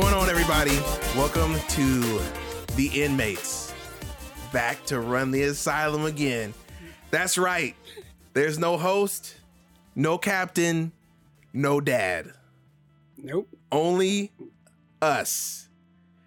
Going 0.00 0.12
on, 0.12 0.28
everybody? 0.28 0.78
Welcome 1.16 1.54
to 1.70 2.20
the 2.76 2.88
inmates. 2.92 3.72
Back 4.52 4.84
to 4.86 5.00
run 5.00 5.30
the 5.30 5.44
asylum 5.44 6.04
again. 6.04 6.52
That's 7.10 7.38
right. 7.38 7.74
There's 8.34 8.58
no 8.58 8.76
host, 8.76 9.36
no 9.94 10.18
captain, 10.18 10.92
no 11.54 11.80
dad. 11.80 12.30
Nope. 13.16 13.48
Only 13.72 14.32
us. 15.00 15.66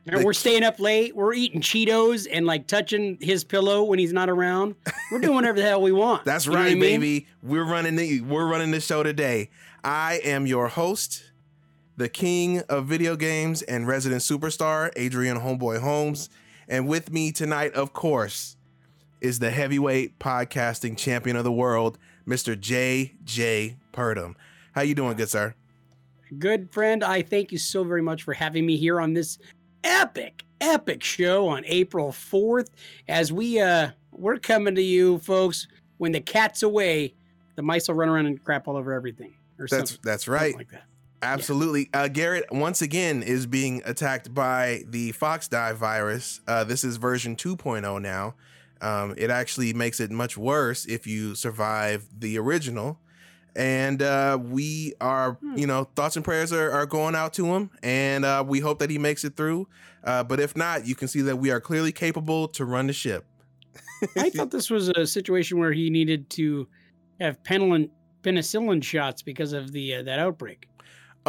And 0.07 0.25
we're 0.25 0.33
staying 0.33 0.63
up 0.63 0.79
late. 0.79 1.15
We're 1.15 1.33
eating 1.33 1.61
Cheetos 1.61 2.25
and 2.31 2.47
like 2.47 2.65
touching 2.65 3.19
his 3.21 3.43
pillow 3.43 3.83
when 3.83 3.99
he's 3.99 4.13
not 4.13 4.31
around. 4.31 4.73
We're 5.11 5.19
doing 5.19 5.35
whatever 5.35 5.59
the 5.59 5.65
hell 5.67 5.83
we 5.83 5.91
want. 5.91 6.25
That's 6.25 6.47
You 6.47 6.53
right, 6.53 6.71
I 6.71 6.73
mean? 6.73 6.79
baby. 6.79 7.27
We're 7.43 7.65
running 7.65 7.97
the 7.97 8.21
we're 8.21 8.47
running 8.47 8.71
the 8.71 8.81
show 8.81 9.03
today. 9.03 9.51
I 9.83 10.21
am 10.23 10.47
your 10.47 10.69
host, 10.69 11.28
the 11.99 12.07
king 12.07 12.61
of 12.69 12.85
video 12.85 13.17
games 13.17 13.61
and 13.63 13.85
resident 13.85 14.21
superstar, 14.21 14.89
Adrian 14.95 15.41
Homeboy 15.41 15.81
Holmes. 15.81 16.29
And 16.69 16.87
with 16.87 17.11
me 17.11 17.33
tonight, 17.33 17.73
of 17.73 17.91
course, 17.91 18.55
is 19.19 19.39
the 19.39 19.51
heavyweight 19.51 20.17
podcasting 20.17 20.97
champion 20.97 21.35
of 21.35 21.43
the 21.43 21.51
world, 21.51 21.97
Mr. 22.25 22.57
J.J. 22.57 23.75
Purdom. 23.91 24.35
How 24.71 24.81
you 24.81 24.95
doing, 24.95 25.17
good 25.17 25.29
sir? 25.29 25.55
Good 26.37 26.71
friend, 26.71 27.03
I 27.03 27.21
thank 27.21 27.51
you 27.51 27.57
so 27.57 27.83
very 27.83 28.01
much 28.01 28.23
for 28.23 28.33
having 28.33 28.65
me 28.65 28.77
here 28.77 29.01
on 29.01 29.13
this 29.13 29.37
epic, 29.83 30.45
epic 30.61 31.03
show 31.03 31.49
on 31.49 31.65
April 31.65 32.13
4th. 32.13 32.69
As 33.09 33.33
we 33.33 33.59
uh 33.59 33.89
we're 34.13 34.37
coming 34.37 34.75
to 34.75 34.81
you, 34.81 35.19
folks, 35.19 35.67
when 35.97 36.13
the 36.13 36.21
cat's 36.21 36.63
away, 36.63 37.13
the 37.55 37.61
mice 37.61 37.89
will 37.89 37.95
run 37.95 38.07
around 38.07 38.27
and 38.27 38.41
crap 38.41 38.69
all 38.69 38.77
over 38.77 38.93
everything. 38.93 39.33
Or 39.57 39.67
That's 39.67 39.91
something, 39.91 39.97
that's 40.01 40.23
something 40.23 40.41
right. 40.41 40.55
like 40.55 40.69
that. 40.71 40.83
Absolutely. 41.21 41.89
Uh, 41.93 42.07
Garrett, 42.07 42.45
once 42.51 42.81
again, 42.81 43.23
is 43.23 43.45
being 43.45 43.81
attacked 43.85 44.33
by 44.33 44.83
the 44.87 45.11
Fox 45.11 45.47
Die 45.47 45.73
virus. 45.73 46.41
Uh, 46.47 46.63
this 46.63 46.83
is 46.83 46.97
version 46.97 47.35
2.0 47.35 48.01
now. 48.01 48.35
Um, 48.81 49.13
it 49.17 49.29
actually 49.29 49.73
makes 49.73 49.99
it 49.99 50.11
much 50.11 50.37
worse 50.37 50.85
if 50.85 51.05
you 51.05 51.35
survive 51.35 52.07
the 52.17 52.37
original. 52.37 52.99
And 53.55 54.01
uh, 54.01 54.37
we 54.41 54.93
are, 55.01 55.37
you 55.55 55.67
know, 55.67 55.85
thoughts 55.95 56.15
and 56.15 56.23
prayers 56.23 56.53
are, 56.53 56.71
are 56.71 56.85
going 56.85 57.15
out 57.15 57.33
to 57.33 57.45
him. 57.47 57.71
And 57.83 58.23
uh, 58.23 58.43
we 58.47 58.61
hope 58.61 58.79
that 58.79 58.89
he 58.89 58.97
makes 58.97 59.25
it 59.25 59.35
through. 59.35 59.67
Uh, 60.03 60.23
but 60.23 60.39
if 60.39 60.55
not, 60.55 60.87
you 60.87 60.95
can 60.95 61.09
see 61.09 61.21
that 61.21 61.37
we 61.37 61.51
are 61.51 61.59
clearly 61.59 61.91
capable 61.91 62.47
to 62.49 62.63
run 62.63 62.87
the 62.87 62.93
ship. 62.93 63.25
I 64.15 64.29
thought 64.33 64.51
this 64.51 64.69
was 64.69 64.87
a 64.89 65.05
situation 65.05 65.59
where 65.59 65.73
he 65.73 65.89
needed 65.89 66.29
to 66.31 66.67
have 67.19 67.43
penicillin 67.43 67.89
penicillin 68.23 68.83
shots 68.83 69.21
because 69.21 69.51
of 69.51 69.71
the 69.71 69.95
uh, 69.95 70.03
that 70.03 70.19
outbreak. 70.19 70.68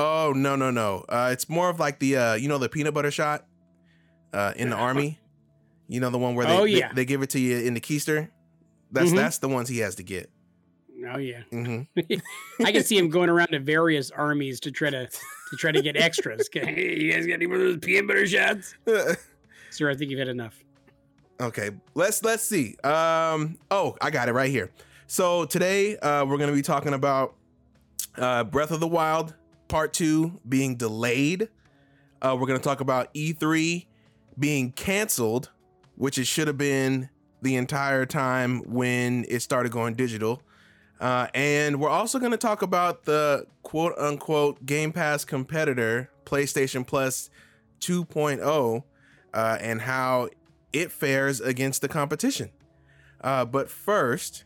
Oh, 0.01 0.33
no, 0.35 0.57
no, 0.57 0.71
no. 0.71 1.05
Uh, 1.09 1.31
it's 1.33 1.49
more 1.49 1.69
of 1.69 1.79
like 1.81 1.99
the, 1.99 2.17
uh, 2.17 2.35
you 2.35 2.49
know, 2.49 2.59
the 2.59 2.69
peanut 2.69 2.95
butter 2.95 3.11
shot 3.11 3.47
uh, 4.33 4.53
in 4.57 4.71
the 4.71 4.77
army. 4.77 5.19
You 5.89 6.01
know, 6.01 6.11
the 6.11 6.19
one 6.19 6.35
where 6.35 6.47
they, 6.47 6.57
Oh, 6.57 6.65
they- 6.65 6.79
yeah. 6.79 6.93
they, 6.93 7.05
give 7.05 7.23
it 7.23 7.31
to 7.31 7.41
you 7.41 7.59
in 7.59 7.75
the 7.75 7.81
keister. 7.81 8.29
That's 8.93 9.11
Mhm. 9.11 9.17
that's 9.17 9.39
the 9.39 9.49
ones 9.49 9.69
he 9.69 9.79
has 9.79 9.97
to 9.97 10.03
get. 10.03 10.31
Oh 11.13 11.19
yeah. 11.19 11.43
hmm 11.51 11.83
I 12.65 12.73
can 12.73 12.83
see 12.85 12.99
him 12.99 13.09
going 13.09 13.31
around 13.31 13.49
to 13.53 13.59
various 13.61 14.11
armies 14.11 14.61
to 14.61 14.71
try 14.71 14.91
to 14.91 15.07
to 15.07 15.57
try 15.57 15.73
to 15.73 15.81
get 15.81 15.97
extras. 15.97 16.49
Hey, 16.53 16.99
you 17.01 17.13
guys 17.13 17.27
got 17.27 17.35
any 17.35 17.47
more 17.47 17.57
of 17.57 17.63
those 17.63 17.79
peanut 17.79 18.07
butter 18.09 18.27
shots? 18.27 18.75
Sir, 19.71 19.89
I 19.91 19.95
think 19.95 20.11
you've 20.11 20.19
had 20.19 20.29
enough. 20.29 20.63
okay, 21.41 21.71
let's 21.95 22.23
let's 22.23 22.43
see. 22.43 22.77
Um, 22.85 23.57
oh, 23.71 23.97
I 24.01 24.11
got 24.11 24.29
it 24.29 24.33
right 24.33 24.51
here. 24.51 24.71
So 25.07 25.45
today 25.47 25.97
uh, 25.99 26.25
we're 26.27 26.37
gonna 26.39 26.53
be 26.53 26.63
talking 26.63 26.93
about 26.95 27.35
uh, 28.17 28.45
Breath 28.45 28.71
of 28.71 28.81
the 28.81 28.89
Wild 28.89 29.35
Part 29.71 29.95
Two 29.95 30.41
being 30.47 30.77
delayed. 30.77 31.49
Uh, 32.21 32.37
we're 32.39 32.47
gonna 32.47 32.59
talk 32.59 32.81
about 32.81 33.15
E3 33.15 33.87
being 34.39 34.73
canceled, 34.73 35.51
which 35.97 36.19
it 36.19 36.27
should 36.27 36.49
have 36.49 36.59
been 36.59 37.09
the 37.43 37.57
entire 37.57 38.05
time 38.05 38.61
when 38.67 39.25
it 39.29 39.41
started 39.41 39.73
going 39.73 39.95
digital. 39.95 40.43
Uh, 41.01 41.29
and 41.35 41.81
we're 41.81 41.89
also 41.89 42.19
going 42.19 42.31
to 42.31 42.37
talk 42.37 42.61
about 42.61 43.05
the 43.05 43.47
quote 43.63 43.95
unquote 43.99 44.67
Game 44.67 44.93
Pass 44.93 45.25
competitor, 45.25 46.11
PlayStation 46.27 46.87
Plus 46.87 47.31
2.0, 47.81 48.85
uh, 49.33 49.59
and 49.61 49.81
how 49.81 50.29
it 50.73 50.93
fares 50.93 51.41
against 51.41 51.81
the 51.81 51.89
competition. 51.89 52.51
Uh, 53.23 53.47
but 53.47 53.71
first, 53.71 54.45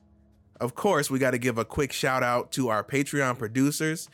of 0.60 0.76
course, 0.76 1.10
we 1.10 1.18
got 1.18 1.32
to 1.32 1.38
give 1.38 1.58
a 1.58 1.64
quick 1.64 1.92
shout 1.92 2.22
out 2.22 2.52
to 2.52 2.68
our 2.68 2.84
Patreon 2.84 3.36
producers, 3.36 4.08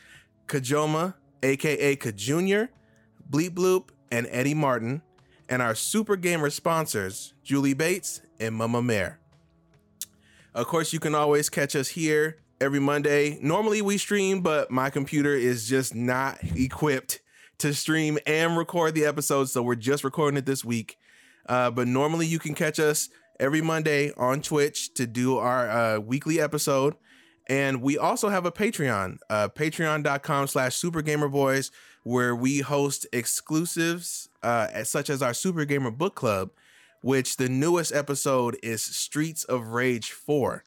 Kajoma, 0.51 1.13
aka 1.41 1.95
Kajunior, 1.95 2.67
Bleep 3.29 3.51
Bloop, 3.51 3.89
and 4.11 4.27
Eddie 4.29 4.53
Martin, 4.53 5.01
and 5.47 5.61
our 5.61 5.73
Super 5.73 6.17
Gamer 6.17 6.49
sponsors, 6.49 7.33
Julie 7.41 7.73
Bates 7.73 8.21
and 8.37 8.53
Mama 8.55 8.81
Mare. 8.81 9.19
Of 10.53 10.67
course, 10.67 10.91
you 10.91 10.99
can 10.99 11.15
always 11.15 11.49
catch 11.49 11.73
us 11.73 11.87
here 11.87 12.39
every 12.59 12.81
Monday. 12.81 13.39
Normally 13.41 13.81
we 13.81 13.97
stream, 13.97 14.41
but 14.41 14.69
my 14.69 14.89
computer 14.89 15.33
is 15.33 15.69
just 15.69 15.95
not 15.95 16.37
equipped 16.43 17.21
to 17.59 17.73
stream 17.73 18.19
and 18.27 18.57
record 18.57 18.93
the 18.93 19.05
episodes, 19.05 19.53
so 19.53 19.63
we're 19.63 19.75
just 19.75 20.03
recording 20.03 20.37
it 20.37 20.45
this 20.45 20.65
week. 20.65 20.97
Uh, 21.47 21.71
but 21.71 21.87
normally 21.87 22.27
you 22.27 22.39
can 22.39 22.55
catch 22.55 22.77
us 22.77 23.07
every 23.39 23.61
Monday 23.61 24.11
on 24.17 24.41
Twitch 24.41 24.93
to 24.95 25.07
do 25.07 25.37
our 25.37 25.69
uh, 25.69 25.99
weekly 25.99 26.41
episode. 26.41 26.95
And 27.51 27.81
we 27.81 27.97
also 27.97 28.29
have 28.29 28.45
a 28.45 28.51
Patreon, 28.51 29.17
uh, 29.29 29.49
patreon.com 29.49 30.47
slash 30.47 30.81
supergamerboys, 30.81 31.69
where 32.03 32.33
we 32.33 32.61
host 32.61 33.05
exclusives 33.11 34.29
uh, 34.41 34.85
such 34.85 35.09
as 35.09 35.21
our 35.21 35.33
Super 35.33 35.65
Gamer 35.65 35.91
Book 35.91 36.15
Club, 36.15 36.51
which 37.01 37.35
the 37.35 37.49
newest 37.49 37.93
episode 37.93 38.57
is 38.63 38.81
Streets 38.81 39.43
of 39.43 39.67
Rage 39.67 40.11
4. 40.11 40.63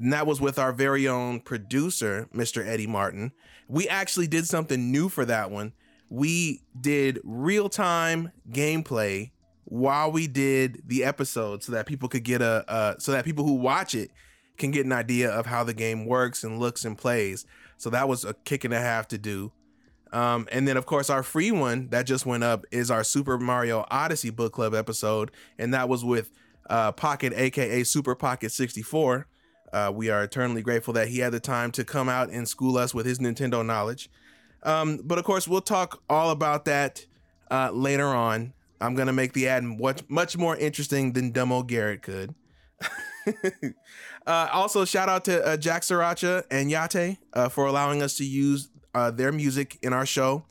And 0.00 0.12
that 0.12 0.28
was 0.28 0.40
with 0.40 0.60
our 0.60 0.72
very 0.72 1.08
own 1.08 1.40
producer, 1.40 2.28
Mr. 2.32 2.64
Eddie 2.64 2.86
Martin. 2.86 3.32
We 3.66 3.88
actually 3.88 4.28
did 4.28 4.46
something 4.46 4.92
new 4.92 5.08
for 5.08 5.24
that 5.24 5.50
one. 5.50 5.72
We 6.08 6.62
did 6.80 7.18
real 7.24 7.68
time 7.68 8.30
gameplay 8.48 9.32
while 9.64 10.12
we 10.12 10.28
did 10.28 10.84
the 10.86 11.02
episode 11.02 11.64
so 11.64 11.72
that 11.72 11.86
people 11.86 12.08
could 12.08 12.22
get 12.22 12.42
a, 12.42 12.64
uh, 12.68 12.94
so 12.98 13.10
that 13.10 13.24
people 13.24 13.44
who 13.44 13.54
watch 13.54 13.96
it 13.96 14.12
can 14.58 14.70
get 14.70 14.84
an 14.84 14.92
idea 14.92 15.30
of 15.30 15.46
how 15.46 15.64
the 15.64 15.74
game 15.74 16.04
works 16.04 16.44
and 16.44 16.58
looks 16.58 16.84
and 16.84 16.98
plays. 16.98 17.46
So 17.76 17.90
that 17.90 18.08
was 18.08 18.24
a 18.24 18.34
kick 18.34 18.64
and 18.64 18.74
a 18.74 18.80
half 18.80 19.08
to 19.08 19.18
do. 19.18 19.52
Um, 20.12 20.48
and 20.50 20.66
then, 20.66 20.76
of 20.76 20.86
course, 20.86 21.10
our 21.10 21.22
free 21.22 21.50
one 21.50 21.88
that 21.90 22.06
just 22.06 22.26
went 22.26 22.42
up 22.44 22.64
is 22.70 22.90
our 22.90 23.04
Super 23.04 23.38
Mario 23.38 23.86
Odyssey 23.90 24.30
Book 24.30 24.54
Club 24.54 24.74
episode, 24.74 25.30
and 25.58 25.74
that 25.74 25.88
was 25.88 26.04
with 26.04 26.30
uh, 26.70 26.92
Pocket, 26.92 27.32
aka 27.36 27.84
Super 27.84 28.14
Pocket 28.14 28.50
64. 28.52 29.26
Uh, 29.72 29.92
we 29.94 30.08
are 30.08 30.22
eternally 30.24 30.62
grateful 30.62 30.94
that 30.94 31.08
he 31.08 31.18
had 31.18 31.32
the 31.32 31.40
time 31.40 31.70
to 31.72 31.84
come 31.84 32.08
out 32.08 32.30
and 32.30 32.48
school 32.48 32.78
us 32.78 32.94
with 32.94 33.04
his 33.04 33.18
Nintendo 33.18 33.64
knowledge. 33.64 34.10
Um, 34.62 35.00
but 35.04 35.18
of 35.18 35.24
course, 35.24 35.46
we'll 35.46 35.60
talk 35.60 36.02
all 36.08 36.30
about 36.30 36.64
that 36.64 37.04
uh, 37.50 37.70
later 37.72 38.06
on. 38.06 38.54
I'm 38.80 38.94
gonna 38.94 39.12
make 39.12 39.32
the 39.32 39.48
ad 39.48 39.64
much 39.64 40.02
much 40.08 40.36
more 40.36 40.56
interesting 40.56 41.12
than 41.12 41.32
Dumbo 41.32 41.66
Garrett 41.66 42.02
could. 42.02 42.34
uh, 44.26 44.48
also, 44.52 44.84
shout 44.84 45.08
out 45.08 45.24
to 45.26 45.44
uh, 45.44 45.56
Jack 45.56 45.82
Sriracha 45.82 46.44
and 46.50 46.70
Yate 46.70 47.18
uh, 47.32 47.48
for 47.48 47.66
allowing 47.66 48.02
us 48.02 48.16
to 48.18 48.24
use 48.24 48.68
uh, 48.94 49.10
their 49.10 49.32
music 49.32 49.78
in 49.82 49.92
our 49.92 50.06
show. 50.06 50.44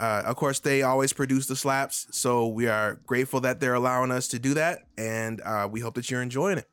Uh, 0.00 0.22
of 0.26 0.36
course, 0.36 0.58
they 0.58 0.82
always 0.82 1.12
produce 1.12 1.46
the 1.46 1.54
slaps, 1.54 2.08
so 2.10 2.48
we 2.48 2.66
are 2.66 3.00
grateful 3.06 3.40
that 3.40 3.60
they're 3.60 3.74
allowing 3.74 4.10
us 4.10 4.26
to 4.28 4.38
do 4.38 4.54
that, 4.54 4.80
and 4.98 5.40
uh, 5.42 5.68
we 5.70 5.80
hope 5.80 5.94
that 5.94 6.10
you're 6.10 6.22
enjoying 6.22 6.58
it. 6.58 6.68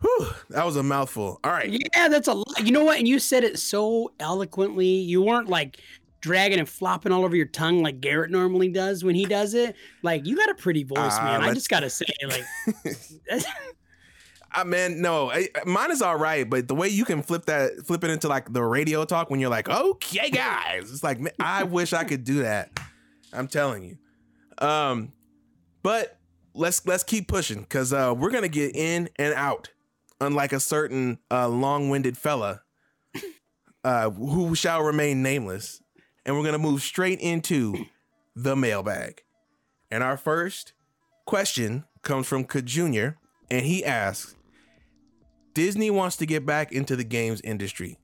Whew, 0.00 0.26
that 0.50 0.66
was 0.66 0.76
a 0.76 0.82
mouthful. 0.82 1.40
All 1.44 1.52
right. 1.52 1.70
Yeah, 1.70 2.08
that's 2.08 2.28
a 2.28 2.34
lot. 2.34 2.62
You 2.62 2.72
know 2.72 2.84
what? 2.84 2.98
And 2.98 3.08
you 3.08 3.18
said 3.18 3.44
it 3.44 3.58
so 3.58 4.12
eloquently. 4.20 4.86
You 4.86 5.22
weren't 5.22 5.48
like 5.48 5.78
dragging 6.24 6.58
and 6.58 6.66
flopping 6.66 7.12
all 7.12 7.22
over 7.22 7.36
your 7.36 7.44
tongue 7.44 7.82
like 7.82 8.00
Garrett 8.00 8.30
normally 8.30 8.68
does 8.70 9.04
when 9.04 9.14
he 9.14 9.26
does 9.26 9.52
it. 9.52 9.76
Like 10.02 10.24
you 10.26 10.36
got 10.36 10.48
a 10.48 10.54
pretty 10.54 10.82
voice, 10.82 11.18
Uh, 11.18 11.22
man. 11.22 11.42
I 11.42 11.52
just 11.52 11.68
gotta 11.68 11.90
say, 11.90 12.06
like, 12.26 12.44
I 14.50 14.64
man, 14.64 15.02
no, 15.02 15.30
I, 15.30 15.48
mine 15.66 15.90
is 15.90 16.00
all 16.00 16.16
right, 16.16 16.48
but 16.48 16.66
the 16.66 16.74
way 16.74 16.88
you 16.88 17.04
can 17.04 17.22
flip 17.22 17.44
that, 17.44 17.72
flip 17.86 18.02
it 18.04 18.10
into 18.10 18.26
like 18.26 18.50
the 18.54 18.62
radio 18.64 19.04
talk 19.04 19.28
when 19.28 19.38
you're 19.38 19.50
like, 19.50 19.68
okay, 19.68 20.30
guys, 20.30 20.90
it's 20.90 21.04
like 21.04 21.20
man, 21.20 21.34
I 21.38 21.64
wish 21.64 21.92
I 21.92 22.04
could 22.04 22.24
do 22.24 22.42
that. 22.42 22.70
I'm 23.34 23.46
telling 23.46 23.82
you. 23.84 23.98
Um, 24.66 25.12
but 25.82 26.18
let's 26.54 26.86
let's 26.86 27.02
keep 27.02 27.28
pushing 27.28 27.60
because 27.60 27.92
uh, 27.92 28.14
we're 28.16 28.30
gonna 28.30 28.48
get 28.48 28.74
in 28.74 29.10
and 29.16 29.34
out, 29.34 29.68
unlike 30.22 30.54
a 30.54 30.60
certain 30.60 31.18
uh, 31.30 31.48
long-winded 31.48 32.16
fella, 32.16 32.62
uh, 33.84 34.08
who 34.08 34.54
shall 34.54 34.82
remain 34.82 35.22
nameless, 35.22 35.82
and 36.24 36.36
we're 36.36 36.44
gonna 36.44 36.58
move 36.58 36.82
straight 36.82 37.20
into 37.20 37.86
the 38.34 38.56
mailbag. 38.56 39.22
And 39.90 40.02
our 40.02 40.16
first 40.16 40.72
question 41.26 41.84
comes 42.02 42.26
from 42.26 42.44
Ka 42.44 42.60
Jr. 42.60 43.10
and 43.50 43.64
he 43.64 43.84
asks 43.84 44.36
Disney 45.54 45.90
wants 45.90 46.16
to 46.16 46.26
get 46.26 46.44
back 46.44 46.72
into 46.72 46.96
the 46.96 47.04
games 47.04 47.40
industry. 47.42 47.98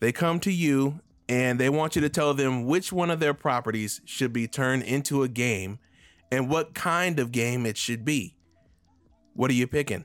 They 0.00 0.12
come 0.12 0.40
to 0.40 0.52
you 0.52 1.00
and 1.28 1.58
they 1.58 1.68
want 1.68 1.94
you 1.94 2.02
to 2.02 2.08
tell 2.08 2.34
them 2.34 2.64
which 2.64 2.92
one 2.92 3.10
of 3.10 3.20
their 3.20 3.34
properties 3.34 4.00
should 4.04 4.32
be 4.32 4.48
turned 4.48 4.82
into 4.82 5.22
a 5.22 5.28
game 5.28 5.78
and 6.32 6.48
what 6.50 6.74
kind 6.74 7.18
of 7.18 7.32
game 7.32 7.66
it 7.66 7.76
should 7.76 8.04
be. 8.04 8.36
What 9.34 9.50
are 9.50 9.54
you 9.54 9.66
picking? 9.66 10.04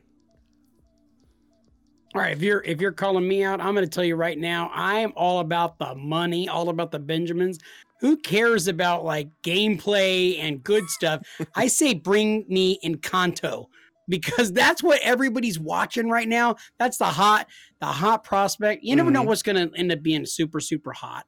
All 2.15 2.21
right, 2.21 2.31
if 2.33 2.42
you're 2.42 2.62
if 2.63 2.80
you're 2.80 2.92
calling 2.92 3.27
me 3.27 3.44
out, 3.44 3.60
I'm 3.60 3.74
gonna 3.74 3.88
tell 3.88 4.04
you 4.04 4.15
right 4.15 4.38
now, 4.38 4.69
I 4.74 5.00
am 5.00 5.13
all 5.15 5.39
about 5.39 5.80
the 5.80 5.95
money, 5.95 6.48
all 6.48 6.69
about 6.69 6.92
the 6.92 7.00
Benjamins. 7.00 7.60
Who 8.01 8.18
cares 8.18 8.68
about 8.68 9.04
like 9.06 9.30
gameplay 9.44 10.38
and 10.39 10.63
good 10.63 10.88
stuff? 10.89 11.25
I 11.56 11.68
say 11.68 11.94
bring 11.94 12.45
me 12.48 12.80
Encanto 12.83 13.65
because 14.07 14.51
that's 14.51 14.83
what 14.83 15.00
everybody's 15.01 15.60
watching 15.60 16.10
right 16.10 16.27
now. 16.27 16.57
That's 16.77 16.98
the 16.98 17.06
hot, 17.06 17.48
the 17.80 17.88
hot 17.88 18.24
prospect. 18.24 18.83
You 18.83 18.95
never 18.95 19.10
know 19.10 19.24
Mhm. 19.24 19.27
what's 19.27 19.44
gonna 19.44 19.69
end 19.75 19.92
up 19.92 20.04
being 20.04 20.25
super, 20.25 20.60
super 20.60 20.92
hot. 20.92 21.25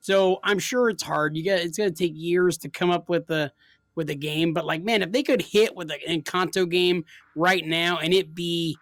So 0.00 0.38
I'm 0.44 0.58
sure 0.58 0.88
it's 0.88 1.02
hard. 1.02 1.36
You 1.36 1.44
got 1.44 1.58
it's 1.60 1.78
gonna 1.78 1.90
take 1.90 2.12
years 2.14 2.58
to 2.58 2.68
come 2.68 2.90
up 2.90 3.08
with 3.08 3.26
the 3.26 3.50
with 3.96 4.10
a 4.10 4.14
game, 4.14 4.52
but 4.52 4.64
like 4.66 4.84
man, 4.84 5.02
if 5.02 5.10
they 5.10 5.24
could 5.24 5.42
hit 5.42 5.74
with 5.74 5.90
an 5.90 5.98
Encanto 6.22 6.70
game 6.70 7.04
right 7.34 7.66
now 7.66 7.98
and 7.98 8.14
it 8.14 8.34
be 8.34 8.76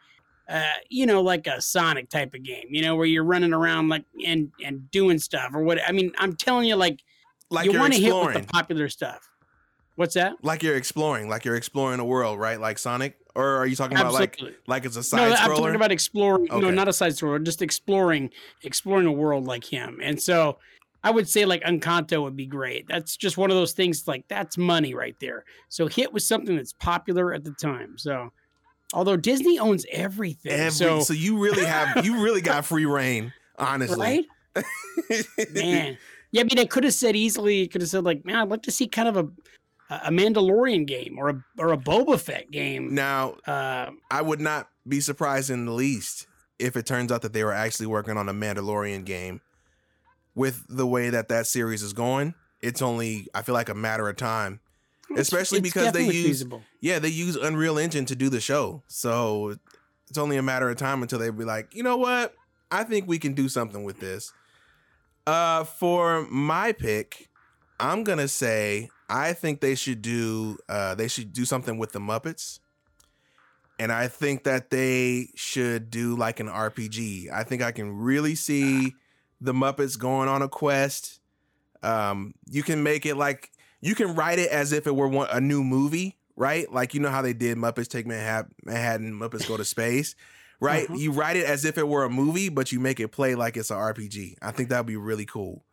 uh, 0.48 0.62
you 0.88 1.06
know, 1.06 1.22
like 1.22 1.46
a 1.46 1.60
Sonic 1.60 2.08
type 2.08 2.34
of 2.34 2.42
game, 2.42 2.66
you 2.70 2.82
know, 2.82 2.96
where 2.96 3.06
you're 3.06 3.24
running 3.24 3.52
around 3.52 3.88
like 3.88 4.04
and 4.24 4.50
and 4.64 4.90
doing 4.90 5.18
stuff 5.18 5.50
or 5.54 5.62
what. 5.62 5.78
I 5.86 5.92
mean, 5.92 6.12
I'm 6.18 6.34
telling 6.36 6.68
you, 6.68 6.76
like, 6.76 7.02
Like 7.50 7.66
you 7.66 7.78
want 7.78 7.94
to 7.94 8.00
hit 8.00 8.14
with 8.14 8.34
the 8.34 8.52
popular 8.52 8.88
stuff. 8.88 9.28
What's 9.96 10.14
that? 10.14 10.34
like 10.42 10.62
you're 10.62 10.76
exploring, 10.76 11.28
like 11.28 11.44
you're 11.44 11.56
exploring 11.56 11.96
the 11.98 12.04
world, 12.04 12.38
right? 12.38 12.60
Like 12.60 12.78
Sonic? 12.78 13.16
Or 13.34 13.56
are 13.56 13.66
you 13.66 13.76
talking 13.76 13.98
about 13.98 14.14
like 14.14 14.34
Absolutely. 14.34 14.58
like 14.66 14.84
it's 14.84 14.96
a 14.96 15.02
side? 15.02 15.30
No, 15.30 15.34
I'm 15.34 15.56
talking 15.56 15.74
about 15.74 15.92
exploring. 15.92 16.46
No, 16.46 16.70
not 16.70 16.88
a 16.88 16.92
side 16.92 17.12
scroller, 17.12 17.42
just 17.42 17.60
exploring, 17.60 18.30
exploring 18.62 19.06
a 19.06 19.12
world 19.12 19.44
like 19.46 19.64
him. 19.64 20.00
And 20.02 20.20
so, 20.20 20.58
I 21.04 21.10
would 21.10 21.28
say 21.28 21.44
like 21.44 21.62
Encanto 21.62 22.22
would 22.22 22.36
be 22.36 22.46
great. 22.46 22.88
That's 22.88 23.16
just 23.16 23.36
one 23.36 23.50
of 23.50 23.56
those 23.56 23.72
things. 23.72 24.08
Like 24.08 24.24
that's 24.28 24.56
money 24.58 24.94
right 24.94 25.16
there. 25.20 25.44
So 25.68 25.86
hit 25.86 26.12
with 26.12 26.22
something 26.22 26.56
that's 26.56 26.72
popular 26.72 27.32
at 27.34 27.44
the 27.44 27.52
time. 27.52 27.96
So, 27.98 28.32
although 28.94 29.16
Disney 29.16 29.58
owns 29.58 29.84
everything, 29.92 30.52
Every, 30.52 30.70
so, 30.70 31.00
so 31.00 31.12
you 31.12 31.38
really 31.38 31.64
have 31.64 32.04
you 32.04 32.22
really 32.22 32.40
got 32.40 32.64
free 32.66 32.86
reign, 32.86 33.32
honestly. 33.58 34.26
right, 34.54 34.64
man. 35.52 35.98
Yeah, 36.32 36.40
I 36.40 36.44
mean, 36.44 36.58
I 36.58 36.64
could 36.64 36.84
have 36.84 36.92
said 36.94 37.16
easily. 37.16 37.66
Could 37.68 37.80
have 37.80 37.90
said 37.90 38.04
like, 38.04 38.24
man, 38.24 38.36
I'd 38.36 38.48
like 38.48 38.62
to 38.62 38.70
see 38.70 38.88
kind 38.88 39.08
of 39.08 39.16
a 39.16 39.28
a 39.88 40.10
Mandalorian 40.10 40.86
game 40.86 41.16
or 41.18 41.28
a 41.28 41.44
or 41.58 41.72
a 41.72 41.76
Boba 41.76 42.18
Fett 42.20 42.50
game. 42.50 42.94
now, 42.94 43.36
Uh, 43.46 43.90
I 44.10 44.22
would 44.22 44.40
not 44.40 44.68
be 44.86 45.00
surprised 45.00 45.50
in 45.50 45.64
the 45.66 45.72
least 45.72 46.26
if 46.58 46.76
it 46.76 46.86
turns 46.86 47.12
out 47.12 47.22
that 47.22 47.32
they 47.32 47.44
were 47.44 47.52
actually 47.52 47.86
working 47.86 48.16
on 48.16 48.28
a 48.28 48.34
Mandalorian 48.34 49.04
game. 49.04 49.40
With 50.34 50.64
the 50.68 50.86
way 50.86 51.08
that 51.10 51.28
that 51.28 51.46
series 51.46 51.82
is 51.82 51.92
going, 51.94 52.34
it's 52.60 52.82
only 52.82 53.26
I 53.34 53.42
feel 53.42 53.54
like 53.54 53.68
a 53.68 53.74
matter 53.74 54.08
of 54.08 54.16
time. 54.16 54.60
Especially 55.16 55.58
it's 55.58 55.68
because 55.68 55.92
they 55.92 56.04
use- 56.06 56.26
feasible. 56.26 56.62
Yeah, 56.80 56.98
they 56.98 57.08
use 57.08 57.36
Unreal 57.36 57.78
Engine 57.78 58.06
to 58.06 58.16
do 58.16 58.28
the 58.28 58.40
show, 58.40 58.82
so 58.88 59.56
it's 60.08 60.18
only 60.18 60.36
a 60.36 60.42
matter 60.42 60.68
of 60.70 60.76
time 60.76 61.02
until 61.02 61.18
they 61.18 61.30
be 61.30 61.44
like, 61.44 61.74
you 61.74 61.82
know 61.82 61.96
what? 61.96 62.34
I 62.70 62.84
think 62.84 63.06
we 63.06 63.18
can 63.18 63.32
do 63.34 63.48
something 63.48 63.84
with 63.84 64.00
this. 64.00 64.32
Uh, 65.26 65.64
for 65.64 66.26
my 66.30 66.72
pick, 66.72 67.28
I'm 67.78 68.04
gonna 68.04 68.28
say 68.28 68.90
I 69.08 69.32
think 69.32 69.60
they 69.60 69.74
should 69.74 70.02
do 70.02 70.58
uh 70.68 70.94
they 70.94 71.08
should 71.08 71.32
do 71.32 71.44
something 71.44 71.78
with 71.78 71.92
the 71.92 72.00
Muppets. 72.00 72.60
And 73.78 73.92
I 73.92 74.08
think 74.08 74.44
that 74.44 74.70
they 74.70 75.28
should 75.34 75.90
do 75.90 76.16
like 76.16 76.40
an 76.40 76.48
RPG. 76.48 77.30
I 77.30 77.44
think 77.44 77.62
I 77.62 77.72
can 77.72 77.92
really 77.94 78.34
see 78.34 78.94
the 79.40 79.52
Muppets 79.52 79.98
going 79.98 80.28
on 80.30 80.40
a 80.40 80.48
quest. 80.48 81.20
Um, 81.82 82.34
you 82.50 82.62
can 82.62 82.82
make 82.82 83.04
it 83.04 83.16
like 83.16 83.50
you 83.80 83.94
can 83.94 84.14
write 84.14 84.38
it 84.38 84.50
as 84.50 84.72
if 84.72 84.86
it 84.86 84.94
were 84.94 85.08
one, 85.08 85.28
a 85.30 85.40
new 85.40 85.62
movie, 85.62 86.16
right? 86.36 86.70
Like 86.72 86.94
you 86.94 87.00
know 87.00 87.10
how 87.10 87.22
they 87.22 87.32
did 87.32 87.56
Muppets 87.56 87.88
Take 87.88 88.06
Manhattan, 88.06 88.54
Manhattan 88.64 89.12
Muppets 89.18 89.48
Go 89.48 89.56
to 89.56 89.64
Space, 89.64 90.14
right? 90.60 90.84
Uh-huh. 90.84 90.98
You 90.98 91.12
write 91.12 91.36
it 91.36 91.46
as 91.46 91.64
if 91.64 91.78
it 91.78 91.86
were 91.86 92.04
a 92.04 92.10
movie, 92.10 92.48
but 92.48 92.72
you 92.72 92.80
make 92.80 93.00
it 93.00 93.08
play 93.08 93.34
like 93.34 93.56
it's 93.56 93.70
an 93.70 93.76
RPG. 93.76 94.36
I 94.42 94.50
think 94.50 94.68
that 94.70 94.78
would 94.78 94.86
be 94.86 94.96
really 94.96 95.26
cool. 95.26 95.64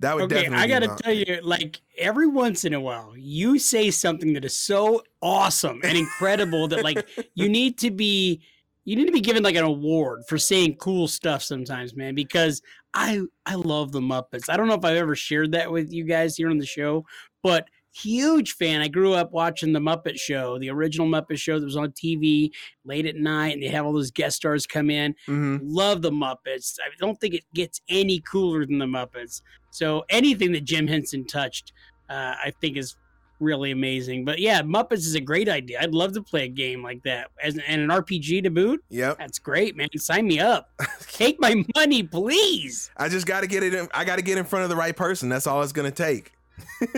That 0.00 0.14
would 0.14 0.28
definitely 0.28 0.58
Okay, 0.58 0.68
definitely. 0.68 0.86
I 0.86 0.88
gotta 0.94 1.02
tell 1.02 1.12
you, 1.12 1.40
like 1.42 1.80
every 1.96 2.28
once 2.28 2.64
in 2.64 2.72
a 2.72 2.80
while, 2.80 3.14
you 3.16 3.58
say 3.58 3.90
something 3.90 4.32
that 4.34 4.44
is 4.44 4.56
so 4.56 5.02
awesome 5.20 5.80
and 5.82 5.98
incredible 5.98 6.68
that 6.68 6.84
like 6.84 7.06
you 7.34 7.48
need 7.48 7.78
to 7.78 7.90
be 7.90 8.42
you 8.84 8.96
need 8.96 9.06
to 9.06 9.12
be 9.12 9.20
given 9.20 9.42
like 9.42 9.56
an 9.56 9.64
award 9.64 10.22
for 10.26 10.38
saying 10.38 10.76
cool 10.76 11.08
stuff 11.08 11.42
sometimes, 11.42 11.94
man, 11.94 12.14
because 12.14 12.62
I 12.94 13.20
I 13.46 13.54
love 13.54 13.92
the 13.92 14.00
Muppets. 14.00 14.48
I 14.48 14.56
don't 14.56 14.66
know 14.68 14.74
if 14.74 14.84
I've 14.84 14.96
ever 14.96 15.14
shared 15.14 15.52
that 15.52 15.70
with 15.70 15.92
you 15.92 16.04
guys 16.04 16.36
here 16.36 16.50
on 16.50 16.58
the 16.58 16.66
show, 16.66 17.04
but 17.42 17.68
huge 17.94 18.52
fan. 18.52 18.80
I 18.80 18.88
grew 18.88 19.12
up 19.14 19.32
watching 19.32 19.72
the 19.72 19.80
Muppet 19.80 20.18
Show, 20.18 20.58
the 20.58 20.70
original 20.70 21.06
Muppet 21.08 21.38
Show 21.38 21.58
that 21.58 21.64
was 21.64 21.76
on 21.76 21.90
TV 21.92 22.50
late 22.84 23.06
at 23.06 23.16
night, 23.16 23.54
and 23.54 23.62
they 23.62 23.68
have 23.68 23.84
all 23.84 23.92
those 23.92 24.10
guest 24.10 24.36
stars 24.36 24.66
come 24.66 24.88
in. 24.90 25.14
Mhm. 25.26 25.60
Love 25.64 26.02
the 26.02 26.10
Muppets. 26.10 26.76
I 26.80 26.90
don't 26.98 27.18
think 27.20 27.34
it 27.34 27.44
gets 27.54 27.80
any 27.88 28.20
cooler 28.20 28.64
than 28.66 28.78
the 28.78 28.86
Muppets. 28.86 29.42
So 29.72 30.04
anything 30.10 30.52
that 30.52 30.64
Jim 30.64 30.86
Henson 30.86 31.26
touched, 31.26 31.72
uh, 32.08 32.34
I 32.44 32.52
think 32.60 32.76
is 32.76 32.94
really 33.40 33.70
amazing. 33.70 34.24
But 34.24 34.38
yeah, 34.38 34.62
Muppets 34.62 34.98
is 35.06 35.14
a 35.14 35.20
great 35.20 35.48
idea. 35.48 35.80
I'd 35.80 35.92
love 35.92 36.12
to 36.14 36.22
play 36.22 36.44
a 36.44 36.48
game 36.48 36.82
like 36.82 37.02
that 37.04 37.30
as 37.42 37.58
and 37.66 37.80
an 37.82 37.88
RPG 37.88 38.42
to 38.44 38.50
boot. 38.50 38.82
Yep. 38.90 39.18
That's 39.18 39.38
great, 39.38 39.76
man. 39.76 39.88
Sign 39.96 40.26
me 40.26 40.40
up. 40.40 40.70
Take 41.12 41.40
my 41.40 41.64
money, 41.76 42.02
please. 42.02 42.90
I 42.96 43.08
just 43.08 43.26
got 43.26 43.40
to 43.42 43.46
get 43.46 43.62
it. 43.62 43.74
In, 43.74 43.88
I 43.94 44.04
got 44.04 44.16
to 44.16 44.22
get 44.22 44.38
in 44.38 44.44
front 44.44 44.64
of 44.64 44.70
the 44.70 44.76
right 44.76 44.96
person. 44.96 45.28
That's 45.28 45.46
all 45.46 45.62
it's 45.62 45.72
gonna 45.72 45.90
take. 45.90 46.32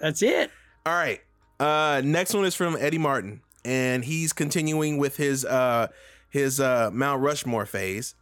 That's 0.00 0.22
it. 0.22 0.50
All 0.84 0.92
right. 0.94 1.20
Uh 1.60 2.02
next 2.04 2.34
one 2.34 2.44
is 2.44 2.54
from 2.54 2.76
Eddie 2.78 2.98
Martin 2.98 3.40
and 3.64 4.04
he's 4.04 4.32
continuing 4.32 4.98
with 4.98 5.16
his 5.16 5.44
uh 5.44 5.88
his 6.30 6.60
uh 6.60 6.90
Mount 6.92 7.22
Rushmore 7.22 7.66
phase. 7.66 8.14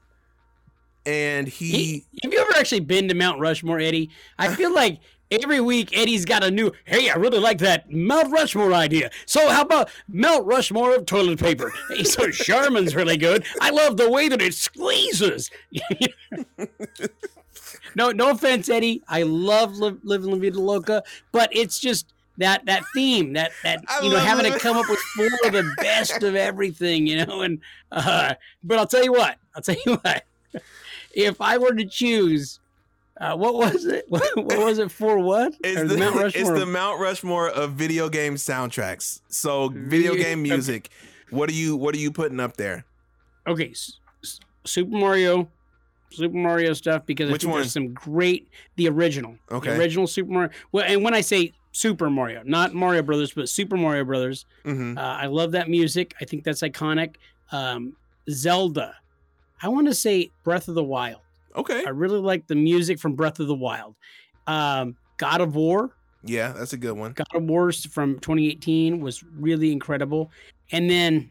And 1.07 1.49
he, 1.49 1.71
He- 1.71 2.05
have 2.23 2.33
you 2.33 2.39
ever 2.41 2.53
actually 2.57 2.81
been 2.81 3.09
to 3.09 3.15
Mount 3.15 3.41
Rushmore, 3.41 3.81
Eddie? 3.81 4.11
I 4.39 4.55
feel 4.55 4.73
like 4.75 5.01
every 5.31 5.61
week 5.61 5.97
Eddie's 5.97 6.25
got 6.25 6.43
a 6.43 6.51
new. 6.51 6.73
Hey, 6.85 7.11
I 7.11 7.15
really 7.15 7.39
like 7.39 7.59
that 7.59 7.91
Mount 7.91 8.33
Rushmore 8.33 8.73
idea. 8.73 9.11
So 9.27 9.49
how 9.49 9.63
about 9.63 9.91
Mount 10.09 10.47
Rushmore 10.47 10.95
of 10.95 11.07
toilet 11.07 11.39
paper? 11.39 11.73
Hey, 11.89 12.05
so 12.05 12.23
Charmin's 12.29 12.95
really 12.95 13.17
good. 13.17 13.45
I 13.61 13.71
love 13.71 13.97
the 13.97 14.11
way 14.11 14.29
that 14.29 14.43
it 14.43 14.55
squeezes. 14.55 15.51
no, 17.95 18.11
no 18.11 18.31
offense, 18.31 18.69
Eddie. 18.69 19.03
I 19.09 19.23
love 19.23 19.77
li- 19.77 19.99
living 20.03 20.31
La 20.31 20.39
Vida 20.39 20.61
Loca, 20.61 21.03
but 21.33 21.51
it's 21.53 21.79
just 21.79 22.13
that 22.39 22.65
that 22.67 22.85
theme 22.95 23.35
that 23.35 23.53
that 23.63 23.85
I 23.89 24.01
you 24.03 24.11
know 24.11 24.19
having 24.19 24.47
it. 24.47 24.53
to 24.55 24.59
come 24.59 24.77
up 24.77 24.89
with 24.89 24.99
four 24.99 25.27
of 25.45 25.53
the 25.53 25.75
best 25.77 26.23
of 26.23 26.35
everything, 26.35 27.07
you 27.07 27.25
know. 27.25 27.43
And 27.43 27.61
uh, 27.93 28.35
but 28.65 28.79
I'll 28.79 28.87
tell 28.87 29.05
you 29.05 29.13
what. 29.13 29.37
I'll 29.55 29.63
tell 29.63 29.77
you 29.87 29.97
what. 29.97 30.25
If 31.13 31.41
I 31.41 31.59
were 31.59 31.75
to 31.75 31.85
choose 31.85 32.61
Uh, 33.21 33.37
what 33.37 33.55
was 33.55 33.85
it? 33.85 34.07
What, 34.09 34.23
what 34.37 34.59
was 34.59 34.79
it 34.79 34.91
for? 34.91 35.19
What? 35.19 35.55
It's 35.63 35.93
the, 35.93 35.99
Mount 35.99 36.17
it's 36.25 36.37
Rushmore? 36.37 36.59
the 36.59 36.67
Mount 36.67 37.01
Rushmore 37.01 37.49
of 37.51 37.73
video 37.73 38.09
game 38.09 38.37
soundtracks. 38.37 39.21
So 39.29 39.69
video 39.69 40.13
Video- 40.13 40.15
game 40.15 40.43
music. 40.43 40.89
What 41.31 41.49
are 41.51 41.53
you 41.53 41.77
what 41.77 41.95
are 41.95 41.99
you 41.99 42.11
putting 42.11 42.41
up 42.41 42.57
there? 42.57 42.85
okay, 43.47 43.71
S- 43.71 43.99
S- 44.25 44.41
Super 44.65 44.97
Mario, 44.97 45.49
Super 46.11 46.37
Mario 46.37 46.73
stuff 46.73 47.07
because 47.07 47.31
Which 47.31 47.43
I 47.43 47.45
think 47.45 47.53
one? 47.53 47.61
there's 47.61 47.73
some 47.73 47.93
great 47.95 48.49
the 48.77 48.89
original, 48.89 49.37
Okay. 49.51 49.71
the 49.71 49.79
original 49.79 50.07
Super 50.07 50.31
Mario. 50.33 50.51
Well, 50.73 50.85
and 50.87 51.05
when 51.05 51.15
I 51.15 51.21
say 51.21 51.53
Super 51.73 52.11
Mario, 52.11 52.43
not 52.45 52.75
Mario 52.75 53.03
Brothers, 53.03 53.33
but 53.33 53.49
Super 53.49 53.77
Mario 53.77 54.05
Brothers, 54.05 54.45
hmm 54.65 54.97
uh, 54.99 55.01
I 55.01 55.27
love 55.27 55.53
that 55.53 55.69
music. 55.69 56.15
I 56.21 56.25
think 56.25 56.43
that's 56.43 56.63
iconic. 56.63 57.15
Um, 57.53 57.95
Zelda, 58.29 58.97
I 59.63 59.69
want 59.69 59.87
to 59.89 59.95
say 59.95 60.31
Breath 60.43 60.67
of 60.69 60.75
the 60.75 60.83
Wild. 60.85 61.21
Okay. 61.57 61.85
I 61.87 61.91
really 61.91 62.19
like 62.21 62.47
the 62.47 62.55
music 62.55 62.99
from 62.99 63.15
Breath 63.15 63.41
of 63.41 63.47
the 63.49 63.55
Wild. 63.55 63.97
Um, 64.47 64.97
God 65.17 65.41
of 65.41 65.55
War, 65.55 65.91
Yeah, 66.25 66.53
that's 66.53 66.73
a 66.73 66.77
good 66.77 66.93
one. 66.97 67.13
God 67.13 67.27
of 67.35 67.43
War 67.45 67.73
from 67.73 68.19
2018 68.21 69.01
was 69.01 69.23
really 69.23 69.73
incredible. 69.73 70.31
And 70.73 70.89
then, 70.89 71.31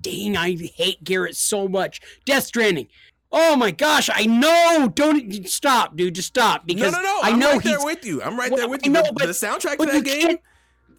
dang, 0.00 0.36
I 0.36 0.56
hate 0.56 1.02
Garrett 1.04 1.36
so 1.36 1.68
much. 1.68 2.00
Death 2.26 2.44
Stranding. 2.44 2.88
Oh 3.32 3.54
my 3.54 3.70
gosh, 3.70 4.10
I 4.12 4.26
know. 4.26 4.90
Don't 4.92 5.46
stop, 5.48 5.96
dude. 5.96 6.16
Just 6.16 6.28
stop 6.28 6.66
because 6.66 6.92
no, 6.92 7.00
no. 7.00 7.20
I 7.22 7.30
I'm 7.30 7.38
know 7.38 7.52
right 7.52 7.62
he's 7.62 7.76
there 7.76 7.84
with 7.84 8.04
you. 8.04 8.20
I'm 8.22 8.36
right 8.36 8.50
Well, 8.50 8.58
there 8.58 8.68
with 8.68 8.84
you. 8.84 8.90
know, 8.90 9.02
the, 9.02 9.12
but- 9.12 9.26
the 9.26 9.32
soundtrack 9.32 9.78
but 9.78 9.86
to 9.86 9.92
that 9.92 10.04
game, 10.04 10.26
can't- 10.26 10.40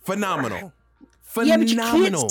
phenomenal. 0.04 0.58
Yeah, 0.60 0.70
but 1.36 1.46
you 1.46 1.52
can't 1.54 1.70
Phenomenal. 1.70 2.30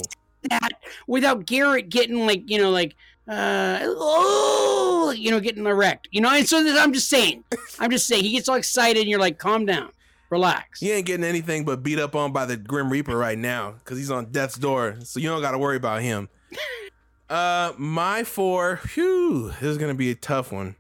that 0.49 0.71
without 1.07 1.45
Garrett 1.45 1.91
getting 1.91 2.27
like 2.27 2.49
you 2.51 2.59
know 2.59 2.71
like 2.71 2.97
uh 3.29 3.79
oh 3.83 5.15
you 5.17 5.31
know 5.31 5.41
getting 5.41 5.67
erect. 5.67 6.09
You 6.11 6.21
know, 6.21 6.31
and 6.31 6.49
so 6.49 6.59
I'm 6.79 6.93
just 6.93 7.09
saying. 7.09 7.45
I'm 7.79 7.91
just 7.91 8.07
saying 8.07 8.25
he 8.25 8.33
gets 8.33 8.49
all 8.49 8.57
excited 8.57 9.01
and 9.01 9.09
you're 9.09 9.21
like, 9.21 9.39
calm 9.39 9.67
down, 9.67 9.91
relax. 10.31 10.81
He 10.81 10.91
ain't 10.91 11.07
getting 11.07 11.25
anything 11.25 11.65
but 11.65 11.83
beat 11.83 11.99
up 11.99 12.15
on 12.15 12.33
by 12.33 12.47
the 12.47 12.57
Grim 12.57 12.91
Reaper 12.91 13.17
right 13.17 13.39
now 13.39 13.73
because 13.73 13.99
he's 13.99 14.11
on 14.11 14.27
death's 14.27 14.57
door. 14.57 14.97
So 15.03 15.21
you 15.21 15.29
don't 15.29 15.41
got 15.41 15.53
to 15.53 15.59
worry 15.59 15.77
about 15.77 16.03
him. 16.03 16.29
uh, 17.31 17.73
my 17.79 18.25
four. 18.25 18.81
Whew, 18.95 19.49
this 19.61 19.63
is 19.63 19.79
gonna 19.79 19.95
be 19.95 20.11
a 20.11 20.15
tough 20.15 20.53
one. 20.53 20.77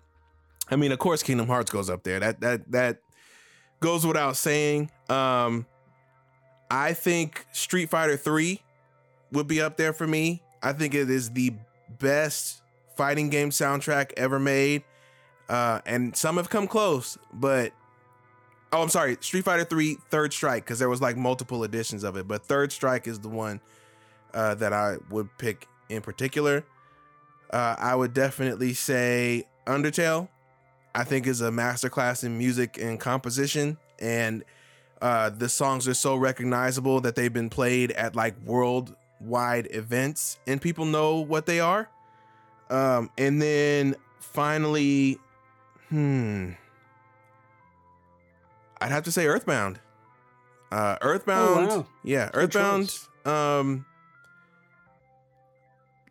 I 0.70 0.76
mean, 0.76 0.92
of 0.92 0.98
course, 0.98 1.22
Kingdom 1.22 1.46
Hearts 1.46 1.70
goes 1.70 1.90
up 1.90 2.04
there. 2.04 2.20
That 2.20 2.40
that 2.40 2.70
that 2.72 2.98
goes 3.80 4.06
without 4.06 4.36
saying. 4.36 4.90
Um, 5.08 5.66
I 6.70 6.92
think 6.92 7.46
Street 7.52 7.90
Fighter 7.90 8.16
Three 8.16 8.62
would 9.32 9.46
be 9.46 9.60
up 9.60 9.76
there 9.76 9.92
for 9.92 10.06
me. 10.06 10.42
I 10.62 10.72
think 10.72 10.94
it 10.94 11.10
is 11.10 11.30
the 11.30 11.54
best 11.98 12.62
fighting 12.96 13.30
game 13.30 13.50
soundtrack 13.50 14.12
ever 14.16 14.38
made. 14.38 14.82
Uh, 15.48 15.80
and 15.84 16.16
some 16.16 16.36
have 16.36 16.48
come 16.48 16.68
close, 16.68 17.18
but 17.32 17.72
oh, 18.72 18.82
I'm 18.82 18.88
sorry, 18.88 19.16
Street 19.20 19.44
Fighter 19.44 19.64
3 19.64 19.96
Third 20.10 20.32
Strike, 20.32 20.64
because 20.64 20.78
there 20.78 20.88
was 20.88 21.00
like 21.00 21.16
multiple 21.16 21.64
editions 21.64 22.04
of 22.04 22.16
it, 22.16 22.28
but 22.28 22.44
Third 22.44 22.70
Strike 22.72 23.08
is 23.08 23.18
the 23.18 23.28
one 23.28 23.60
uh, 24.32 24.54
that 24.56 24.72
I 24.72 24.98
would 25.10 25.28
pick 25.38 25.66
in 25.88 26.02
particular. 26.02 26.64
Uh, 27.52 27.74
I 27.78 27.96
would 27.96 28.14
definitely 28.14 28.74
say 28.74 29.46
Undertale. 29.66 30.28
I 30.94 31.04
think 31.04 31.26
is 31.26 31.40
a 31.40 31.50
masterclass 31.50 32.24
in 32.24 32.36
music 32.36 32.78
and 32.80 32.98
composition, 32.98 33.78
and 33.98 34.44
uh, 35.00 35.30
the 35.30 35.48
songs 35.48 35.86
are 35.88 35.94
so 35.94 36.16
recognizable 36.16 37.00
that 37.00 37.14
they've 37.14 37.32
been 37.32 37.50
played 37.50 37.92
at 37.92 38.16
like 38.16 38.34
worldwide 39.20 39.68
events, 39.74 40.38
and 40.46 40.60
people 40.60 40.84
know 40.84 41.20
what 41.20 41.46
they 41.46 41.60
are. 41.60 41.88
Um, 42.68 43.10
and 43.18 43.40
then 43.40 43.96
finally, 44.20 45.18
hmm, 45.88 46.52
I'd 48.80 48.90
have 48.90 49.04
to 49.04 49.12
say 49.12 49.26
Earthbound. 49.26 49.80
Uh, 50.70 50.96
Earthbound, 51.02 51.68
wow. 51.68 51.86
yeah, 52.04 52.26
Good 52.32 52.36
Earthbound. 52.44 52.88
choice. 52.88 53.08
Um, 53.26 53.84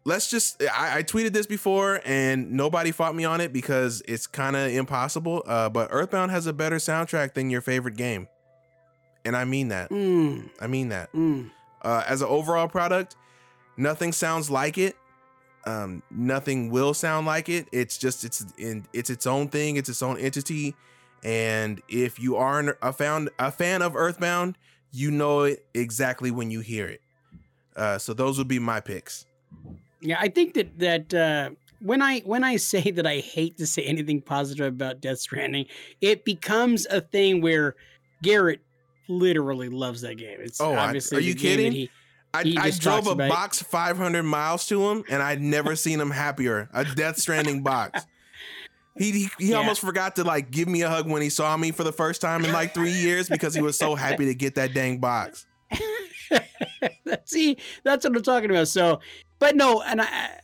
let's 0.04 0.30
just 0.30 0.62
I, 0.64 0.98
I 1.00 1.04
tweeted 1.04 1.32
this 1.34 1.46
before 1.46 2.02
and 2.06 2.52
nobody 2.52 2.92
fought 2.92 3.16
me 3.16 3.24
on 3.26 3.42
it 3.42 3.54
because 3.54 4.02
it's 4.08 4.28
kind 4.28 4.56
of 4.58 4.70
impossible. 4.72 5.44
Uh, 5.48 5.70
but 5.70 5.88
Earthbound 5.92 6.32
has 6.32 6.46
a 6.46 6.52
better 6.54 6.76
soundtrack 6.76 7.34
than 7.36 7.50
your 7.50 7.62
favorite 7.62 7.96
game, 7.96 8.28
and 9.24 9.36
I 9.38 9.46
mean 9.46 9.70
that. 9.70 9.90
Mm, 9.92 10.50
I 10.60 10.68
mean 10.68 10.90
that. 10.90 11.12
mm. 11.14 11.50
Uh, 11.82 12.04
as 12.08 12.22
an 12.22 12.28
overall 12.28 12.68
product, 12.68 13.16
nothing 13.78 14.12
sounds 14.12 14.50
like 14.50 14.78
it. 14.78 14.96
Um, 15.66 16.04
nothing 16.10 16.70
will 16.70 16.94
sound 16.94 17.26
like 17.26 17.50
it. 17.50 17.68
It's 17.72 17.98
just 17.98 18.24
it's 18.24 18.46
in 18.58 18.86
it's 18.94 19.10
its 19.10 19.28
own 19.28 19.50
thing. 19.50 19.76
It's 19.76 19.90
its 19.90 20.02
own 20.02 20.18
entity. 20.18 20.76
And 21.24 21.82
if 21.90 22.20
you 22.20 22.38
are 22.38 22.60
an, 22.60 22.74
a 22.82 22.94
found 22.94 23.30
a 23.38 23.52
fan 23.52 23.82
of 23.82 23.96
Earthbound, 23.96 24.58
you 24.92 25.12
know 25.12 25.42
it 25.42 25.66
exactly 25.74 26.32
when 26.32 26.50
you 26.50 26.62
hear 26.62 26.88
it. 26.88 27.02
Uh, 27.76 27.98
so 27.98 28.14
those 28.14 28.38
would 28.38 28.48
be 28.48 28.60
my 28.60 28.80
picks. 28.80 29.26
Yeah, 30.02 30.18
I 30.20 30.30
think 30.30 30.54
that 30.54 30.80
that 30.80 31.14
uh, 31.14 31.50
when 31.82 32.02
I 32.02 32.20
when 32.22 32.44
I 32.44 32.56
say 32.58 32.92
that 32.92 33.06
I 33.06 33.20
hate 33.20 33.58
to 33.58 33.68
say 33.68 33.84
anything 33.84 34.22
positive 34.22 34.68
about 34.68 35.02
Death 35.02 35.20
Stranding, 35.20 35.66
it 36.02 36.26
becomes 36.26 36.86
a 36.88 37.02
thing 37.02 37.42
where 37.42 37.76
Garrett 38.22 38.62
literally 39.10 39.70
loves 39.70 40.02
that 40.02 40.16
game. 40.16 40.38
It's 40.42 40.62
Oh, 40.62 40.74
I- 40.74 40.86
obviously 40.88 41.18
are 41.18 41.22
you 41.22 41.36
kidding? 41.36 41.72
he- 41.72 41.90
I, 42.32 42.44
He 42.44 42.58
I 42.60 42.70
drove 42.70 43.08
a 43.08 43.12
about 43.12 43.30
box 43.30 43.62
500 43.64 44.22
miles 44.22 44.68
to 44.68 44.88
him, 44.90 45.04
and 45.10 45.24
I'd 45.24 45.42
never 45.42 45.76
seen 45.76 46.00
him 46.00 46.12
happier. 46.12 46.70
A 46.74 46.86
Death 46.86 47.18
Stranding 47.18 47.64
box. 47.64 48.06
He 49.00 49.12
he, 49.12 49.30
he 49.40 49.50
Yeah. 49.50 49.58
almost 49.58 49.82
forgot 49.82 50.16
to 50.18 50.24
like 50.24 50.52
give 50.52 50.68
me 50.68 50.84
a 50.84 50.90
hug 50.90 51.10
when 51.10 51.24
he 51.24 51.30
saw 51.32 51.58
me 51.58 51.72
for 51.72 51.84
the 51.84 51.92
first 51.92 52.22
time 52.22 52.46
in 52.46 52.52
like 52.52 52.74
three 52.76 52.92
years 52.92 53.30
because 53.30 53.56
he 53.56 53.62
was 53.62 53.78
so 53.78 53.96
happy 53.96 54.26
to 54.26 54.36
get 54.36 54.56
that 54.56 54.74
dang 54.76 55.00
box. 55.00 55.48
See, 57.26 57.58
that's 57.84 58.06
what 58.06 58.16
I'm 58.16 58.22
talking 58.24 58.50
about. 58.52 58.68
So, 58.68 59.00
but 59.40 59.56
no, 59.56 59.82
and 59.82 60.02
I, 60.02 60.40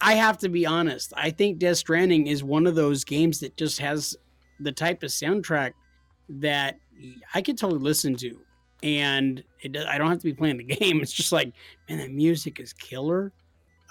I 0.00 0.14
have 0.14 0.38
to 0.38 0.48
be 0.48 0.66
honest. 0.66 1.12
I 1.16 1.30
think 1.30 1.58
Death 1.58 1.76
Stranding 1.78 2.26
is 2.26 2.42
one 2.42 2.66
of 2.66 2.74
those 2.74 3.04
games 3.04 3.40
that 3.40 3.56
just 3.56 3.78
has 3.80 4.16
the 4.60 4.72
type 4.72 5.02
of 5.02 5.10
soundtrack 5.10 5.72
that 6.28 6.78
I 7.34 7.42
could 7.42 7.58
totally 7.58 7.80
listen 7.80 8.16
to, 8.16 8.38
and 8.82 9.42
it, 9.60 9.76
I 9.76 9.98
don't 9.98 10.08
have 10.08 10.18
to 10.18 10.24
be 10.24 10.34
playing 10.34 10.58
the 10.58 10.64
game. 10.76 11.00
It's 11.00 11.12
just 11.12 11.32
like, 11.32 11.52
man, 11.88 11.98
the 11.98 12.08
music 12.08 12.60
is 12.60 12.72
killer. 12.72 13.32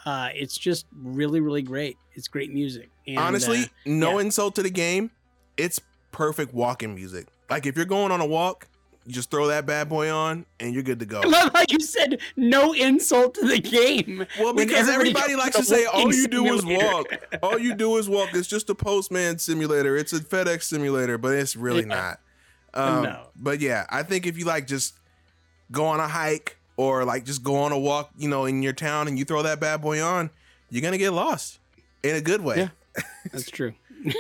Uh, 0.06 0.30
it's 0.34 0.58
just 0.58 0.86
really, 0.96 1.42
really 1.42 1.62
great. 1.62 1.98
It's 2.14 2.28
great 2.28 2.54
music. 2.54 2.90
And, 3.08 3.18
Honestly, 3.18 3.64
uh, 3.64 3.68
no 3.86 4.20
yeah. 4.20 4.26
insult 4.26 4.56
to 4.56 4.64
the 4.64 4.70
game, 4.70 5.12
it's 5.58 5.82
perfect 6.12 6.54
walking 6.54 6.96
music. 6.96 7.28
Like 7.50 7.66
if 7.66 7.76
you're 7.76 7.86
going 7.86 8.12
on 8.12 8.22
a 8.22 8.26
walk, 8.26 8.68
you 9.06 9.14
just 9.14 9.32
throw 9.32 9.48
that 9.48 9.66
bad 9.66 9.88
boy 9.90 10.10
on 10.12 10.46
and 10.60 10.74
you're 10.74 10.84
good 10.84 11.00
to 11.00 11.06
go. 11.06 11.22
I 11.22 11.28
love 11.28 11.52
how 11.54 11.64
you 11.70 11.80
said 11.80 12.20
no 12.36 12.74
insult 12.74 13.36
to 13.36 13.48
the 13.48 13.60
game. 13.60 14.26
Well, 14.40 14.54
because 14.54 14.88
everybody 14.90 15.34
everybody 15.34 15.36
likes 15.36 15.56
to 15.56 15.62
to 15.62 15.68
say, 15.68 15.86
all 15.86 16.14
you 16.14 16.28
do 16.28 16.46
is 16.54 16.66
walk. 16.66 17.08
All 17.42 17.58
you 17.58 17.74
do 17.74 17.98
is 17.98 18.08
walk. 18.10 18.30
It's 18.34 18.48
just 18.48 18.70
a 18.70 18.76
postman 18.76 19.40
simulator. 19.40 19.96
It's 19.98 20.14
a 20.14 20.20
FedEx 20.20 20.64
simulator, 20.64 21.18
but 21.18 21.34
it's 21.36 21.56
really 21.56 21.82
Yeah. 21.82 21.88
not. 21.96 22.20
Um, 22.78 23.04
No. 23.04 23.28
But 23.36 23.60
yeah, 23.60 23.86
I 23.90 24.04
think 24.04 24.26
if 24.26 24.38
you 24.38 24.46
like 24.46 24.68
just 24.68 24.94
go 25.72 25.86
on 25.86 26.00
a 26.00 26.08
hike 26.08 26.58
or 26.78 27.04
like 27.06 27.26
just 27.26 27.44
go 27.44 27.56
on 27.58 27.72
a 27.72 27.78
walk, 27.80 28.12
you 28.18 28.30
know, 28.30 28.46
in 28.46 28.62
your 28.62 28.74
town 28.74 29.08
and 29.08 29.18
you 29.18 29.26
throw 29.26 29.42
that 29.44 29.60
bad 29.60 29.82
boy 29.82 30.02
on, 30.02 30.30
you're 30.70 30.82
gonna 30.82 30.98
get 30.98 31.12
lost 31.12 31.60
in 32.04 32.16
a 32.16 32.22
good 32.22 32.42
way. 32.42 32.58
Yeah. 32.58 33.04
That's 33.32 33.50
true. 33.50 33.74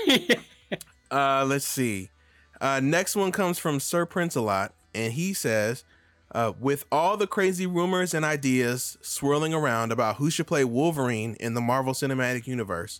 Uh, 1.10 1.46
let's 1.48 1.66
see. 1.66 2.10
Uh, 2.60 2.82
next 2.84 3.16
one 3.16 3.32
comes 3.32 3.58
from 3.58 3.80
Sir 3.80 4.06
Prince 4.06 4.36
a 4.36 4.42
lot, 4.42 4.74
and 4.94 5.14
he 5.14 5.34
says, 5.34 5.86
uh, 6.36 6.52
with 6.60 6.84
all 6.92 7.16
the 7.16 7.28
crazy 7.28 7.66
rumors 7.66 8.14
and 8.14 8.26
ideas 8.26 8.98
swirling 9.02 9.54
around 9.54 9.94
about 9.94 10.18
who 10.18 10.30
should 10.30 10.48
play 10.48 10.66
Wolverine 10.66 11.36
in 11.40 11.54
the 11.54 11.62
Marvel 11.62 11.94
Cinematic 11.94 12.46
Universe, 12.46 13.00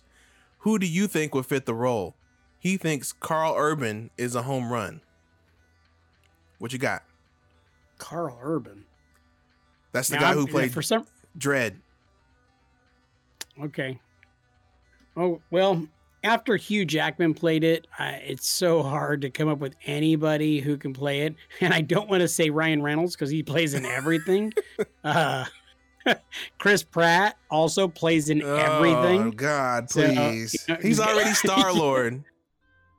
who 0.60 0.78
do 0.78 0.86
you 0.86 1.06
think 1.06 1.34
would 1.34 1.44
fit 1.44 1.66
the 1.66 1.74
role? 1.74 2.14
He 2.58 2.78
thinks 2.78 3.12
Karl 3.12 3.54
Urban 3.58 4.08
is 4.16 4.34
a 4.34 4.42
home 4.42 4.72
run. 4.72 5.02
What 6.58 6.72
you 6.72 6.78
got? 6.78 7.02
Karl 7.98 8.38
Urban. 8.42 8.84
That's 9.92 10.08
the 10.08 10.16
Now, 10.16 10.20
guy 10.20 10.32
who 10.34 10.46
played 10.46 10.72
for 10.72 10.82
some. 10.82 11.06
Dredd. 11.38 11.74
Okay. 13.62 13.98
Oh 15.16 15.40
well, 15.50 15.86
after 16.22 16.56
Hugh 16.56 16.84
Jackman 16.84 17.34
played 17.34 17.64
it, 17.64 17.86
I, 17.98 18.10
it's 18.24 18.48
so 18.48 18.82
hard 18.82 19.20
to 19.22 19.30
come 19.30 19.48
up 19.48 19.58
with 19.58 19.74
anybody 19.86 20.60
who 20.60 20.76
can 20.76 20.92
play 20.92 21.22
it, 21.22 21.34
and 21.60 21.72
I 21.74 21.80
don't 21.80 22.08
want 22.08 22.20
to 22.20 22.28
say 22.28 22.50
Ryan 22.50 22.82
Reynolds 22.82 23.14
because 23.16 23.30
he 23.30 23.42
plays 23.42 23.74
in 23.74 23.84
everything. 23.84 24.52
uh, 25.04 25.44
Chris 26.58 26.82
Pratt 26.84 27.36
also 27.50 27.88
plays 27.88 28.30
in 28.30 28.42
everything. 28.42 28.94
Oh 28.96 29.02
everything. 29.02 29.30
God, 29.32 29.90
So, 29.90 30.06
please. 30.06 30.64
you 30.68 30.74
know, 30.74 30.80
He's 30.80 31.00
already 31.00 31.32
Star 31.34 31.72
Lord. 31.72 32.22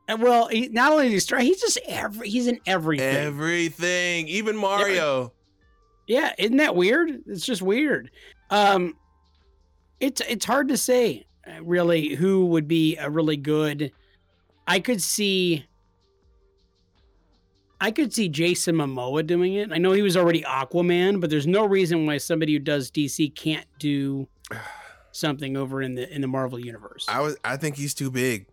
And 0.10 0.24
well, 0.24 0.48
he, 0.48 0.70
not 0.70 0.92
only 0.92 1.14
is 1.14 1.30
he 1.30 1.38
he's 1.46 1.62
just 1.62 1.78
every. 1.88 2.28
He's 2.28 2.48
in 2.48 2.60
everything. 2.66 3.16
Everything, 3.16 4.28
even 4.28 4.58
Mario. 4.58 5.34
Yeah, 6.08 6.34
isn't 6.40 6.58
that 6.58 6.76
weird? 6.76 7.22
It's 7.28 7.46
just 7.46 7.62
weird. 7.62 8.10
Um, 8.50 8.96
it's 10.00 10.20
it's 10.28 10.46
hard 10.46 10.70
to 10.70 10.78
say 10.78 11.28
uh, 11.48 11.64
really 11.64 12.16
who 12.16 12.48
would 12.48 12.68
be 12.68 12.98
a 12.98 13.08
really 13.08 13.38
good. 13.38 13.92
I 14.68 14.80
could 14.80 15.00
see 15.00 15.68
I 17.80 17.92
could 17.92 18.12
see 18.12 18.30
Jason 18.30 18.78
Momoa 18.78 19.28
doing 19.28 19.54
it. 19.54 19.72
I 19.72 19.78
know 19.78 19.92
he 19.92 20.02
was 20.02 20.18
already 20.18 20.42
Aquaman, 20.42 21.22
but 21.22 21.30
there's 21.30 21.46
no 21.46 21.68
reason 21.68 22.08
why 22.08 22.18
somebody 22.18 22.54
who 22.54 22.60
does 22.60 22.90
DC 22.90 23.36
can't 23.36 23.68
do 23.78 24.28
something 25.12 25.56
over 25.56 25.84
in 25.84 25.94
the 25.94 26.12
in 26.12 26.22
the 26.22 26.28
Marvel 26.28 26.60
universe. 26.60 27.06
I 27.08 27.22
was 27.22 27.38
I 27.44 27.58
think 27.58 27.76
he's 27.76 27.94
too 27.94 28.10
big. 28.10 28.48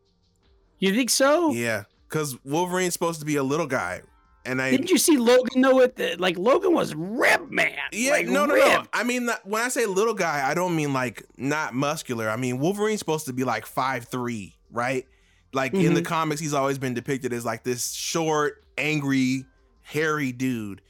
You 0.78 0.94
think 0.94 1.10
so? 1.10 1.52
Yeah, 1.52 1.84
because 2.08 2.36
Wolverine's 2.44 2.92
supposed 2.92 3.20
to 3.20 3.26
be 3.26 3.36
a 3.36 3.42
little 3.42 3.66
guy, 3.66 4.02
and 4.44 4.60
I 4.60 4.70
Didn't 4.70 4.90
you 4.90 4.98
see 4.98 5.16
Logan 5.16 5.62
though? 5.62 5.76
With 5.76 5.96
the, 5.96 6.16
like 6.18 6.36
Logan 6.38 6.72
was 6.74 6.94
rib 6.94 7.50
man. 7.50 7.72
Yeah, 7.92 8.10
like, 8.12 8.26
no, 8.26 8.44
no, 8.46 8.54
no. 8.56 8.84
I 8.92 9.02
mean, 9.04 9.28
when 9.44 9.62
I 9.62 9.68
say 9.68 9.86
little 9.86 10.14
guy, 10.14 10.48
I 10.48 10.54
don't 10.54 10.76
mean 10.76 10.92
like 10.92 11.24
not 11.36 11.74
muscular. 11.74 12.28
I 12.28 12.36
mean 12.36 12.58
Wolverine's 12.58 12.98
supposed 13.00 13.26
to 13.26 13.32
be 13.32 13.44
like 13.44 13.64
five 13.66 14.04
three, 14.06 14.54
right? 14.70 15.06
Like 15.52 15.72
in 15.72 15.94
the 15.94 16.02
Mhm. 16.02 16.06
comics, 16.06 16.40
he's 16.40 16.52
always 16.52 16.76
been 16.78 16.92
depicted 16.92 17.32
as 17.32 17.44
like 17.44 17.64
this 17.64 17.92
short, 17.92 18.62
angry, 18.76 19.46
hairy 19.82 20.30
dude, 20.32 20.82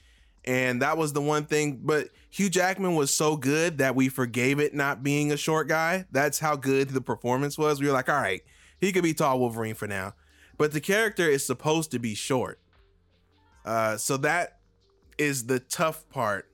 and 0.45 0.83
that 0.83 0.99
was 0.99 1.13
the 1.13 1.21
one 1.21 1.45
thing. 1.47 1.81
But 1.85 2.09
Hugh 2.31 2.51
Jackman 2.51 2.97
was 2.97 3.15
so 3.15 3.37
good 3.37 3.79
that 3.79 3.95
we 3.95 4.09
forgave 4.09 4.59
it 4.59 4.75
not 4.75 5.05
being 5.05 5.31
a 5.31 5.37
short 5.37 5.69
guy. 5.69 6.07
That's 6.11 6.41
how 6.41 6.57
good 6.57 6.91
the 6.91 7.01
performance 7.01 7.57
was. 7.57 7.81
We 7.81 7.87
were 7.87 7.93
like, 7.93 8.09
all 8.09 8.21
right, 8.21 8.43
he 8.81 8.93
could 8.93 9.03
be 9.03 9.15
tall 9.15 9.39
Wolverine 9.41 9.75
for 9.75 9.87
now, 9.87 10.15
but 10.59 10.73
the 10.73 10.81
character 10.81 11.29
is 11.29 11.47
supposed 11.47 11.91
to 11.93 11.99
be 11.99 12.15
short. 12.15 12.59
Uh, 13.65 13.97
so 13.97 14.17
that 14.19 14.59
is 15.19 15.47
the 15.47 15.59
tough 15.61 16.09
part 16.11 16.49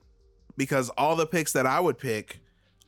because 0.57 0.89
all 0.91 1.15
the 1.15 1.25
picks 1.27 1.53
that 1.53 1.65
I 1.65 1.79
would 1.79 1.97
pick 1.97 2.39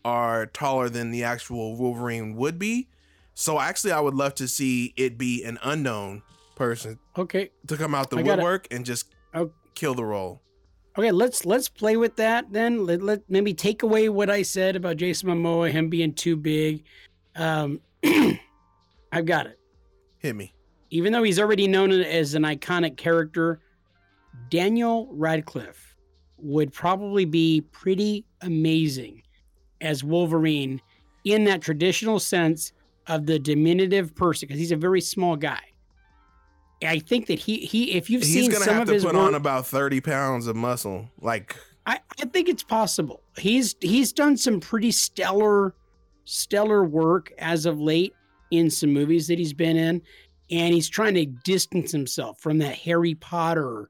are 0.04 0.46
taller 0.48 0.90
than 0.90 1.12
the 1.12 1.24
actual 1.24 1.76
Wolverine 1.76 2.36
would 2.36 2.58
be. 2.60 2.88
So 3.34 3.60
actually, 3.60 3.92
I 3.92 4.00
would 4.00 4.14
love 4.14 4.36
to 4.36 4.48
see 4.48 4.94
it 4.96 5.18
be 5.18 5.44
an 5.44 5.60
unknown 5.64 6.22
person 6.56 7.00
Okay. 7.18 7.50
to 7.68 7.76
come 7.76 7.94
out 7.94 8.10
the 8.10 8.18
woodwork 8.24 8.68
and 8.72 8.86
just 8.86 9.14
Oh. 9.34 9.52
kill 9.74 9.94
the 9.94 10.06
role. 10.06 10.42
Okay, 10.98 11.12
let's 11.12 11.46
let's 11.46 11.68
play 11.68 11.98
with 11.98 12.16
that 12.16 12.54
then. 12.54 12.86
Let, 12.86 13.02
let 13.02 13.30
maybe 13.30 13.54
take 13.54 13.84
away 13.84 14.08
what 14.08 14.30
I 14.30 14.44
said 14.44 14.78
about 14.78 14.96
Jason 14.96 15.28
Momoa, 15.28 15.70
him 15.70 15.90
being 15.90 16.14
too 16.14 16.38
big. 16.38 16.86
Um, 17.36 17.82
I've 19.16 19.26
got 19.26 19.48
it. 19.48 19.58
Hit 20.18 20.36
me. 20.36 20.54
Even 20.90 21.14
though 21.14 21.24
he's 21.24 21.40
already 21.40 21.68
known 21.68 21.92
as 21.92 22.36
an 22.36 22.44
iconic 22.44 22.98
character, 22.98 23.62
Daniel 24.50 25.08
Radcliffe 25.12 25.96
would 26.38 26.74
probably 26.74 27.24
be 27.24 27.62
pretty 27.72 28.26
amazing 28.42 29.24
as 29.80 30.04
Wolverine 30.04 30.82
in 31.24 31.46
that 31.46 31.62
traditional 31.62 32.20
sense 32.20 32.74
of 33.08 33.26
the 33.26 33.40
diminutive 33.40 34.14
person 34.16 34.48
because 34.48 34.60
he's 34.60 34.74
a 34.74 34.78
very 34.78 35.00
small 35.00 35.38
guy. 35.38 35.62
I 36.84 37.00
think 37.00 37.28
that 37.28 37.40
he 37.40 37.60
he 37.60 37.94
if 37.94 38.10
you've 38.10 38.22
He's 38.22 38.34
seen 38.34 38.52
gonna 38.52 38.66
some 38.66 38.74
have 38.74 38.82
of 38.84 38.88
to 38.90 38.94
his 38.96 39.06
put 39.06 39.16
work, 39.16 39.28
on 39.28 39.36
about 39.36 39.66
thirty 39.66 40.02
pounds 40.02 40.46
of 40.46 40.58
muscle. 40.58 41.10
Like, 41.22 41.56
I, 41.86 42.00
I 42.22 42.26
think 42.26 42.50
it's 42.50 42.64
possible. 42.64 43.22
He's 43.38 43.76
he's 43.80 44.12
done 44.12 44.36
some 44.36 44.60
pretty 44.60 44.92
stellar 44.92 45.74
stellar 46.26 46.84
work 46.84 47.32
as 47.38 47.66
of 47.66 47.80
late 47.80 48.14
in 48.52 48.70
some 48.70 48.92
movies 48.94 49.28
that 49.28 49.38
he's 49.40 49.54
been 49.54 49.78
in, 49.78 50.02
and 50.52 50.74
he's 50.74 50.88
trying 50.90 51.16
to 51.16 51.26
distance 51.26 51.92
himself 51.92 52.40
from 52.40 52.58
that 52.60 52.76
Harry 52.76 53.16
Potter 53.16 53.90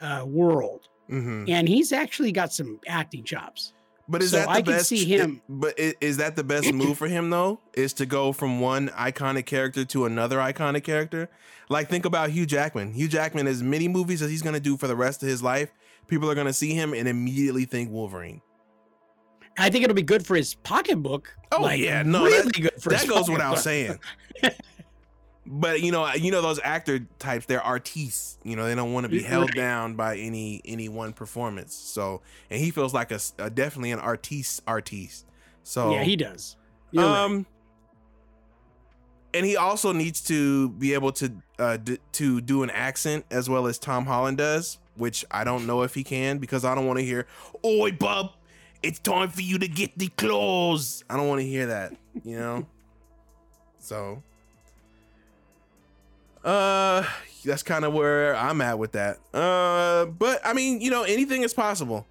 uh, 0.00 0.24
world. 0.26 0.88
mhm. 1.10 1.48
And 1.48 1.68
he's 1.68 1.92
actually 1.92 2.32
got 2.32 2.52
some 2.52 2.80
acting 2.88 3.24
chops. 3.24 3.72
but 4.08 4.22
is 4.22 4.32
So 4.32 4.36
that 4.38 4.46
the 4.46 4.50
I 4.50 4.62
can 4.62 4.72
best? 4.74 4.88
see 4.88 5.04
him- 5.04 5.40
But 5.48 5.78
is 5.78 6.18
that 6.18 6.36
the 6.36 6.44
best 6.44 6.72
move 6.72 6.98
for 6.98 7.06
him 7.08 7.30
though? 7.30 7.60
Is 7.74 7.92
to 7.94 8.06
go 8.06 8.32
from 8.32 8.60
one 8.60 8.88
iconic 8.90 9.46
character 9.46 9.84
to 9.86 10.04
another 10.04 10.38
iconic 10.38 10.84
character? 10.84 11.30
Like, 11.70 11.88
think 11.88 12.04
about 12.04 12.28
Hugh 12.30 12.44
Jackman. 12.44 12.92
Hugh 12.92 13.08
Jackman, 13.08 13.46
as 13.46 13.62
many 13.62 13.88
movies 13.88 14.20
as 14.20 14.30
he's 14.30 14.42
gonna 14.42 14.60
do 14.60 14.76
for 14.76 14.86
the 14.88 14.96
rest 14.96 15.22
of 15.22 15.28
his 15.30 15.42
life, 15.42 15.72
people 16.06 16.30
are 16.30 16.34
gonna 16.34 16.52
see 16.52 16.74
him 16.74 16.92
and 16.92 17.08
immediately 17.08 17.64
think 17.64 17.90
Wolverine. 17.90 18.42
I 19.58 19.70
think 19.70 19.84
it'll 19.84 19.94
be 19.94 20.02
good 20.02 20.26
for 20.26 20.34
his 20.36 20.54
pocketbook. 20.54 21.34
Oh, 21.52 21.68
yeah, 21.70 22.02
no, 22.02 22.24
really 22.24 22.42
that- 22.42 22.52
good 22.62 22.82
for 22.82 22.90
that 22.90 23.06
goes 23.06 23.30
without 23.30 23.58
saying. 23.60 23.98
but 25.46 25.80
you 25.82 25.92
know, 25.92 26.12
you 26.14 26.30
know 26.30 26.42
those 26.42 26.58
actor 26.64 27.00
types, 27.18 27.46
they're 27.46 27.62
artistes. 27.62 28.38
You 28.42 28.56
know, 28.56 28.66
they 28.66 28.74
don't 28.74 28.92
want 28.92 29.04
to 29.04 29.08
be 29.10 29.18
Right. 29.18 29.26
held 29.26 29.52
down 29.54 29.94
by 29.94 30.16
any 30.16 30.60
any 30.64 30.88
one 30.88 31.12
performance. 31.12 31.74
So, 31.74 32.22
and 32.50 32.60
he 32.60 32.70
feels 32.70 32.92
like 32.94 33.12
a 33.12 33.20
definitely 33.50 33.92
an 33.92 34.00
artiste 34.00 34.62
artiste. 34.66 35.26
So 35.62 35.92
Yeah, 35.92 36.02
he 36.02 36.16
does. 36.16 36.56
You're 36.90 37.04
right. 37.04 37.20
um, 37.24 37.46
and 39.32 39.44
he 39.44 39.56
also 39.56 39.92
needs 39.92 40.20
to 40.22 40.68
be 40.70 40.94
able 40.94 41.12
to 41.12 41.32
uh 41.58 41.76
d- 41.76 41.98
to 42.12 42.40
do 42.40 42.62
an 42.62 42.70
accent 42.70 43.24
as 43.30 43.48
well 43.48 43.66
as 43.66 43.78
Tom 43.78 44.06
Holland 44.06 44.38
does, 44.38 44.78
which 44.96 45.24
I 45.30 45.44
don't 45.44 45.66
know 45.66 45.82
if 45.82 45.94
he 45.94 46.04
can 46.04 46.38
because 46.38 46.64
I 46.64 46.74
don't 46.74 46.86
want 46.86 46.98
to 47.00 47.04
hear, 47.04 47.26
"Oi, 47.64 47.92
bub, 47.92 48.32
it's 48.84 48.98
time 48.98 49.28
for 49.28 49.42
you 49.42 49.58
to 49.58 49.68
get 49.68 49.98
the 49.98 50.08
claws." 50.08 51.04
I 51.08 51.16
don't 51.16 51.28
want 51.28 51.40
to 51.40 51.46
hear 51.46 51.66
that, 51.66 51.94
you 52.22 52.38
know. 52.38 52.66
so, 53.78 54.22
uh, 56.44 57.04
that's 57.44 57.62
kind 57.62 57.84
of 57.84 57.92
where 57.92 58.36
I'm 58.36 58.60
at 58.60 58.78
with 58.78 58.92
that. 58.92 59.18
Uh, 59.32 60.06
but 60.06 60.40
I 60.44 60.52
mean, 60.52 60.80
you 60.80 60.90
know, 60.90 61.02
anything 61.02 61.42
is 61.42 61.54
possible. 61.54 62.06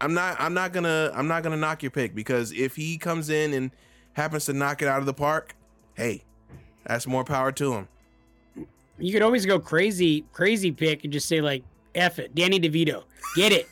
I'm 0.00 0.14
not 0.14 0.36
I'm 0.40 0.52
not 0.52 0.72
gonna 0.72 1.12
I'm 1.14 1.28
not 1.28 1.42
gonna 1.44 1.56
knock 1.56 1.82
your 1.82 1.90
pick 1.90 2.14
because 2.14 2.52
if 2.52 2.74
he 2.74 2.98
comes 2.98 3.30
in 3.30 3.54
and 3.54 3.70
happens 4.14 4.46
to 4.46 4.52
knock 4.52 4.82
it 4.82 4.88
out 4.88 4.98
of 4.98 5.06
the 5.06 5.14
park, 5.14 5.54
hey, 5.94 6.24
that's 6.84 7.06
more 7.06 7.24
power 7.24 7.52
to 7.52 7.74
him. 7.74 7.88
You 8.98 9.12
could 9.12 9.22
always 9.22 9.46
go 9.46 9.58
crazy, 9.58 10.24
crazy 10.32 10.72
pick 10.72 11.04
and 11.04 11.12
just 11.12 11.28
say 11.28 11.40
like, 11.40 11.62
"F 11.94 12.18
it, 12.18 12.34
Danny 12.34 12.58
DeVito, 12.58 13.04
get 13.36 13.52
it." 13.52 13.68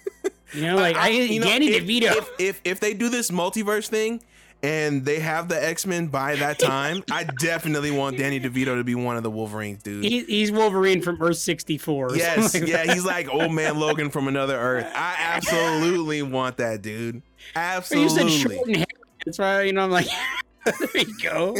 You 0.53 0.63
know, 0.63 0.77
like 0.77 0.97
I, 0.97 1.09
you 1.09 1.41
know, 1.41 1.47
Danny 1.47 1.69
if, 1.69 1.85
DeVito. 1.85 2.17
If, 2.17 2.31
if 2.39 2.61
if 2.65 2.81
they 2.81 2.95
do 2.95 3.09
this 3.09 3.31
multiverse 3.31 3.89
thing 3.89 4.23
and 4.63 5.05
they 5.05 5.21
have 5.21 5.49
the 5.49 5.63
X 5.63 5.87
Men 5.87 6.09
by 6.09 6.37
that 6.37 6.59
time, 6.59 7.03
I 7.11 7.25
definitely 7.25 7.91
want 7.91 8.19
Danny 8.19 8.41
DeVito 8.41 8.77
to 8.77 8.85
be 8.85 8.95
one 8.95 9.17
of 9.17 9.23
the 9.23 9.31
Wolverines, 9.31 9.83
dude. 9.83 10.05
He, 10.05 10.25
he's 10.25 10.53
Wolverine 10.53 11.03
from 11.03 11.21
Earth 11.21 11.39
64. 11.39 12.17
yes, 12.17 12.55
like 12.55 12.67
yeah, 12.67 12.85
that. 12.85 12.95
he's 12.95 13.05
like 13.05 13.29
old 13.29 13.53
man 13.53 13.79
Logan 13.79 14.11
from 14.11 14.29
another 14.29 14.57
Earth. 14.57 14.87
I 14.95 15.17
absolutely 15.19 16.23
want 16.23 16.57
that, 16.59 16.83
dude. 16.83 17.17
You 17.17 17.23
Absolutely. 17.57 18.31
said 18.31 18.31
short 18.31 18.67
and 18.67 18.77
hairy. 18.77 18.87
That's 19.25 19.39
why, 19.39 19.63
you 19.63 19.73
know, 19.73 19.83
I'm 19.83 19.91
like, 19.91 20.09
there 20.65 20.77
you 20.95 21.19
go. 21.23 21.57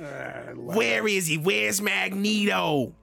Uh, 0.00 0.54
Where 0.54 1.06
is 1.06 1.26
he? 1.26 1.38
Where's 1.38 1.80
Magneto? 1.80 2.94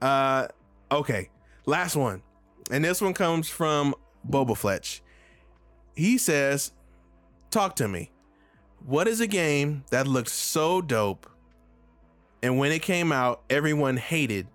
uh 0.00 0.46
okay. 0.90 1.28
Last 1.68 1.96
one. 1.96 2.22
And 2.70 2.82
this 2.82 3.02
one 3.02 3.12
comes 3.12 3.50
from 3.50 3.94
Boba 4.26 4.56
Fletch. 4.56 5.02
He 5.94 6.16
says, 6.16 6.72
Talk 7.50 7.76
to 7.76 7.86
me. 7.86 8.10
What 8.86 9.06
is 9.06 9.20
a 9.20 9.26
game 9.26 9.84
that 9.90 10.06
looked 10.06 10.30
so 10.30 10.80
dope 10.80 11.28
and 12.42 12.56
when 12.56 12.72
it 12.72 12.80
came 12.80 13.12
out, 13.12 13.42
everyone 13.50 13.98
hated, 13.98 14.46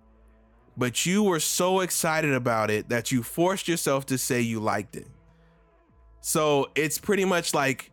but 0.75 1.05
you 1.05 1.21
were 1.21 1.39
so 1.39 1.81
excited 1.81 2.33
about 2.33 2.71
it 2.71 2.89
that 2.89 3.11
you 3.11 3.21
forced 3.21 3.67
yourself 3.67 4.07
to 4.07 4.17
say 4.17 4.41
you 4.41 4.59
liked 4.59 4.95
it? 4.95 5.07
So 6.21 6.71
it's 6.73 6.97
pretty 6.97 7.25
much 7.25 7.53
like 7.53 7.91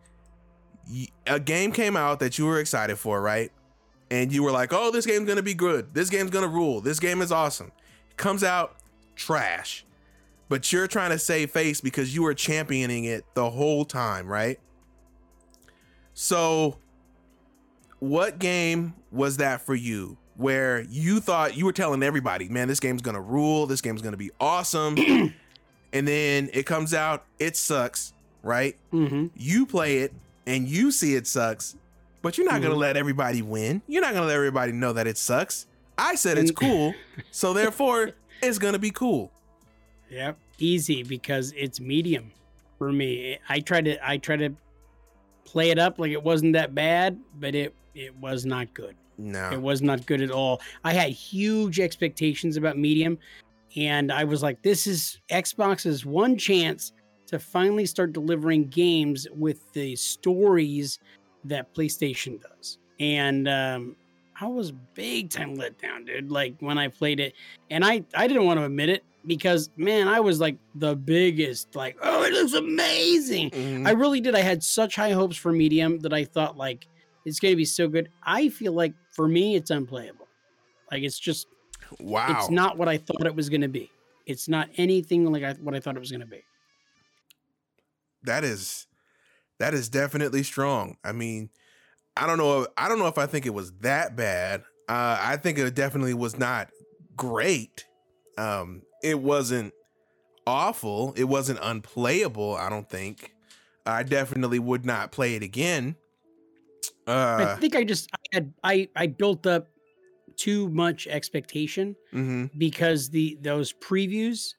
a 1.27 1.39
game 1.39 1.73
came 1.73 1.95
out 1.95 2.21
that 2.21 2.39
you 2.39 2.47
were 2.47 2.59
excited 2.59 2.97
for, 2.97 3.21
right? 3.21 3.51
And 4.09 4.33
you 4.33 4.41
were 4.41 4.51
like, 4.51 4.73
"Oh, 4.73 4.89
this 4.89 5.05
game's 5.05 5.27
gonna 5.27 5.43
be 5.43 5.53
good. 5.53 5.93
This 5.93 6.09
game's 6.09 6.31
gonna 6.31 6.47
rule. 6.47 6.81
This 6.81 6.99
game 6.99 7.21
is 7.21 7.31
awesome." 7.31 7.71
It 8.09 8.17
comes 8.17 8.43
out 8.43 8.80
trash, 9.15 9.85
but 10.49 10.71
you're 10.71 10.87
trying 10.87 11.11
to 11.11 11.19
save 11.19 11.51
face 11.51 11.81
because 11.81 12.13
you 12.15 12.23
were 12.23 12.33
championing 12.33 13.05
it 13.05 13.23
the 13.35 13.49
whole 13.49 13.85
time, 13.85 14.27
right? 14.27 14.59
So, 16.13 16.77
what 17.99 18.39
game 18.39 18.93
was 19.11 19.37
that 19.37 19.61
for 19.65 19.75
you? 19.75 20.17
Where 20.35 20.81
you 20.89 21.19
thought 21.19 21.55
you 21.55 21.65
were 21.65 21.73
telling 21.73 22.01
everybody, 22.03 22.49
"Man, 22.49 22.67
this 22.67 22.79
game's 22.79 23.01
gonna 23.01 23.21
rule. 23.21 23.67
This 23.67 23.81
game's 23.81 24.01
gonna 24.01 24.17
be 24.17 24.31
awesome," 24.39 24.95
and 25.93 26.07
then 26.07 26.49
it 26.53 26.65
comes 26.65 26.93
out, 26.93 27.25
it 27.37 27.55
sucks, 27.55 28.13
right? 28.43 28.75
hmm 28.91 29.27
you 29.35 29.65
play 29.65 29.99
it 29.99 30.13
and 30.47 30.67
you 30.67 30.91
see 30.91 31.15
it 31.15 31.27
sucks, 31.27 31.75
but 32.21 32.37
you're 32.37 32.45
not 32.49 32.61
gonna 32.61 32.73
Mhm. 32.75 32.79
let 32.79 32.97
everybody 32.97 33.41
win. 33.41 33.81
You're 33.87 34.01
not 34.01 34.13
gonna 34.13 34.25
let 34.25 34.35
everybody 34.35 34.71
know 34.71 34.93
that 34.93 35.05
it 35.05 35.17
sucks. 35.17 35.67
I 35.97 36.15
said 36.15 36.37
it's 36.39 36.51
cool, 36.51 36.95
so 37.29 37.53
therefore 37.53 38.11
it's 38.41 38.57
gonna 38.57 38.79
be 38.79 38.91
cool. 38.91 39.31
Yep. 40.09 40.37
Easy 40.59 41.03
because 41.03 41.53
it's 41.55 41.79
medium 41.79 42.31
for 42.77 42.91
me. 42.91 43.37
I 43.49 43.59
tried 43.59 43.85
to, 43.85 44.07
I 44.07 44.17
tried 44.17 44.39
to 44.39 44.53
play 45.45 45.69
it 45.69 45.79
up 45.79 45.99
like 45.99 46.11
it 46.11 46.21
wasn't 46.21 46.53
that 46.53 46.75
bad, 46.75 47.19
but 47.39 47.55
it, 47.55 47.73
it 47.95 48.15
was 48.17 48.45
not 48.45 48.73
good. 48.73 48.95
No, 49.17 49.51
it 49.51 49.61
was 49.61 49.81
not 49.81 50.05
good 50.05 50.21
at 50.21 50.31
all. 50.31 50.61
I 50.83 50.93
had 50.93 51.11
huge 51.11 51.79
expectations 51.79 52.57
about 52.57 52.77
Medium, 52.77 53.19
and 53.75 54.11
I 54.11 54.23
was 54.23 54.41
like, 54.41 54.61
this 54.63 54.87
is 54.87 55.19
Xbox's 55.29 56.05
one 56.05 56.37
chance 56.37 56.91
to 57.27 57.39
finally 57.39 57.85
start 57.85 58.13
delivering 58.13 58.67
games 58.67 59.27
with 59.31 59.71
the 59.73 59.95
stories 59.95 60.99
that 61.45 61.73
PlayStation 61.73 62.41
does. 62.41 62.79
And 62.99 63.47
um, 63.47 63.95
I 64.41 64.47
was 64.47 64.71
big 64.71 65.29
time 65.29 65.55
let 65.55 65.79
down, 65.79 66.05
dude. 66.05 66.31
Like 66.31 66.55
when 66.59 66.77
I 66.77 66.87
played 66.87 67.19
it, 67.19 67.33
and 67.69 67.85
I 67.85 68.03
I 68.15 68.27
didn't 68.27 68.45
want 68.45 68.59
to 68.59 68.65
admit 68.65 68.89
it 68.89 69.03
because 69.25 69.69
man, 69.77 70.07
I 70.07 70.19
was 70.19 70.39
like 70.39 70.57
the 70.73 70.95
biggest 70.95 71.75
like, 71.75 71.97
oh, 72.01 72.23
it 72.23 72.33
looks 72.33 72.53
amazing. 72.53 73.51
Mhm. 73.51 73.87
I 73.87 73.91
really 73.91 74.19
did. 74.19 74.33
I 74.35 74.41
had 74.41 74.63
such 74.63 74.95
high 74.95 75.11
hopes 75.11 75.37
for 75.37 75.51
Medium 75.51 75.99
that 75.99 76.11
I 76.11 76.25
thought 76.25 76.57
like 76.57 76.87
it's 77.23 77.39
gonna 77.39 77.55
be 77.55 77.65
so 77.65 77.87
good. 77.87 78.09
I 78.23 78.49
feel 78.49 78.73
like 78.73 78.93
for 79.11 79.27
me, 79.27 79.55
it's 79.55 79.69
unplayable. 79.69 80.27
Like 80.91 81.03
it's 81.03 81.19
just 81.19 81.47
wow. 81.99 82.25
it's 82.31 82.49
not 82.49 82.77
what 82.77 82.89
I 82.89 82.97
thought 82.97 83.25
it 83.25 83.35
was 83.35 83.47
gonna 83.47 83.69
be. 83.69 83.91
It's 84.25 84.47
not 84.47 84.69
anything 84.77 85.31
like 85.31 85.43
I, 85.43 85.53
what 85.53 85.75
I 85.75 85.79
thought 85.79 85.95
it 85.95 85.99
was 85.99 86.11
gonna 86.11 86.25
be. 86.25 86.43
that 88.23 88.43
is 88.43 88.87
that 89.59 89.75
is 89.75 89.89
definitely 89.89 90.41
strong. 90.41 90.97
I 91.03 91.11
mean, 91.11 91.51
I 92.17 92.27
don't 92.27 92.37
know. 92.37 92.67
I 92.77 92.87
don't 92.89 92.99
know 92.99 93.07
if 93.07 93.17
I 93.17 93.25
think 93.25 93.45
it 93.45 93.51
was 93.53 93.71
that 93.79 94.15
bad. 94.15 94.61
Uh, 94.89 95.17
I 95.19 95.37
think 95.37 95.57
it 95.57 95.73
definitely 95.75 96.13
was 96.13 96.37
not 96.37 96.69
great. 97.15 97.85
Um, 98.37 98.83
it 99.03 99.19
wasn't 99.19 99.73
awful. 100.47 101.13
It 101.15 101.25
wasn't 101.25 101.59
unplayable. 101.61 102.55
I 102.55 102.69
don't 102.69 102.89
think. 102.89 103.33
I 103.85 104.03
definitely 104.03 104.59
would 104.59 104.85
not 104.85 105.11
play 105.11 105.35
it 105.35 105.43
again. 105.43 105.97
I 107.37 107.45
Uh, 107.45 107.55
think 107.59 107.75
I 107.75 107.83
just 107.83 108.09
I 108.13 108.17
had 108.33 108.53
I 108.63 108.89
I 108.95 109.07
built 109.07 109.45
up 109.47 109.67
too 110.37 110.69
much 110.69 111.07
expectation 111.07 111.95
mhm. 112.13 112.49
because 112.57 113.09
the 113.09 113.37
those 113.41 113.73
previews 113.73 114.55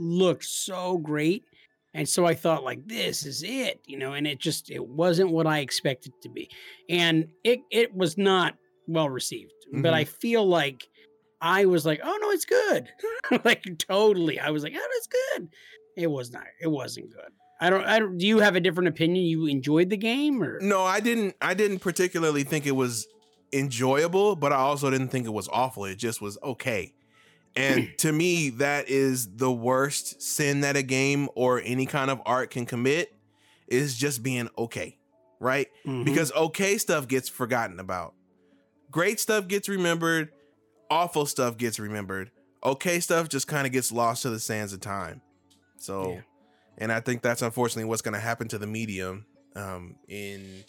looked 0.00 0.44
so 0.44 0.98
great 0.98 1.44
and 1.94 2.08
so 2.08 2.24
i 2.24 2.34
thought 2.34 2.64
like 2.64 2.86
this 2.86 3.24
is 3.26 3.42
it 3.42 3.80
you 3.86 3.98
know 3.98 4.12
and 4.12 4.26
it 4.26 4.38
just 4.38 4.70
it 4.70 4.86
wasn't 4.86 5.30
what 5.30 5.46
i 5.46 5.58
expected 5.58 6.12
to 6.22 6.28
be 6.28 6.48
and 6.88 7.26
it 7.44 7.60
it 7.70 7.94
was 7.94 8.16
not 8.16 8.54
well 8.86 9.08
received 9.08 9.52
but 9.72 9.94
i 9.94 10.04
mm-hmm. 10.04 10.12
feel 10.18 10.46
like 10.46 10.88
i 11.40 11.64
was 11.64 11.86
like 11.86 12.00
oh 12.02 12.18
no 12.20 12.30
it's 12.30 12.44
good 12.44 12.88
like 13.44 13.64
totally 13.78 14.38
i 14.38 14.50
was 14.50 14.62
like 14.62 14.74
oh 14.76 14.88
it's 14.92 15.08
good 15.08 15.48
it 15.96 16.10
was 16.10 16.32
not 16.32 16.44
it 16.60 16.68
wasn't 16.68 17.08
good 17.10 17.32
i 17.60 17.70
don't 17.70 17.84
i 17.84 17.98
don't 17.98 18.18
do 18.18 18.26
you 18.26 18.38
have 18.40 18.56
a 18.56 18.60
different 18.60 18.88
opinion 18.88 19.24
you 19.24 19.46
enjoyed 19.46 19.88
the 19.88 19.96
game 19.96 20.42
or 20.42 20.58
No, 20.60 20.82
I 20.82 21.00
didn't. 21.00 21.36
I 21.40 21.54
didn't 21.54 21.78
particularly 21.78 22.44
think 22.44 22.66
it 22.66 22.72
was 22.72 23.06
enjoyable, 23.52 24.36
but 24.36 24.52
I 24.52 24.56
also 24.56 24.90
didn't 24.90 25.08
think 25.08 25.26
it 25.26 25.32
was 25.32 25.48
awful. 25.48 25.84
It 25.84 25.96
just 25.96 26.20
was 26.20 26.38
okay. 26.42 26.94
And 27.54 27.88
to 27.98 28.12
me, 28.12 28.50
that 28.50 28.88
is 28.88 29.36
the 29.36 29.52
worst 29.52 30.22
sin 30.22 30.60
that 30.60 30.76
a 30.76 30.82
game 30.82 31.28
or 31.34 31.60
any 31.62 31.86
kind 31.86 32.10
of 32.10 32.20
art 32.24 32.50
can 32.50 32.64
commit 32.66 33.14
is 33.68 33.96
just 33.96 34.22
being 34.22 34.48
okay, 34.56 34.98
right? 35.38 35.68
Mhm. 35.86 36.04
Because 36.04 36.32
okay 36.32 36.78
stuff 36.78 37.08
gets 37.08 37.28
forgotten 37.28 37.78
about. 37.78 38.14
Great 38.90 39.20
stuff 39.20 39.48
gets 39.48 39.68
remembered, 39.68 40.30
awful 40.90 41.26
stuff 41.26 41.56
gets 41.58 41.78
remembered. 41.78 42.30
Okay 42.64 43.00
stuff 43.00 43.28
just 43.28 43.46
kind 43.48 43.66
of 43.66 43.72
gets 43.72 43.90
lost 43.92 44.22
to 44.22 44.30
the 44.30 44.40
sands 44.40 44.72
of 44.72 44.80
time. 44.80 45.20
So, 45.78 46.12
Yeah. 46.12 46.20
and 46.78 46.92
I 46.92 47.00
think 47.00 47.22
that's 47.22 47.42
unfortunately 47.42 47.84
what's 47.84 48.02
going 48.02 48.14
to 48.14 48.20
happen 48.20 48.48
to 48.48 48.58
the 48.58 48.66
medium 48.66 49.26
um, 49.56 49.96
in 50.08 50.64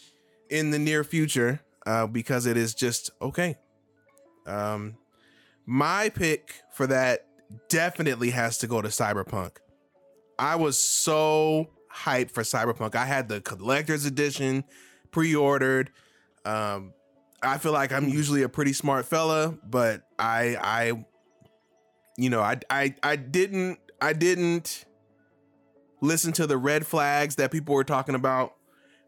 in 0.49 0.71
the 0.71 0.79
near 0.79 1.03
future 1.03 1.61
uh, 1.85 2.07
because 2.07 2.45
it 2.45 2.57
is 2.57 2.73
just 2.73 3.09
okay. 3.21 3.57
Um, 4.45 4.97
my 5.65 6.09
pick 6.09 6.61
for 6.73 6.87
that 6.87 7.27
definitely 7.69 8.31
has 8.31 8.57
to 8.59 8.67
go 8.67 8.81
to 8.81 8.89
Cyberpunk. 8.89 9.57
I 10.37 10.55
was 10.55 10.77
so 10.77 11.69
hyped 11.93 12.31
for 12.31 12.43
Cyberpunk. 12.43 12.95
I 12.95 13.05
had 13.05 13.29
the 13.29 13.41
collector's 13.41 14.05
edition 14.05 14.63
pre-ordered. 15.11 15.91
Um, 16.45 16.93
I 17.41 17.57
feel 17.57 17.71
like 17.71 17.91
I'm 17.91 18.07
usually 18.09 18.43
a 18.43 18.49
pretty 18.49 18.73
smart 18.73 19.05
fella, 19.05 19.57
but 19.63 20.03
I 20.17 20.57
I 20.61 21.05
you 22.17 22.29
know, 22.29 22.41
I 22.41 22.59
I 22.69 22.95
I 23.03 23.15
didn't 23.15 23.79
I 24.01 24.13
didn't 24.13 24.85
listen 26.01 26.33
to 26.33 26.47
the 26.47 26.57
red 26.57 26.85
flags 26.85 27.35
that 27.35 27.51
people 27.51 27.75
were 27.75 27.83
talking 27.83 28.15
about 28.15 28.55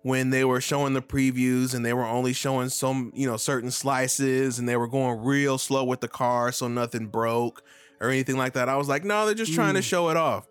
when 0.05 0.29
they 0.29 0.45
were 0.45 0.61
showing 0.61 0.93
the 0.93 1.01
previews 1.01 1.73
and 1.73 1.83
they 1.83 1.91
were 1.91 2.05
only 2.05 2.31
showing 2.31 2.69
some, 2.69 3.11
you 3.15 3.25
know, 3.27 3.37
certain 3.37 3.71
slices 3.71 4.59
and 4.59 4.69
they 4.69 4.77
were 4.77 4.87
going 4.87 5.19
real 5.23 5.57
slow 5.57 5.83
with 5.83 5.99
the 5.99 6.07
car 6.07 6.51
so 6.51 6.67
nothing 6.67 7.07
broke 7.07 7.63
or 7.99 8.09
anything 8.11 8.37
like 8.37 8.53
that. 8.53 8.69
I 8.69 8.75
was 8.75 8.87
like, 8.87 9.03
no, 9.03 9.25
they're 9.25 9.33
just 9.33 9.55
trying 9.55 9.73
to 9.73 9.79
Mm. 9.79 9.83
show 9.89 10.09
it 10.09 10.15
off. 10.15 10.45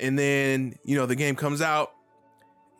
And 0.00 0.18
then, 0.18 0.74
you 0.84 0.96
know, 0.96 1.06
the 1.06 1.14
game 1.14 1.36
comes 1.36 1.62
out 1.62 1.92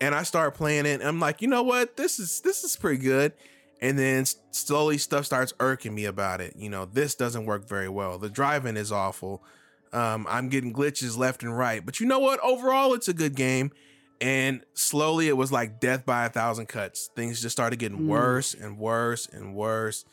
and 0.01 0.12
I 0.12 0.25
start 0.25 0.57
playing 0.57 0.87
it. 0.87 1.01
I'm 1.05 1.21
like, 1.21 1.41
you 1.41 1.47
know 1.47 1.62
what? 1.62 1.97
This 1.97 2.19
is 2.19 2.41
this 2.41 2.65
is 2.65 2.75
pretty 2.77 3.01
good. 3.01 3.33
And 3.81 3.97
then 3.97 4.25
slowly 4.51 4.99
stuff 4.99 5.25
starts 5.25 5.53
irking 5.61 5.95
me 5.95 6.05
about 6.07 6.41
it. 6.41 6.55
You 6.57 6.69
know, 6.69 6.85
this 6.85 7.15
doesn't 7.15 7.47
work 7.47 7.69
very 7.69 7.88
well. 7.88 8.19
The 8.19 8.29
driving 8.29 8.77
is 8.77 8.91
awful. 8.91 9.41
Um, 9.93 10.27
I'm 10.29 10.49
getting 10.49 10.73
glitches 10.73 11.17
left 11.17 11.45
and 11.45 11.57
right. 11.57 11.87
But 11.87 12.01
you 12.01 12.07
know 12.07 12.19
what? 12.19 12.41
Overall, 12.41 12.93
it's 12.93 13.07
a 13.07 13.15
good 13.15 13.37
game. 13.37 13.71
And 14.23 14.63
slowly 14.75 15.27
it 15.29 15.37
was 15.37 15.51
like 15.51 15.81
death 15.81 16.07
by 16.07 16.27
a 16.27 16.31
thousand 16.31 16.67
cuts. 16.67 17.11
Things 17.17 17.43
just 17.43 17.55
started 17.55 17.79
getting 17.81 17.99
Mm. 17.99 18.07
worse 18.07 18.55
and 18.55 18.79
worse 18.79 19.27
and 19.27 19.55
worse. 19.55 20.05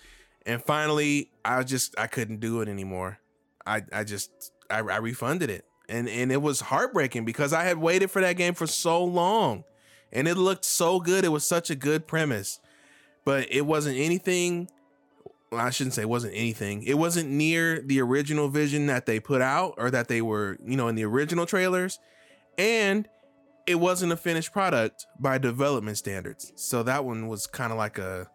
And 0.46 0.64
finally, 0.64 1.30
I 1.46 1.62
just 1.64 1.98
I 1.98 2.08
couldn't 2.08 2.40
do 2.40 2.60
it 2.62 2.68
anymore. 2.68 3.20
I 3.68 3.84
I 3.94 4.04
just 4.04 4.32
I, 4.70 4.80
I 4.80 4.98
refunded 4.98 5.50
it. 5.52 5.66
And 5.88 6.10
and 6.10 6.32
it 6.32 6.42
was 6.42 6.60
heartbreaking 6.60 7.24
because 7.24 7.54
I 7.54 7.64
had 7.64 7.78
waited 7.78 8.10
for 8.10 8.20
that 8.22 8.34
game 8.34 8.56
for 8.56 8.66
so 8.68 9.04
long. 9.04 9.64
And 10.12 10.28
it 10.28 10.36
looked 10.36 10.66
so 10.66 11.00
good. 11.00 11.24
It 11.24 11.30
was 11.30 11.48
such 11.48 11.70
a 11.70 11.76
good 11.76 12.08
premise. 12.08 12.60
But 13.26 13.48
it 13.52 13.68
wasn't 13.68 13.98
anything 13.98 14.70
well, 15.52 15.62
I 15.62 15.70
shouldn't 15.70 15.94
say 15.94 16.02
it 16.04 16.10
wasn't 16.10 16.34
anything. 16.36 16.82
It 16.84 16.96
wasn't 16.98 17.30
near 17.30 17.82
the 17.82 18.02
original 18.02 18.50
vision 18.50 18.88
that 18.88 19.06
they 19.06 19.20
put 19.20 19.42
out 19.42 19.76
or 19.78 19.92
that 19.92 20.08
they 20.08 20.22
were, 20.22 20.58
you 20.66 20.78
know, 20.78 20.88
in 20.88 20.96
the 20.96 21.06
original 21.06 21.46
trailers. 21.46 22.00
And 22.58 23.08
it 23.70 23.76
wasn't 23.80 24.12
a 24.12 24.18
finished 24.18 24.52
product 24.52 25.06
by 25.20 25.38
development 25.38 25.98
standards. 25.98 26.52
So 26.56 26.82
that 26.84 27.06
one 27.06 27.28
was 27.28 27.46
kind 27.48 27.72
of 27.72 27.78
like 27.78 27.98
a 27.98 28.28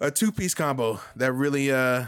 a 0.00 0.10
two-piece 0.10 0.54
combo 0.54 1.00
that 1.16 1.32
really 1.32 1.72
uh 1.72 2.06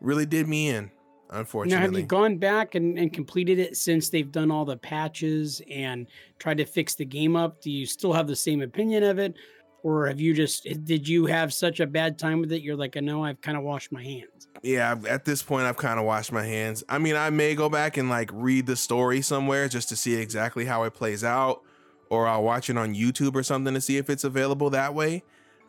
really 0.00 0.24
did 0.26 0.48
me 0.48 0.68
in, 0.68 0.90
Unfortunately, 1.30 1.76
Now, 1.76 1.82
have 1.82 1.98
you 1.98 2.06
gone 2.06 2.38
back 2.38 2.74
and, 2.76 2.98
and 2.98 3.12
completed 3.12 3.58
it 3.58 3.76
since 3.76 4.08
they've 4.10 4.30
done 4.30 4.50
all 4.50 4.64
the 4.64 4.76
patches 4.76 5.60
and 5.70 6.06
tried 6.38 6.58
to 6.58 6.64
fix 6.64 6.94
the 6.94 7.04
game 7.04 7.34
up? 7.36 7.60
Do 7.60 7.70
you 7.70 7.84
still 7.86 8.12
have 8.12 8.26
the 8.26 8.36
same 8.36 8.62
opinion 8.62 9.02
of 9.02 9.18
it? 9.18 9.34
Or 9.82 10.06
have 10.06 10.20
you 10.20 10.34
just, 10.34 10.64
did 10.84 11.06
you 11.08 11.26
have 11.26 11.52
such 11.52 11.80
a 11.80 11.86
bad 11.86 12.18
time 12.18 12.40
with 12.40 12.52
it? 12.52 12.62
You're 12.62 12.76
like, 12.76 12.96
I 12.96 13.00
know 13.00 13.24
I've 13.24 13.40
kind 13.40 13.56
of 13.56 13.62
washed 13.64 13.90
my 13.92 14.02
hands. 14.02 14.48
yeah, 14.62 14.92
I've- 14.92 15.08
at 15.08 15.24
this 15.24 15.42
point 15.42 15.66
I've 15.66 15.76
kind 15.76 15.98
of 15.98 16.04
washed 16.06 16.32
my 16.32 16.44
hands. 16.44 16.84
I 16.88 16.98
mean, 16.98 17.16
I 17.16 17.30
may 17.30 17.54
go 17.54 17.68
back 17.68 17.96
and 17.96 18.08
like 18.08 18.30
read 18.32 18.66
the 18.66 18.76
story 18.76 19.20
somewhere 19.22 19.68
just 19.68 19.88
to 19.90 19.96
see 19.96 20.14
exactly 20.14 20.64
how 20.64 20.84
it 20.84 20.94
plays 20.94 21.22
out 21.24 21.62
or 22.10 22.26
I'll 22.26 22.42
watch 22.42 22.70
it 22.70 22.76
on 22.78 22.94
YouTube 22.94 23.34
or 23.34 23.42
something 23.42 23.74
to 23.74 23.80
see 23.80 23.96
if 23.96 24.08
it's 24.10 24.24
available 24.24 24.70
that 24.70 24.94
way. 24.94 25.22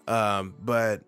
Um, 0.07 0.53
but 0.59 1.01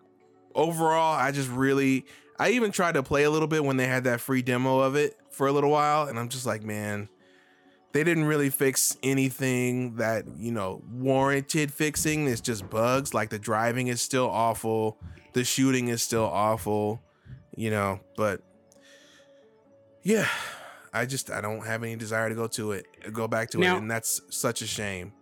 overall, 0.54 1.14
I 1.16 1.30
just 1.32 1.48
really 1.50 2.04
I 2.38 2.50
even 2.50 2.70
tried 2.72 2.94
to 2.94 3.02
play 3.02 3.24
a 3.24 3.30
little 3.30 3.48
bit 3.48 3.64
when 3.64 3.76
they 3.76 3.86
had 3.86 4.04
that 4.04 4.20
free 4.20 4.42
demo 4.42 4.80
of 4.80 4.96
it 4.96 5.16
for 5.30 5.46
a 5.46 5.52
little 5.52 5.70
while 5.70 6.06
and 6.08 6.18
I'm 6.18 6.28
just 6.28 6.46
like, 6.46 6.62
man, 6.62 7.08
they 7.92 8.04
didn't 8.04 8.24
really 8.24 8.50
fix 8.50 8.96
anything 9.02 9.96
that, 9.96 10.24
you 10.36 10.52
know, 10.52 10.82
warranted 10.92 11.72
fixing. 11.72 12.28
It's 12.28 12.40
just 12.40 12.68
bugs. 12.70 13.14
Like 13.14 13.30
the 13.30 13.38
driving 13.38 13.88
is 13.88 14.00
still 14.00 14.28
awful, 14.30 14.98
the 15.32 15.44
shooting 15.44 15.88
is 15.88 16.02
still 16.02 16.24
awful, 16.24 17.02
you 17.56 17.70
know, 17.70 18.00
but 18.16 18.42
yeah, 20.02 20.26
I 20.92 21.06
just 21.06 21.30
I 21.30 21.40
don't 21.40 21.66
have 21.66 21.82
any 21.82 21.96
desire 21.96 22.28
to 22.28 22.34
go 22.34 22.46
to 22.48 22.72
it, 22.72 22.86
go 23.12 23.28
back 23.28 23.50
to 23.50 23.58
Now- 23.58 23.76
it, 23.76 23.78
and 23.78 23.90
that's 23.90 24.20
such 24.30 24.62
a 24.62 24.66
shame. 24.66 25.12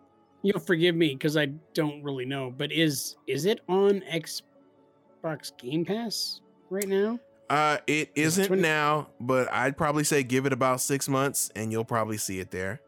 You'll 0.42 0.60
forgive 0.60 0.94
me 0.94 1.14
because 1.14 1.36
I 1.36 1.46
don't 1.74 2.02
really 2.02 2.24
know, 2.24 2.52
but 2.56 2.70
is 2.72 3.16
is 3.26 3.44
it 3.44 3.60
on 3.68 4.02
Xbox 4.10 5.56
Game 5.58 5.84
Pass 5.84 6.40
right 6.70 6.88
now? 6.88 7.18
Uh, 7.50 7.78
it 7.86 8.10
Is 8.14 8.38
it 8.38 8.42
isn't 8.42 8.46
20 8.48 8.62
now, 8.62 9.08
but 9.20 9.50
I'd 9.52 9.76
probably 9.76 10.04
say 10.04 10.22
give 10.22 10.46
it 10.46 10.52
about 10.52 10.80
six 10.80 11.08
months, 11.08 11.50
and 11.56 11.72
you'll 11.72 11.84
probably 11.84 12.18
see 12.18 12.40
it 12.40 12.50
there. 12.50 12.80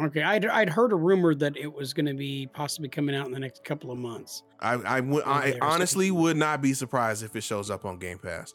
Okay, 0.00 0.22
I'd, 0.22 0.44
I'd 0.46 0.68
heard 0.68 0.92
a 0.92 0.96
rumor 0.96 1.36
that 1.36 1.56
it 1.56 1.72
was 1.72 1.94
going 1.94 2.06
to 2.06 2.14
be 2.14 2.48
possibly 2.52 2.88
coming 2.88 3.14
out 3.14 3.26
in 3.26 3.32
the 3.32 3.38
next 3.38 3.62
couple 3.62 3.92
of 3.92 3.98
months. 3.98 4.42
I 4.60 4.74
I 4.74 5.00
Oh, 5.00 5.22
I 5.24 5.56
honestly 5.62 6.10
would 6.10 6.36
not 6.36 6.60
be 6.60 6.74
surprised 6.74 7.22
if 7.22 7.36
it 7.36 7.42
shows 7.42 7.70
up 7.70 7.84
on 7.84 7.98
Game 7.98 8.18
Pass. 8.18 8.52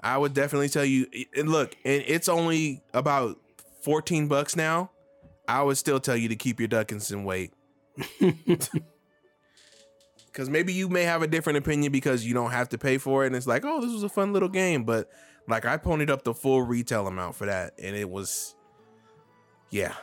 I 0.00 0.18
would 0.18 0.34
definitely 0.34 0.68
tell 0.68 0.84
you. 0.84 1.06
And 1.36 1.50
look, 1.50 1.76
and 1.84 2.02
it's 2.06 2.28
only 2.28 2.82
about 2.92 3.38
fourteen 3.82 4.26
bucks 4.26 4.56
now. 4.56 4.90
I 5.46 5.62
would 5.62 5.78
still 5.78 6.00
tell 6.00 6.16
you 6.16 6.28
to 6.28 6.36
keep 6.36 6.58
your 6.58 6.68
duckins 6.68 7.12
and 7.12 7.24
wait, 7.24 7.52
because 10.26 10.48
maybe 10.48 10.72
you 10.72 10.88
may 10.88 11.02
have 11.02 11.22
a 11.22 11.26
different 11.26 11.58
opinion 11.58 11.92
because 11.92 12.24
you 12.24 12.34
don't 12.34 12.50
have 12.50 12.68
to 12.70 12.78
pay 12.78 12.98
for 12.98 13.24
it, 13.24 13.28
and 13.28 13.36
it's 13.36 13.46
like, 13.46 13.64
oh, 13.64 13.80
this 13.80 13.92
was 13.92 14.02
a 14.02 14.08
fun 14.08 14.32
little 14.32 14.48
game. 14.48 14.84
But 14.84 15.10
like, 15.48 15.64
I 15.64 15.76
ponied 15.76 16.10
up 16.10 16.22
the 16.24 16.34
full 16.34 16.62
retail 16.62 17.06
amount 17.06 17.34
for 17.36 17.46
that, 17.46 17.72
and 17.82 17.96
it 17.96 18.08
was, 18.08 18.54
yeah, 19.70 19.94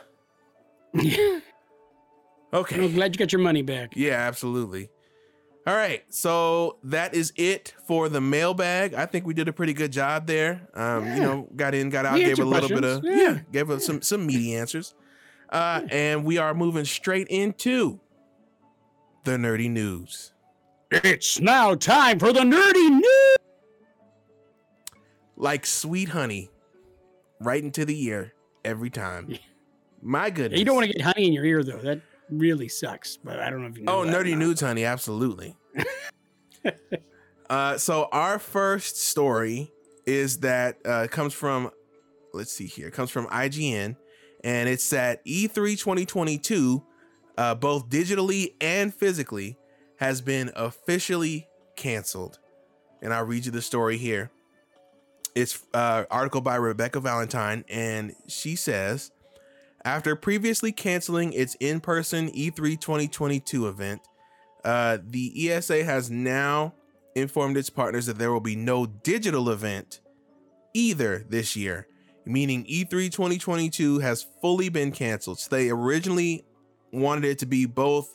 okay. 0.96 2.84
I'm 2.84 2.92
glad 2.94 3.14
you 3.14 3.18
got 3.18 3.32
your 3.32 3.40
money 3.42 3.62
back. 3.62 3.92
Yeah, 3.96 4.14
absolutely. 4.14 4.90
All 5.66 5.74
right, 5.74 6.02
so 6.08 6.78
that 6.84 7.12
is 7.14 7.32
it 7.36 7.74
for 7.86 8.08
the 8.08 8.22
mailbag. 8.22 8.94
I 8.94 9.04
think 9.04 9.26
we 9.26 9.34
did 9.34 9.48
a 9.48 9.52
pretty 9.52 9.74
good 9.74 9.92
job 9.92 10.26
there. 10.26 10.66
Um, 10.72 11.04
Yeah. 11.04 11.14
You 11.16 11.22
know, 11.22 11.48
got 11.56 11.74
in, 11.74 11.90
got 11.90 12.06
out, 12.06 12.14
We 12.14 12.24
gave 12.24 12.38
a 12.38 12.44
little 12.44 12.70
bit 12.70 12.84
of 12.84 13.04
yeah, 13.04 13.12
Yeah. 13.16 13.38
gave 13.52 13.70
us 13.70 13.84
some 13.84 14.00
some 14.00 14.26
meaty 14.26 14.54
answers. 14.54 14.94
Uh, 15.50 15.82
and 15.90 16.24
we 16.24 16.38
are 16.38 16.54
moving 16.54 16.84
straight 16.84 17.28
into 17.28 18.00
the 19.24 19.32
nerdy 19.32 19.70
news. 19.70 20.32
It's 20.90 21.40
now 21.40 21.74
time 21.74 22.18
for 22.18 22.32
the 22.32 22.40
nerdy 22.40 22.90
news. 22.90 23.36
Like 25.36 25.66
sweet 25.66 26.08
honey, 26.10 26.50
right 27.40 27.62
into 27.62 27.84
the 27.84 28.02
ear 28.04 28.32
every 28.64 28.90
time. 28.90 29.38
My 30.02 30.30
goodness. 30.30 30.58
You 30.58 30.64
don't 30.64 30.76
want 30.76 30.88
to 30.88 30.92
get 30.92 31.02
honey 31.02 31.26
in 31.26 31.32
your 31.32 31.44
ear 31.44 31.62
though. 31.62 31.78
That 31.78 32.00
really 32.30 32.68
sucks. 32.68 33.16
But 33.16 33.40
I 33.40 33.50
don't 33.50 33.62
know 33.62 33.68
if 33.68 33.78
you 33.78 33.84
know. 33.84 34.00
Oh, 34.00 34.04
nerdy 34.04 34.36
news, 34.36 34.60
honey, 34.60 34.84
absolutely. 34.84 35.56
uh, 37.50 37.78
so 37.78 38.08
our 38.12 38.38
first 38.38 38.96
story 38.96 39.72
is 40.06 40.38
that 40.38 40.78
uh, 40.84 41.06
comes 41.10 41.34
from, 41.34 41.70
let's 42.32 42.52
see 42.52 42.66
here, 42.66 42.90
comes 42.90 43.10
from 43.10 43.26
IGN, 43.26 43.96
and 44.44 44.68
it's 44.68 44.88
that 44.90 45.20
E 45.24 45.48
E3 45.48 45.78
2022, 45.78 46.82
uh, 47.36 47.54
both 47.54 47.88
digitally 47.88 48.54
and 48.60 48.94
physically, 48.94 49.56
has 49.98 50.20
been 50.20 50.50
officially 50.54 51.48
canceled. 51.76 52.38
And 53.02 53.12
I'll 53.12 53.24
read 53.24 53.46
you 53.46 53.52
the 53.52 53.62
story 53.62 53.96
here. 53.96 54.30
It's 55.34 55.62
uh, 55.72 56.04
article 56.10 56.40
by 56.40 56.56
Rebecca 56.56 57.00
Valentine, 57.00 57.64
and 57.68 58.14
she 58.26 58.56
says. 58.56 59.10
After 59.84 60.16
previously 60.16 60.72
canceling 60.72 61.32
its 61.32 61.56
in 61.60 61.80
person 61.80 62.30
E 62.34 62.50
E3 62.50 62.80
2022 62.80 63.68
event, 63.68 64.02
uh, 64.64 64.98
the 65.02 65.50
ESA 65.50 65.84
has 65.84 66.10
now 66.10 66.74
informed 67.14 67.56
its 67.56 67.70
partners 67.70 68.06
that 68.06 68.18
there 68.18 68.32
will 68.32 68.40
be 68.40 68.56
no 68.56 68.86
digital 68.86 69.50
event 69.50 70.00
either 70.74 71.24
this 71.28 71.56
year, 71.56 71.87
meaning 72.28 72.64
E 72.68 72.84
E3 72.84 73.10
2022 73.10 73.98
has 74.00 74.26
fully 74.40 74.68
been 74.68 74.92
canceled. 74.92 75.40
So 75.40 75.48
they 75.50 75.70
originally 75.70 76.44
wanted 76.92 77.24
it 77.24 77.38
to 77.40 77.46
be 77.46 77.66
both 77.66 78.14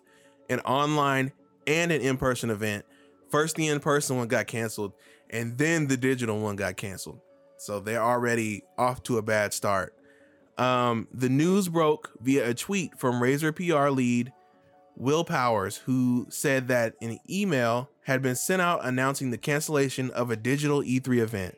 an 0.50 0.60
online 0.62 1.32
and 1.68 1.92
an 1.92 2.02
in 2.02 2.18
person 2.18 2.50
event. 2.50 2.86
First, 3.30 3.56
the 3.56 3.68
in 3.68 3.80
person 3.80 4.18
one 4.18 4.28
got 4.28 4.48
canceled, 4.48 4.94
and 5.30 5.58
then 5.58 5.88
the 5.88 5.98
digital 5.98 6.40
one 6.40 6.56
got 6.56 6.78
canceled. 6.78 7.20
So 7.58 7.80
they're 7.80 8.04
already 8.04 8.64
off 8.78 9.02
to 9.04 9.18
a 9.18 9.22
bad 9.22 9.54
start. 9.54 9.96
Um, 10.58 11.08
the 11.12 11.30
news 11.30 11.68
broke 11.68 12.12
via 12.22 12.50
a 12.50 12.54
tweet 12.54 13.00
from 13.00 13.16
Razer 13.16 13.56
PR 13.56 13.90
lead 13.90 14.32
Will 14.96 15.24
Powers, 15.24 15.78
who 15.78 16.28
said 16.30 16.68
that 16.68 16.94
an 17.02 17.20
email 17.28 17.90
had 18.04 18.22
been 18.22 18.36
sent 18.36 18.62
out 18.62 18.86
announcing 18.86 19.32
the 19.32 19.38
cancellation 19.38 20.12
of 20.12 20.30
a 20.30 20.36
digital 20.36 20.82
E3 20.82 21.20
event. 21.20 21.56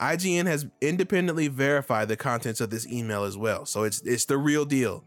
IGN 0.00 0.46
has 0.46 0.66
independently 0.80 1.48
verified 1.48 2.08
the 2.08 2.16
contents 2.16 2.60
of 2.60 2.70
this 2.70 2.86
email 2.86 3.24
as 3.24 3.36
well, 3.36 3.66
so 3.66 3.82
it's 3.82 4.00
it's 4.02 4.24
the 4.24 4.38
real 4.38 4.64
deal. 4.64 5.04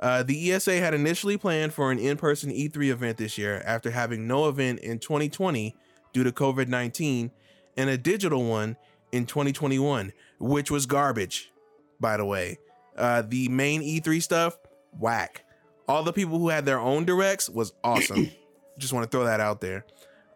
Uh, 0.00 0.22
the 0.22 0.52
ESA 0.52 0.80
had 0.80 0.92
initially 0.92 1.36
planned 1.36 1.72
for 1.72 1.92
an 1.92 1.98
in-person 1.98 2.50
E3 2.50 2.90
event 2.90 3.16
this 3.16 3.38
year 3.38 3.62
after 3.64 3.90
having 3.90 4.26
no 4.26 4.48
event 4.48 4.80
in 4.80 4.98
2020 4.98 5.76
due 6.12 6.24
to 6.24 6.32
COVID-19 6.32 7.30
and 7.76 7.90
a 7.90 7.96
digital 7.96 8.44
one 8.44 8.76
in 9.12 9.24
2021, 9.24 10.12
which 10.40 10.70
was 10.70 10.86
garbage 10.86 11.52
by 12.00 12.16
the 12.16 12.24
way. 12.24 12.58
Uh, 12.96 13.22
the 13.22 13.48
main 13.48 13.82
E3 13.82 14.22
stuff, 14.22 14.58
whack. 14.98 15.44
All 15.88 16.02
the 16.02 16.12
people 16.12 16.38
who 16.38 16.48
had 16.48 16.64
their 16.64 16.78
own 16.78 17.04
directs 17.04 17.48
was 17.48 17.72
awesome. 17.82 18.30
Just 18.78 18.92
want 18.92 19.10
to 19.10 19.16
throw 19.16 19.24
that 19.24 19.40
out 19.40 19.60
there. 19.60 19.84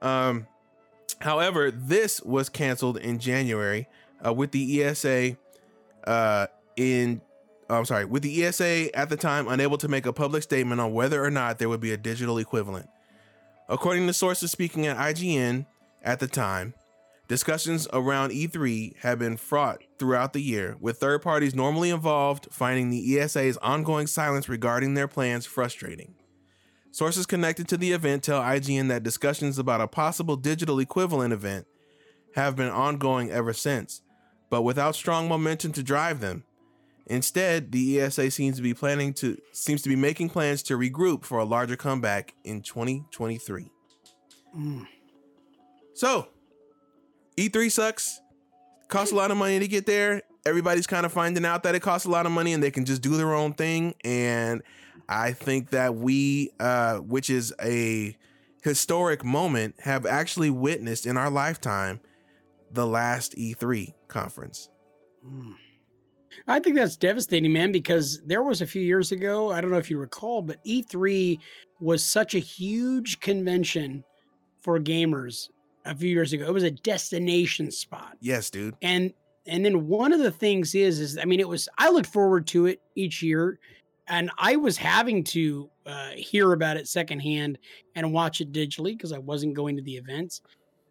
Um, 0.01 0.47
however, 1.21 1.71
this 1.71 2.21
was 2.23 2.49
canceled 2.49 2.99
in 2.99 3.19
January 3.19 3.89
uh, 4.25 4.33
with 4.33 4.53
the 4.53 4.83
ESA 4.83 5.37
uh, 6.05 6.47
in. 6.77 7.21
oh, 7.71 7.77
I'm 7.77 7.85
sorry, 7.85 8.05
with 8.05 8.23
the 8.23 8.45
ESA 8.45 8.97
at 8.97 9.09
the 9.09 9.17
time 9.17 9.49
unable 9.49 9.79
to 9.79 9.89
make 9.89 10.07
a 10.07 10.13
public 10.13 10.43
statement 10.43 10.81
on 10.81 10.93
whether 10.93 11.23
or 11.23 11.31
not 11.31 11.59
there 11.59 11.69
would 11.69 11.81
be 11.81 11.93
a 11.93 11.97
digital 11.97 12.39
equivalent. 12.39 12.89
According 13.69 14.07
to 14.07 14.13
sources 14.13 14.51
speaking 14.51 14.87
at 14.87 14.97
IGN 14.97 15.67
at 16.03 16.21
the 16.21 16.27
time, 16.27 16.75
Discussions 17.29 17.87
around 17.93 18.31
E3 18.31 18.97
have 19.01 19.19
been 19.19 19.37
fraught 19.37 19.83
throughout 19.99 20.33
the 20.33 20.41
year, 20.41 20.79
with 20.81 20.97
third 20.97 21.21
parties 21.21 21.55
normally 21.55 21.91
involved 21.91 22.49
finding 22.51 22.89
the 22.89 23.21
ESA's 23.21 23.59
ongoing 23.59 24.07
silence 24.07 24.49
regarding 24.49 24.95
their 24.95 25.07
plans 25.07 25.45
frustrating. 25.45 26.15
Sources 26.91 27.27
connected 27.27 27.69
to 27.69 27.77
the 27.77 27.93
event 27.93 28.23
tell 28.23 28.41
IGN 28.41 28.89
that 28.89 29.03
discussions 29.03 29.59
about 29.59 29.81
a 29.81 29.87
possible 29.87 30.37
digital 30.37 30.79
equivalent 30.79 31.33
event 31.33 31.67
have 32.35 32.57
been 32.57 32.71
ongoing 32.71 33.31
ever 33.31 33.53
since, 33.53 34.03
but 34.51 34.63
without 34.63 34.95
strong 34.95 35.29
momentum 35.29 35.73
to 35.73 35.83
drive 35.83 36.21
them. 36.21 36.45
Instead, 37.07 37.73
the 37.73 38.01
ESA 38.01 38.31
seems 38.31 38.57
to 38.57 38.63
be 38.63 38.75
planning 38.75 39.15
to 39.15 39.41
seems 39.53 39.81
to 39.83 39.89
be 39.89 39.97
making 39.97 40.29
plans 40.29 40.63
to 40.65 40.77
regroup 40.77 41.25
for 41.25 41.39
a 41.39 41.45
larger 41.45 41.77
comeback 41.77 42.35
in 42.45 42.61
2023. 42.61 43.71
Mm. 44.57 44.87
So, 45.95 46.29
E3 47.37 47.71
sucks. 47.73 48.21
Costs 48.89 49.13
a 49.13 49.17
lot 49.17 49.31
of 49.31 49.37
money 49.37 49.59
to 49.59 49.69
get 49.69 49.87
there. 49.87 50.23
Everybody's 50.47 50.87
kind 50.87 51.05
of 51.05 51.13
finding 51.13 51.45
out 51.45 51.63
that 51.63 51.75
it 51.75 51.81
costs 51.81 52.07
a 52.07 52.11
lot 52.11 52.27
of 52.27 52.33
money 52.33 52.53
and 52.53 52.63
they 52.63 52.71
can 52.71 52.85
just 52.85 53.03
do 53.03 53.17
their 53.17 53.35
own 53.35 53.53
thing. 53.53 53.95
And 54.05 54.63
I 55.09 55.33
think 55.33 55.71
that 55.71 55.95
we, 55.95 56.51
uh, 56.61 56.99
which 56.99 57.31
is 57.31 57.55
a 57.63 58.17
historic 58.63 59.25
moment, 59.25 59.77
have 59.81 60.05
actually 60.05 60.51
witnessed 60.51 61.07
in 61.07 61.17
our 61.17 61.31
lifetime 61.31 62.01
the 62.71 62.87
last 62.87 63.35
E3 63.37 63.95
conference. 64.09 64.69
Mm. 65.27 65.55
I 66.47 66.61
think 66.61 66.77
that's 66.77 66.97
devastating, 66.97 67.53
man, 67.53 67.73
because 67.73 68.21
there 68.27 68.43
was 68.43 68.61
a 68.61 68.67
few 68.67 68.83
years 68.83 69.13
ago, 69.13 69.51
I 69.51 69.61
don't 69.61 69.71
know 69.71 69.79
if 69.79 69.91
you 69.91 69.99
recall, 69.99 70.43
but 70.43 70.63
E3 70.65 71.39
was 71.81 72.05
such 72.05 72.35
a 72.35 72.39
huge 72.39 73.21
convention 73.21 74.05
for 74.61 74.79
gamers 74.79 75.49
a 75.85 75.95
few 75.95 76.11
years 76.11 76.33
ago. 76.33 76.45
It 76.47 76.53
was 76.53 76.65
a 76.65 76.71
destination 76.71 77.71
spot. 77.71 78.17
Yes, 78.21 78.51
dude. 78.51 78.75
And 78.83 79.13
and 79.47 79.65
then 79.65 79.89
one 79.89 80.13
of 80.13 80.21
the 80.21 80.31
things 80.31 80.75
is 80.75 81.01
is 81.01 81.19
I 81.19 81.25
mean 81.25 81.41
it 81.41 81.49
was 81.49 81.69
I 81.79 81.91
looked 81.91 82.09
forward 82.09 82.47
to 82.49 82.67
it 82.67 82.81
each 82.95 83.23
year 83.23 83.59
and 84.09 84.31
I 84.39 84.57
was 84.57 84.77
having 84.77 85.23
to 85.25 85.71
uh, 85.87 86.11
hear 86.11 86.53
about 86.53 86.77
it 86.77 86.89
secondhand 86.89 87.59
and 87.95 88.13
watch 88.13 88.41
it 88.41 88.53
digitally 88.53 88.97
because 88.97 89.13
I 89.13 89.19
wasn't 89.19 89.55
going 89.55 89.77
to 89.77 89.83
the 89.83 89.97
events. 89.97 90.43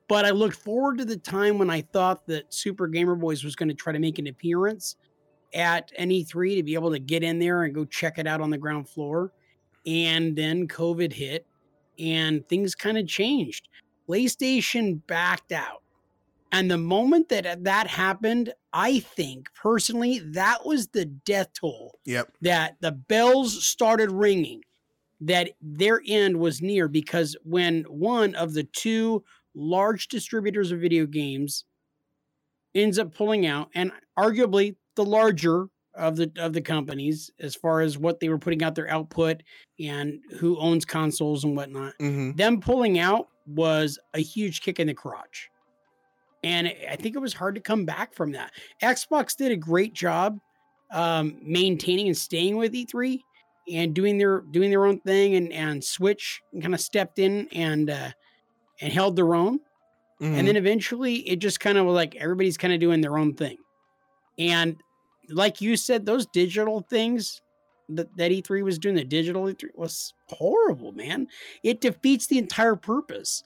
But 0.08 0.26
I 0.26 0.30
looked 0.30 0.58
forward 0.58 0.98
to 1.00 1.06
the 1.06 1.18
time 1.18 1.58
when 1.58 1.70
I 1.70 1.82
thought 1.82 2.26
that 2.28 2.54
Super 2.54 2.88
Gamer 2.88 3.16
Boys 3.16 3.44
was 3.44 3.56
going 3.56 3.70
to 3.70 3.76
try 3.76 3.92
to 3.92 4.00
make 4.00 4.20
an 4.20 4.28
appearance 4.28 4.96
at 5.54 5.92
NE3 6.00 6.58
to 6.58 6.64
be 6.64 6.76
able 6.76 6.92
to 6.92 7.00
get 7.00 7.24
in 7.24 7.40
there 7.40 7.64
and 7.64 7.74
go 7.74 7.84
check 7.86 8.18
it 8.18 8.28
out 8.28 8.40
on 8.40 8.50
the 8.50 8.58
ground 8.58 8.88
floor. 8.88 9.34
And 9.86 10.36
then 10.36 10.68
COVID 10.68 11.12
hit 11.12 11.46
and 12.00 12.48
things 12.48 12.76
kind 12.76 12.98
of 12.98 13.08
changed. 13.08 13.68
PlayStation 14.08 15.02
backed 15.08 15.52
out. 15.52 15.82
And 16.52 16.72
the 16.72 16.78
moment 16.78 17.30
that 17.30 17.64
that 17.64 17.88
happened, 17.88 18.54
I 18.74 19.00
think 19.00 19.50
personally, 19.54 20.20
that 20.20 20.66
was 20.66 20.88
the 20.88 21.06
death 21.06 21.54
toll 21.54 22.00
Yep. 22.06 22.38
that 22.42 22.78
the 22.80 22.92
bells 22.92 23.66
started 23.66 24.12
ringing 24.12 24.62
that 25.20 25.52
their 25.62 26.02
end 26.06 26.38
was 26.38 26.62
near 26.62 26.88
because 26.88 27.36
when 27.44 27.84
one 27.84 28.36
of 28.36 28.54
the 28.54 28.64
two 28.64 29.24
large 29.56 30.08
distributors 30.08 30.72
of 30.72 30.80
video 30.80 31.06
games 31.06 31.66
ends 32.76 33.00
up 33.00 33.14
pulling 33.16 33.46
out 33.46 33.70
and 33.74 33.92
arguably 34.18 34.76
the 34.96 35.04
larger 35.06 35.68
of 35.96 36.16
the 36.16 36.32
of 36.38 36.54
the 36.54 36.62
companies 36.62 37.32
as 37.40 37.56
far 37.56 37.82
as 37.82 37.98
what 37.98 38.20
they 38.20 38.30
were 38.30 38.38
putting 38.38 38.62
out 38.62 38.76
their 38.76 38.90
output 38.90 39.42
and 39.80 40.20
who 40.40 40.58
owns 40.60 40.86
consoles 40.86 41.44
and 41.44 41.56
whatnot 41.56 41.94
hmm 42.00 42.32
them 42.34 42.62
pulling 42.62 43.00
out 43.00 43.30
was 43.48 43.98
a 44.14 44.20
huge 44.20 44.62
kick 44.62 44.80
in 44.80 44.88
the 44.88 44.94
crotch. 44.94 45.50
And 46.48 46.74
I 46.90 46.96
think 46.96 47.14
it 47.14 47.20
was 47.20 47.34
hard 47.34 47.56
to 47.56 47.62
come 47.62 47.84
back 47.84 48.14
from 48.14 48.32
that. 48.32 48.54
Xbox 48.82 49.36
did 49.36 49.52
a 49.52 49.58
great 49.58 49.94
job 49.94 50.40
um, 50.92 51.38
maintaining 51.44 52.08
and 52.08 52.16
staying 52.16 52.56
with 52.56 52.72
E3 52.72 53.20
and 53.74 53.94
doing 53.94 54.18
their 54.18 54.40
doing 54.40 54.70
their 54.70 54.86
own 54.86 55.02
thing 55.02 55.36
and 55.36 55.52
and 55.52 55.84
Switch 55.84 56.42
kind 56.62 56.74
of 56.74 56.80
stepped 56.80 57.20
in 57.20 57.50
and 57.52 57.90
uh, 57.90 58.12
and 58.80 58.94
held 58.94 59.18
their 59.18 59.36
own. 59.36 59.60
And 60.38 60.48
then 60.48 60.56
eventually 60.56 61.16
it 61.28 61.40
just 61.40 61.60
kind 61.60 61.78
of 61.78 61.86
was 61.86 61.96
like 61.96 62.16
everybody's 62.16 62.58
kind 62.58 62.74
of 62.74 62.80
doing 62.80 63.02
their 63.02 63.18
own 63.18 63.34
thing. 63.34 63.58
And 64.40 64.78
like 65.30 65.60
you 65.60 65.76
said, 65.76 66.06
those 66.06 66.26
digital 66.28 66.80
things 66.90 67.42
that, 67.90 68.16
that 68.16 68.32
E3 68.32 68.64
was 68.64 68.80
doing, 68.80 68.96
the 68.96 69.04
digital 69.04 69.44
E3 69.44 69.66
was 69.76 70.14
horrible, 70.30 70.94
man. 70.94 71.28
It 71.62 71.82
defeats 71.82 72.28
the 72.28 72.38
entire 72.38 72.78
purpose 72.78 73.44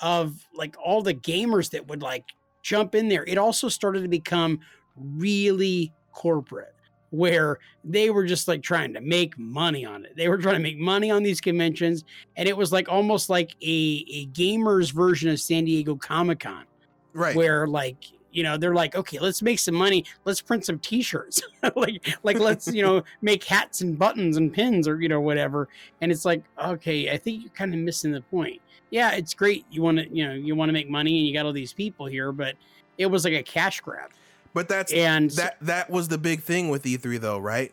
of 0.00 0.46
like 0.54 0.76
all 0.82 1.02
the 1.02 1.14
gamers 1.14 1.70
that 1.70 1.88
would 1.88 2.00
like 2.00 2.24
jump 2.64 2.94
in 2.96 3.08
there. 3.08 3.24
It 3.26 3.38
also 3.38 3.68
started 3.68 4.02
to 4.02 4.08
become 4.08 4.58
really 4.96 5.92
corporate 6.12 6.74
where 7.10 7.58
they 7.84 8.10
were 8.10 8.24
just 8.24 8.48
like 8.48 8.60
trying 8.62 8.92
to 8.94 9.00
make 9.00 9.38
money 9.38 9.84
on 9.84 10.04
it. 10.04 10.16
They 10.16 10.28
were 10.28 10.38
trying 10.38 10.56
to 10.56 10.60
make 10.62 10.78
money 10.78 11.12
on 11.12 11.22
these 11.22 11.40
conventions, 11.40 12.04
and 12.36 12.48
it 12.48 12.56
was 12.56 12.72
like 12.72 12.88
almost 12.88 13.30
like 13.30 13.54
a, 13.62 14.04
a 14.10 14.24
gamer's 14.26 14.90
version 14.90 15.30
of 15.30 15.38
San 15.40 15.64
Diego 15.66 15.94
Comic 15.94 16.40
Con, 16.40 16.64
Right. 17.12 17.36
where 17.36 17.68
like 17.68 18.04
you 18.34 18.42
know 18.42 18.56
they're 18.56 18.74
like, 18.74 18.94
okay, 18.96 19.18
let's 19.18 19.40
make 19.42 19.58
some 19.58 19.74
money, 19.74 20.04
let's 20.24 20.40
print 20.42 20.64
some 20.66 20.78
T-shirts, 20.78 21.42
like 21.76 22.06
like 22.22 22.38
let's 22.38 22.66
you 22.66 22.82
know 22.82 23.02
make 23.22 23.44
hats 23.44 23.80
and 23.80 23.98
buttons 23.98 24.36
and 24.36 24.52
pins 24.52 24.86
or 24.88 25.00
you 25.00 25.08
know 25.08 25.20
whatever. 25.20 25.68
And 26.00 26.12
it's 26.12 26.24
like, 26.24 26.42
okay, 26.62 27.10
I 27.10 27.16
think 27.16 27.42
you're 27.42 27.50
kind 27.50 27.72
of 27.72 27.80
missing 27.80 28.12
the 28.12 28.20
point. 28.22 28.60
Yeah, 28.90 29.12
it's 29.12 29.34
great. 29.34 29.64
You 29.70 29.82
want 29.82 29.98
to 29.98 30.08
you 30.14 30.26
know 30.26 30.34
you 30.34 30.54
want 30.54 30.68
to 30.68 30.72
make 30.72 30.90
money 30.90 31.18
and 31.18 31.26
you 31.26 31.32
got 31.32 31.46
all 31.46 31.52
these 31.52 31.72
people 31.72 32.06
here, 32.06 32.32
but 32.32 32.56
it 32.98 33.06
was 33.06 33.24
like 33.24 33.34
a 33.34 33.42
cash 33.42 33.80
grab. 33.80 34.10
but 34.52 34.68
that's 34.68 34.92
And 34.92 35.30
that 35.32 35.56
that 35.60 35.90
was 35.90 36.08
the 36.08 36.18
big 36.18 36.42
thing 36.42 36.68
with 36.68 36.82
E3 36.84 37.20
though, 37.20 37.38
right? 37.38 37.72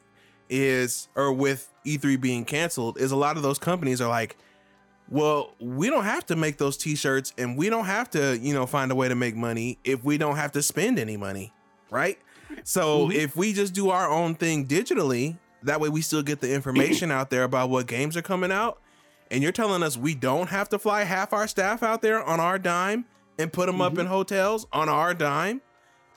Is 0.50 1.08
or 1.15 1.32
with 1.34 1.71
E3 1.86 2.19
being 2.19 2.45
canceled 2.45 3.00
is 3.00 3.12
a 3.12 3.15
lot 3.15 3.38
of 3.38 3.43
those 3.43 3.58
companies 3.58 4.02
are 4.02 4.10
like, 4.10 4.38
well, 5.12 5.54
we 5.60 5.89
don't 5.89 6.06
have 6.06 6.26
to 6.28 6.36
make 6.38 6.58
those 6.58 6.78
t-shirts 6.78 7.34
and 7.38 7.58
we 7.58 7.69
don't 7.69 7.86
have 7.86 8.10
to, 8.12 8.38
you 8.39 8.54
know, 8.54 8.65
find 8.65 8.91
a 8.91 8.95
way 8.95 9.10
to 9.10 9.15
make 9.15 9.36
money 9.36 9.78
if 9.84 10.04
we 10.06 10.17
don't 10.17 10.38
have 10.38 10.54
to 10.54 10.62
spend 10.63 10.97
any 10.97 11.17
money, 11.17 11.54
right? 11.89 12.17
So 12.63 13.08
Mhm. 13.10 13.13
if 13.15 13.36
we 13.36 13.52
just 13.54 13.74
do 13.74 13.89
our 13.89 14.10
own 14.10 14.36
thing 14.36 14.65
digitally, 14.65 15.38
that 15.63 15.80
way 15.82 15.89
we 15.89 16.02
still 16.02 16.24
get 16.24 16.39
the 16.39 16.52
information 16.54 17.12
out 17.17 17.30
there 17.30 17.43
about 17.43 17.69
what 17.69 17.88
games 17.88 18.15
are 18.15 18.21
coming 18.21 18.52
out. 18.54 18.80
And 19.30 19.43
you're 19.43 19.52
telling 19.52 19.84
us 19.84 19.97
we 19.97 20.15
don't 20.15 20.50
have 20.50 20.69
to 20.69 20.80
fly 20.80 21.04
half 21.04 21.34
our 21.34 21.47
staff 21.47 21.84
out 21.84 22.02
there 22.02 22.24
on 22.24 22.39
our 22.39 22.58
dime 22.58 23.06
and 23.38 23.52
put 23.52 23.65
them 23.67 23.82
up 23.82 23.97
in 23.97 24.06
hotels 24.06 24.65
on 24.74 24.88
our 24.89 25.13
dime? 25.13 25.62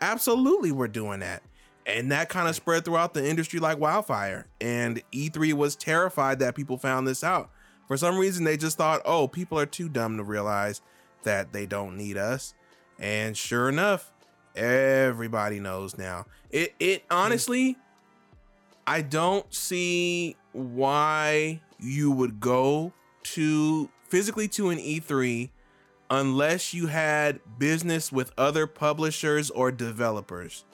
Absolutely, 0.00 0.72
we're 0.72 0.88
doing 0.88 1.20
that. 1.20 1.42
And 1.86 2.10
that 2.12 2.28
kind 2.28 2.48
of 2.48 2.54
spread 2.56 2.84
throughout 2.84 3.14
the 3.14 3.28
industry 3.28 3.60
like 3.60 3.78
wildfire. 3.78 4.46
And 4.60 5.02
E3 5.12 5.52
was 5.52 5.76
terrified 5.76 6.38
that 6.38 6.54
people 6.54 6.78
found 6.78 7.06
this 7.06 7.22
out. 7.22 7.50
For 7.88 7.96
some 7.96 8.16
reason, 8.16 8.44
they 8.44 8.56
just 8.56 8.76
thought, 8.78 9.02
oh, 9.04 9.28
people 9.28 9.58
are 9.58 9.66
too 9.66 9.88
dumb 9.88 10.16
to 10.16 10.24
realize 10.24 10.80
that 11.22 11.52
they 11.52 11.66
don't 11.66 11.96
need 11.96 12.16
us. 12.16 12.54
And 12.98 13.36
sure 13.36 13.68
enough, 13.68 14.12
everybody 14.54 15.60
knows 15.60 15.98
now. 15.98 16.26
It 16.50 16.74
it 16.78 17.02
hmm. 17.10 17.16
honestly, 17.16 17.76
I 18.86 19.00
don't 19.02 19.52
see 19.52 20.36
why 20.52 21.60
you 21.78 22.10
would 22.10 22.40
go 22.40 22.92
to 23.22 23.88
physically 24.08 24.48
to 24.48 24.70
an 24.70 24.78
E3 24.78 25.50
unless 26.10 26.74
you 26.74 26.86
had 26.86 27.40
business 27.58 28.12
with 28.12 28.32
other 28.38 28.66
publishers 28.66 29.50
or 29.50 29.72
developers. 29.72 30.64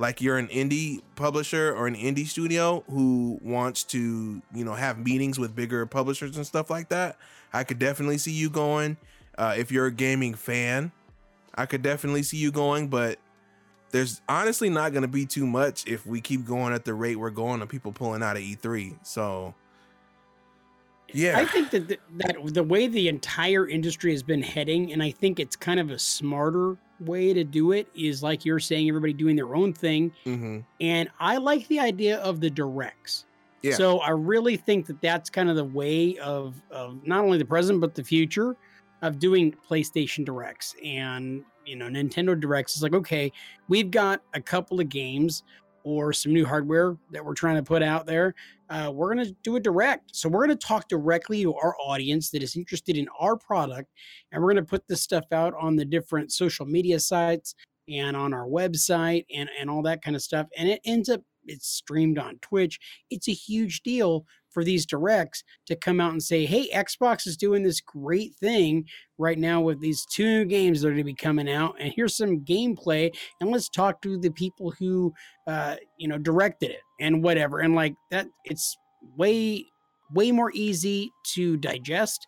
Like 0.00 0.22
you're 0.22 0.38
an 0.38 0.48
indie 0.48 1.02
publisher 1.14 1.74
or 1.76 1.86
an 1.86 1.94
indie 1.94 2.26
studio 2.26 2.82
who 2.88 3.38
wants 3.42 3.84
to, 3.84 4.40
you 4.54 4.64
know, 4.64 4.72
have 4.72 4.98
meetings 4.98 5.38
with 5.38 5.54
bigger 5.54 5.84
publishers 5.84 6.38
and 6.38 6.46
stuff 6.46 6.70
like 6.70 6.88
that. 6.88 7.18
I 7.52 7.64
could 7.64 7.78
definitely 7.78 8.16
see 8.16 8.32
you 8.32 8.48
going. 8.48 8.96
Uh, 9.36 9.54
if 9.58 9.70
you're 9.70 9.84
a 9.84 9.92
gaming 9.92 10.32
fan, 10.32 10.90
I 11.54 11.66
could 11.66 11.82
definitely 11.82 12.22
see 12.22 12.38
you 12.38 12.50
going, 12.50 12.88
but 12.88 13.18
there's 13.90 14.22
honestly 14.26 14.70
not 14.70 14.92
going 14.92 15.02
to 15.02 15.08
be 15.08 15.26
too 15.26 15.46
much 15.46 15.86
if 15.86 16.06
we 16.06 16.22
keep 16.22 16.46
going 16.46 16.72
at 16.72 16.86
the 16.86 16.94
rate 16.94 17.16
we're 17.16 17.28
going 17.28 17.60
and 17.60 17.68
people 17.68 17.92
pulling 17.92 18.22
out 18.22 18.38
of 18.38 18.42
E3. 18.42 19.06
So, 19.06 19.54
yeah. 21.12 21.38
I 21.38 21.44
think 21.44 21.72
that 21.72 21.88
the, 21.88 21.98
that 22.16 22.36
the 22.54 22.64
way 22.64 22.86
the 22.86 23.08
entire 23.08 23.68
industry 23.68 24.12
has 24.12 24.22
been 24.22 24.42
heading, 24.42 24.94
and 24.94 25.02
I 25.02 25.10
think 25.10 25.38
it's 25.38 25.56
kind 25.56 25.78
of 25.78 25.90
a 25.90 25.98
smarter 25.98 26.78
way 27.00 27.32
to 27.32 27.44
do 27.44 27.72
it, 27.72 27.88
is 27.94 28.22
like 28.22 28.44
you're 28.44 28.60
saying, 28.60 28.88
everybody 28.88 29.12
doing 29.12 29.36
their 29.36 29.54
own 29.54 29.72
thing. 29.72 30.12
hmm 30.24 30.60
And 30.80 31.08
I 31.18 31.36
like 31.36 31.66
the 31.68 31.80
idea 31.80 32.18
of 32.18 32.40
the 32.40 32.50
directs. 32.50 33.26
Yeah. 33.62 33.74
So 33.74 33.98
I 33.98 34.10
really 34.10 34.56
think 34.56 34.86
that 34.86 35.00
that's 35.02 35.28
kind 35.28 35.50
of 35.50 35.56
the 35.56 35.64
way 35.64 36.16
of, 36.18 36.60
of 36.70 37.06
not 37.06 37.24
only 37.24 37.38
the 37.38 37.44
present 37.44 37.80
but 37.80 37.94
the 37.94 38.04
future 38.04 38.56
of 39.02 39.18
doing 39.18 39.54
PlayStation 39.68 40.24
directs 40.24 40.74
and 40.84 41.44
you 41.66 41.76
know 41.76 41.86
Nintendo 41.86 42.38
directs. 42.38 42.74
It's 42.74 42.82
like 42.82 42.94
okay, 42.94 43.32
we've 43.68 43.90
got 43.90 44.22
a 44.34 44.40
couple 44.40 44.80
of 44.80 44.88
games 44.88 45.42
or 45.84 46.12
some 46.12 46.32
new 46.32 46.44
hardware 46.44 46.96
that 47.10 47.24
we're 47.24 47.34
trying 47.34 47.56
to 47.56 47.62
put 47.62 47.82
out 47.82 48.06
there. 48.06 48.34
Uh, 48.70 48.88
we're 48.94 49.12
gonna 49.12 49.30
do 49.42 49.56
a 49.56 49.60
direct, 49.60 50.14
so 50.14 50.28
we're 50.28 50.46
gonna 50.46 50.54
talk 50.54 50.88
directly 50.88 51.42
to 51.42 51.52
our 51.54 51.74
audience 51.84 52.30
that 52.30 52.40
is 52.42 52.54
interested 52.56 52.96
in 52.96 53.08
our 53.18 53.36
product, 53.36 53.90
and 54.30 54.40
we're 54.40 54.50
gonna 54.50 54.64
put 54.64 54.86
this 54.86 55.02
stuff 55.02 55.24
out 55.32 55.52
on 55.60 55.74
the 55.74 55.84
different 55.84 56.30
social 56.32 56.64
media 56.64 57.00
sites 57.00 57.54
and 57.88 58.16
on 58.16 58.32
our 58.32 58.46
website 58.46 59.24
and 59.34 59.50
and 59.58 59.68
all 59.68 59.82
that 59.82 60.02
kind 60.02 60.14
of 60.14 60.22
stuff. 60.22 60.46
And 60.56 60.68
it 60.68 60.80
ends 60.84 61.08
up 61.08 61.20
it's 61.46 61.66
streamed 61.66 62.18
on 62.18 62.38
Twitch. 62.42 62.78
It's 63.10 63.28
a 63.28 63.32
huge 63.32 63.82
deal 63.82 64.24
for 64.50 64.64
these 64.64 64.86
directs 64.86 65.42
to 65.66 65.76
come 65.76 66.00
out 66.00 66.12
and 66.12 66.22
say, 66.22 66.46
"Hey, 66.46 66.68
Xbox 66.70 67.26
is 67.26 67.36
doing 67.36 67.62
this 67.62 67.80
great 67.80 68.34
thing 68.34 68.84
right 69.18 69.38
now 69.38 69.60
with 69.60 69.80
these 69.80 70.04
two 70.06 70.44
games 70.46 70.80
that 70.80 70.88
are 70.88 70.92
going 70.92 70.98
to 70.98 71.04
be 71.04 71.14
coming 71.14 71.50
out, 71.50 71.76
and 71.78 71.92
here's 71.94 72.16
some 72.16 72.40
gameplay, 72.40 73.10
and 73.40 73.50
let's 73.50 73.68
talk 73.68 74.00
to 74.02 74.18
the 74.18 74.30
people 74.30 74.72
who, 74.78 75.12
uh, 75.46 75.76
you 75.98 76.08
know, 76.08 76.18
directed 76.18 76.70
it 76.70 76.80
and 77.00 77.22
whatever." 77.22 77.60
And 77.60 77.74
like 77.74 77.94
that, 78.10 78.28
it's 78.44 78.76
way, 79.16 79.66
way 80.12 80.32
more 80.32 80.50
easy 80.54 81.10
to 81.34 81.56
digest 81.56 82.26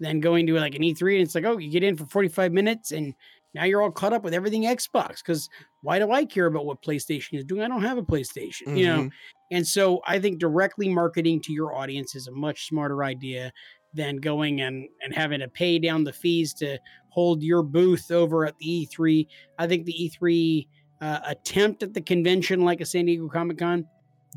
than 0.00 0.20
going 0.20 0.46
to 0.46 0.54
like 0.54 0.74
an 0.74 0.82
E3 0.82 1.14
and 1.14 1.22
it's 1.22 1.34
like, 1.34 1.44
oh, 1.44 1.58
you 1.58 1.70
get 1.70 1.82
in 1.82 1.96
for 1.96 2.06
45 2.06 2.52
minutes 2.52 2.92
and 2.92 3.14
now 3.54 3.64
you're 3.64 3.82
all 3.82 3.90
caught 3.90 4.12
up 4.12 4.24
with 4.24 4.34
everything 4.34 4.64
Xbox. 4.64 5.18
Because 5.18 5.48
why 5.82 5.98
do 5.98 6.10
I 6.10 6.24
care 6.24 6.46
about 6.46 6.66
what 6.66 6.82
PlayStation 6.82 7.38
is 7.38 7.44
doing? 7.44 7.62
I 7.62 7.68
don't 7.68 7.82
have 7.82 7.98
a 7.98 8.02
PlayStation, 8.02 8.76
you 8.76 8.86
know. 8.86 9.02
Mhm. 9.04 9.10
And 9.52 9.66
so 9.66 10.00
I 10.06 10.18
think 10.18 10.38
directly 10.38 10.88
marketing 10.88 11.40
to 11.42 11.52
your 11.52 11.74
audience 11.74 12.14
is 12.14 12.26
a 12.26 12.32
much 12.32 12.66
smarter 12.66 13.04
idea 13.04 13.52
than 13.92 14.16
going 14.16 14.60
and, 14.60 14.88
and 15.02 15.14
having 15.14 15.40
to 15.40 15.48
pay 15.48 15.78
down 15.78 16.02
the 16.02 16.12
fees 16.12 16.52
to 16.54 16.78
hold 17.10 17.42
your 17.42 17.62
booth 17.62 18.10
over 18.10 18.44
at 18.44 18.58
the 18.58 18.66
E3. 18.66 19.26
I 19.58 19.68
think 19.68 19.84
the 19.84 19.92
E3 19.92 20.66
uh, 21.00 21.20
attempt 21.26 21.82
at 21.82 21.94
the 21.94 22.00
convention, 22.00 22.62
like 22.62 22.80
a 22.80 22.86
San 22.86 23.04
Diego 23.04 23.28
Comic 23.28 23.58
Con, 23.58 23.86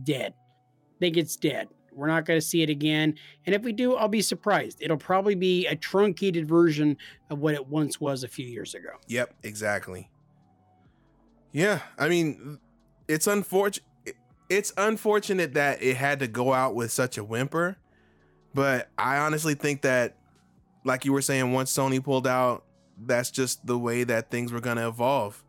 dead. 0.04 0.34
I 0.34 1.00
think 1.00 1.18
it's 1.18 1.36
dead. 1.36 1.68
We're 1.98 2.08
not 2.08 2.26
going 2.26 2.40
to 2.40 2.46
see 2.46 2.62
it 2.62 2.70
again. 2.70 3.16
And 3.46 3.56
if 3.56 3.64
we 3.64 3.74
do, 3.74 3.96
I'll 3.96 4.08
be 4.08 4.22
surprised. 4.22 4.78
It'll 4.82 4.98
probably 4.98 5.36
be 5.36 5.66
a 5.66 5.76
truncated 5.76 6.48
version 6.48 6.96
of 7.30 7.40
what 7.40 7.56
it 7.56 7.68
once 7.68 8.00
was 8.00 8.24
a 8.24 8.28
few 8.28 8.46
years 8.46 8.76
ago. 8.76 8.90
Yep, 9.08 9.34
exactly. 9.44 10.10
Yeah, 11.52 11.80
I 11.98 12.08
mean, 12.08 12.60
it's 13.08 13.26
unfortunate. 13.26 13.84
It's 14.50 14.72
unfortunate 14.78 15.56
that 15.56 15.82
it 15.82 15.98
had 15.98 16.20
to 16.20 16.28
go 16.28 16.54
out 16.54 16.76
with 16.76 16.92
such 16.92 17.18
a 17.18 17.24
whimper, 17.24 17.78
but 18.54 18.90
I 18.98 19.18
honestly 19.18 19.56
think 19.56 19.82
that, 19.82 20.16
like 20.86 21.04
you 21.04 21.12
were 21.12 21.22
saying, 21.22 21.52
once 21.52 21.76
Sony 21.76 22.02
pulled 22.02 22.28
out, 22.28 22.64
that's 23.06 23.30
just 23.30 23.66
the 23.66 23.78
way 23.78 24.06
that 24.06 24.32
things 24.32 24.54
were 24.54 24.62
gonna 24.62 24.88
evolve, 24.88 25.44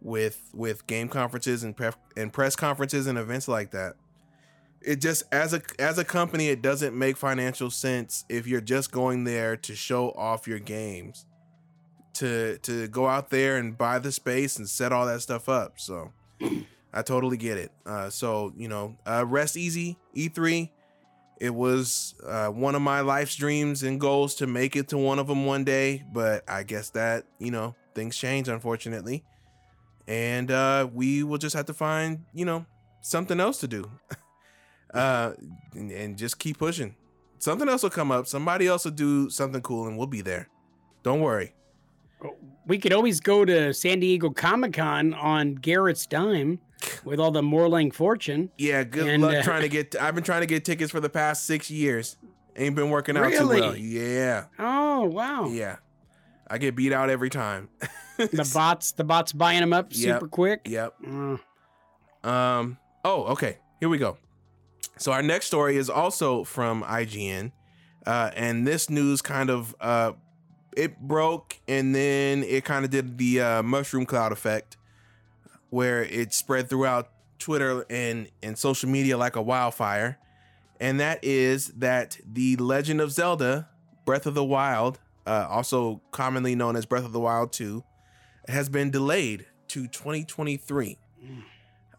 with 0.00 0.50
with 0.54 0.86
game 0.86 1.08
conferences 1.08 1.64
and 1.64 1.74
and 2.16 2.32
press 2.32 2.54
conferences 2.54 3.06
and 3.06 3.18
events 3.18 3.48
like 3.48 3.72
that. 3.72 3.94
It 4.80 5.00
just 5.00 5.24
as 5.32 5.54
a 5.54 5.62
as 5.78 5.98
a 5.98 6.04
company, 6.04 6.48
it 6.48 6.62
doesn't 6.62 6.96
make 6.96 7.16
financial 7.16 7.70
sense 7.70 8.24
if 8.28 8.46
you're 8.46 8.60
just 8.60 8.92
going 8.92 9.24
there 9.24 9.56
to 9.56 9.74
show 9.74 10.10
off 10.10 10.46
your 10.46 10.60
games 10.60 11.26
to 12.14 12.58
to 12.58 12.88
go 12.88 13.06
out 13.06 13.30
there 13.30 13.56
and 13.56 13.76
buy 13.76 13.98
the 13.98 14.12
space 14.12 14.56
and 14.56 14.68
set 14.68 14.92
all 14.92 15.06
that 15.06 15.20
stuff 15.20 15.48
up. 15.48 15.78
So 15.78 16.12
I 16.92 17.02
totally 17.02 17.36
get 17.36 17.58
it. 17.58 17.72
Uh, 17.86 18.10
so 18.10 18.52
you 18.56 18.68
know, 18.68 18.96
uh, 19.06 19.24
rest 19.26 19.56
easy. 19.56 19.98
E3. 20.16 20.70
It 21.40 21.54
was 21.54 22.14
uh, 22.26 22.48
one 22.48 22.74
of 22.74 22.82
my 22.82 23.00
life's 23.00 23.36
dreams 23.36 23.84
and 23.84 24.00
goals 24.00 24.34
to 24.36 24.48
make 24.48 24.74
it 24.74 24.88
to 24.88 24.98
one 24.98 25.20
of 25.20 25.28
them 25.28 25.46
one 25.46 25.62
day, 25.62 26.04
but 26.12 26.42
I 26.48 26.64
guess 26.64 26.90
that 26.90 27.26
you 27.38 27.52
know 27.52 27.76
things 27.94 28.16
change 28.16 28.48
unfortunately, 28.48 29.24
and 30.08 30.50
uh, 30.50 30.88
we 30.92 31.22
will 31.22 31.38
just 31.38 31.54
have 31.54 31.66
to 31.66 31.74
find 31.74 32.24
you 32.34 32.44
know 32.44 32.66
something 33.02 33.38
else 33.38 33.58
to 33.58 33.68
do, 33.68 33.88
uh, 34.94 35.32
and, 35.74 35.90
and 35.90 36.16
just 36.18 36.38
keep 36.38 36.58
pushing. 36.58 36.94
Something 37.38 37.68
else 37.68 37.82
will 37.82 37.90
come 37.90 38.10
up. 38.10 38.26
Somebody 38.26 38.66
else 38.66 38.84
will 38.84 38.92
do 38.92 39.30
something 39.30 39.60
cool, 39.62 39.86
and 39.86 39.96
we'll 39.96 40.06
be 40.08 40.20
there. 40.22 40.48
Don't 41.02 41.20
worry. 41.20 41.54
We 42.66 42.78
could 42.78 42.92
always 42.92 43.20
go 43.20 43.44
to 43.44 43.72
San 43.72 44.00
Diego 44.00 44.30
Comic 44.30 44.72
Con 44.72 45.14
on 45.14 45.54
Garrett's 45.54 46.04
dime 46.06 46.58
with 47.04 47.20
all 47.20 47.30
the 47.30 47.42
Morlang 47.42 47.92
fortune. 47.94 48.50
Yeah, 48.58 48.82
good 48.82 49.06
And, 49.06 49.22
luck 49.22 49.36
uh, 49.36 49.42
trying 49.42 49.62
to 49.62 49.68
get. 49.70 49.94
I've 50.00 50.14
been 50.16 50.24
trying 50.24 50.40
to 50.40 50.46
get 50.46 50.64
tickets 50.64 50.90
for 50.90 51.00
the 51.00 51.08
past 51.08 51.46
six 51.46 51.70
years. 51.70 52.16
Ain't 52.56 52.74
been 52.74 52.90
working 52.90 53.16
out 53.16 53.30
too 53.32 53.46
well. 53.46 53.72
Really? 53.72 53.80
Yeah, 53.82 54.46
Oh 54.58 55.04
wow! 55.04 55.46
yeah. 55.46 55.76
I 56.50 56.58
get 56.58 56.74
beat 56.74 56.92
out 56.92 57.08
every 57.10 57.30
time. 57.30 57.68
The 58.18 58.50
bots, 58.52 58.90
the 58.90 59.04
bots 59.04 59.32
buying 59.32 59.60
them 59.60 59.72
up 59.72 59.90
Yep. 59.90 60.16
super 60.16 60.26
quick. 60.26 60.62
yep. 60.66 60.92
Uh, 61.06 61.36
Um. 62.28 62.76
Oh, 63.04 63.26
okay. 63.26 63.58
Here 63.78 63.88
we 63.88 63.96
go. 63.96 64.18
So 64.98 65.12
our 65.12 65.22
next 65.22 65.46
story 65.46 65.76
is 65.76 65.88
also 65.88 66.42
from 66.42 66.82
IGN, 66.82 67.52
uh, 68.04 68.30
and 68.34 68.66
this 68.66 68.90
news 68.90 69.22
kind 69.22 69.48
of 69.48 69.74
uh, 69.80 70.12
it 70.76 71.00
broke, 71.00 71.56
and 71.68 71.94
then 71.94 72.42
it 72.42 72.64
kind 72.64 72.84
of 72.84 72.90
did 72.90 73.16
the 73.16 73.40
uh, 73.40 73.62
mushroom 73.62 74.06
cloud 74.06 74.32
effect, 74.32 74.76
where 75.70 76.02
it 76.02 76.34
spread 76.34 76.68
throughout 76.68 77.10
Twitter 77.38 77.86
and 77.88 78.28
and 78.42 78.58
social 78.58 78.88
media 78.88 79.16
like 79.16 79.36
a 79.36 79.42
wildfire, 79.42 80.18
and 80.80 80.98
that 80.98 81.22
is 81.22 81.68
that 81.68 82.18
the 82.26 82.56
Legend 82.56 83.00
of 83.00 83.12
Zelda: 83.12 83.68
Breath 84.04 84.26
of 84.26 84.34
the 84.34 84.44
Wild, 84.44 84.98
uh, 85.28 85.46
also 85.48 86.00
commonly 86.10 86.56
known 86.56 86.74
as 86.74 86.86
Breath 86.86 87.04
of 87.04 87.12
the 87.12 87.20
Wild 87.20 87.52
2, 87.52 87.84
has 88.48 88.68
been 88.68 88.90
delayed 88.90 89.46
to 89.68 89.86
2023. 89.86 90.98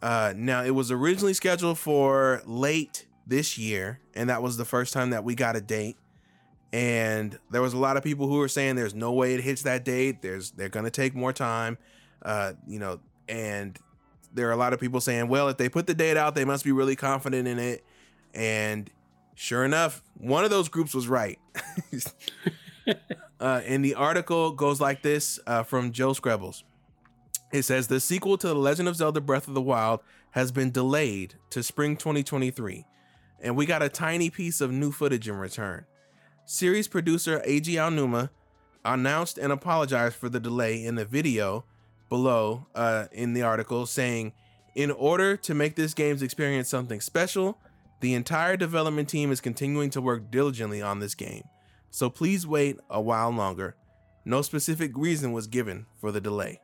Uh, 0.01 0.33
now, 0.35 0.63
it 0.63 0.71
was 0.71 0.91
originally 0.91 1.33
scheduled 1.33 1.77
for 1.77 2.41
late 2.45 3.05
this 3.27 3.57
year, 3.57 3.99
and 4.13 4.29
that 4.29 4.41
was 4.41 4.57
the 4.57 4.65
first 4.65 4.93
time 4.93 5.09
that 5.11 5.23
we 5.23 5.35
got 5.35 5.55
a 5.55 5.61
date. 5.61 5.97
And 6.71 7.37
there 7.49 7.61
was 7.61 7.73
a 7.73 7.77
lot 7.77 7.97
of 7.97 8.03
people 8.03 8.27
who 8.27 8.37
were 8.37 8.47
saying 8.47 8.75
there's 8.75 8.93
no 8.93 9.11
way 9.11 9.33
it 9.33 9.41
hits 9.41 9.63
that 9.63 9.83
date. 9.83 10.21
There's 10.21 10.51
they're 10.51 10.69
gonna 10.69 10.91
take 10.91 11.15
more 11.15 11.33
time, 11.33 11.77
uh, 12.21 12.53
you 12.67 12.79
know. 12.79 12.99
And 13.27 13.77
there 14.33 14.47
are 14.47 14.51
a 14.51 14.57
lot 14.57 14.73
of 14.73 14.79
people 14.79 15.01
saying, 15.01 15.27
well, 15.27 15.49
if 15.49 15.57
they 15.57 15.69
put 15.69 15.87
the 15.87 15.93
date 15.93 16.17
out, 16.17 16.35
they 16.35 16.45
must 16.45 16.63
be 16.63 16.71
really 16.71 16.95
confident 16.95 17.47
in 17.47 17.57
it. 17.59 17.83
And 18.33 18.89
sure 19.35 19.65
enough, 19.65 20.03
one 20.15 20.43
of 20.43 20.49
those 20.49 20.69
groups 20.69 20.93
was 20.93 21.07
right. 21.07 21.39
uh, 23.39 23.61
and 23.65 23.83
the 23.83 23.95
article 23.95 24.51
goes 24.51 24.79
like 24.79 25.01
this 25.01 25.39
uh, 25.47 25.63
from 25.63 25.91
Joe 25.91 26.11
Skrebels. 26.11 26.63
It 27.51 27.63
says 27.63 27.87
the 27.87 27.99
sequel 27.99 28.37
to 28.37 28.47
The 28.47 28.55
Legend 28.55 28.87
of 28.87 28.95
Zelda 28.95 29.21
Breath 29.21 29.47
of 29.47 29.55
the 29.55 29.61
Wild 29.61 30.01
has 30.31 30.51
been 30.51 30.69
delayed 30.69 31.35
to 31.49 31.63
spring 31.63 31.97
2023, 31.97 32.85
and 33.41 33.55
we 33.55 33.65
got 33.65 33.81
a 33.81 33.89
tiny 33.89 34.29
piece 34.29 34.61
of 34.61 34.71
new 34.71 34.91
footage 34.91 35.27
in 35.27 35.35
return. 35.35 35.85
Series 36.45 36.87
producer 36.87 37.41
Eiji 37.47 37.73
Aonuma 37.73 38.29
announced 38.85 39.39
and 39.39 39.51
apologized 39.51 40.15
for 40.15 40.29
the 40.29 40.39
delay 40.39 40.83
in 40.83 40.93
the 40.93 41.05
video 41.05 41.65
below 42.07 42.67
uh, 42.75 43.05
in 43.11 43.33
the 43.33 43.41
article, 43.41 43.87
saying, 43.87 44.33
In 44.75 44.91
order 44.91 45.35
to 45.37 45.55
make 45.55 45.75
this 45.75 45.95
game's 45.95 46.21
experience 46.21 46.69
something 46.69 47.01
special, 47.01 47.57
the 47.99 48.13
entire 48.13 48.57
development 48.57 49.09
team 49.09 49.31
is 49.31 49.41
continuing 49.41 49.89
to 49.91 50.01
work 50.01 50.29
diligently 50.29 50.83
on 50.83 50.99
this 50.99 51.15
game. 51.15 51.43
So 51.89 52.11
please 52.11 52.45
wait 52.45 52.77
a 52.91 53.01
while 53.01 53.31
longer. 53.31 53.75
No 54.23 54.43
specific 54.43 54.91
reason 54.95 55.31
was 55.31 55.47
given 55.47 55.87
for 55.99 56.11
the 56.11 56.21
delay. 56.21 56.59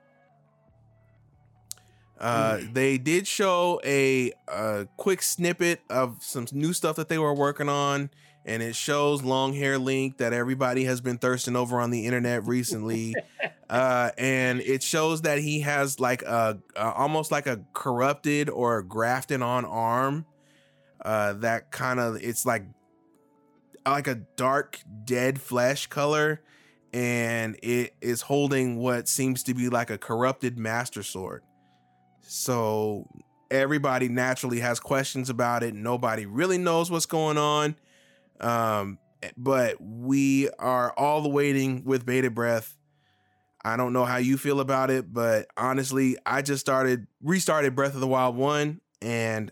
Uh, 2.20 2.60
they 2.72 2.98
did 2.98 3.28
show 3.28 3.82
a, 3.84 4.32
a 4.48 4.88
quick 4.98 5.22
snippet 5.22 5.82
of 5.90 6.18
some 6.22 6.48
new 6.54 6.74
stuff 6.74 6.96
that 6.96 7.10
they 7.10 7.18
were 7.18 7.34
working 7.34 7.68
on, 7.68 8.10
and 8.46 8.64
it 8.64 8.76
shows 8.76 9.24
long 9.24 9.54
hair 9.54 9.78
Link 9.78 10.18
that 10.18 10.32
everybody 10.32 10.86
has 10.86 11.02
been 11.02 11.18
thirsting 11.18 11.56
over 11.56 11.80
on 11.80 11.92
the 11.92 12.06
internet 12.06 12.46
recently. 12.46 13.16
uh, 13.70 14.12
and 14.18 14.62
it 14.62 14.82
shows 14.82 15.24
that 15.24 15.40
he 15.40 15.62
has 15.62 16.00
like 16.00 16.22
a, 16.22 16.60
a 16.76 16.92
almost 16.94 17.32
like 17.32 17.48
a 17.48 17.62
corrupted 17.74 18.50
or 18.50 18.82
grafted 18.82 19.42
on 19.42 19.66
arm. 19.66 20.26
Uh, 21.04 21.34
that 21.34 21.70
kind 21.72 22.00
of 22.00 22.16
it's 22.24 22.46
like 22.46 22.64
like 23.86 24.08
a 24.08 24.16
dark 24.16 24.80
dead 25.04 25.40
flesh 25.40 25.88
color, 25.88 26.42
and 26.94 27.58
it 27.62 27.94
is 28.02 28.22
holding 28.22 28.78
what 28.78 29.08
seems 29.08 29.44
to 29.44 29.54
be 29.54 29.70
like 29.70 29.90
a 29.90 29.98
corrupted 29.98 30.58
master 30.58 31.04
sword. 31.04 31.44
So 32.28 33.08
everybody 33.52 34.10
naturally 34.10 34.60
has 34.60 34.80
questions 34.80 35.30
about 35.30 35.64
it. 35.64 35.74
Nobody 35.74 36.26
really 36.26 36.58
knows 36.58 36.90
what's 36.92 37.06
going 37.06 37.38
on. 37.38 37.76
Um, 38.40 38.98
but 39.38 39.78
we 39.80 40.50
are 40.60 40.92
all 40.98 41.32
waiting 41.32 41.84
with 41.86 42.06
bated 42.06 42.36
breath. 42.36 42.78
I 43.64 43.78
don't 43.78 43.94
know 43.94 44.06
how 44.06 44.18
you 44.18 44.38
feel 44.38 44.60
about 44.60 44.92
it, 44.92 45.12
but 45.12 45.48
honestly, 45.58 46.18
I 46.26 46.42
just 46.44 46.60
started 46.62 47.08
restarted 47.24 47.76
Breath 47.76 47.96
of 47.96 48.00
the 48.02 48.08
Wild 48.08 48.36
1 48.36 48.80
and 49.02 49.52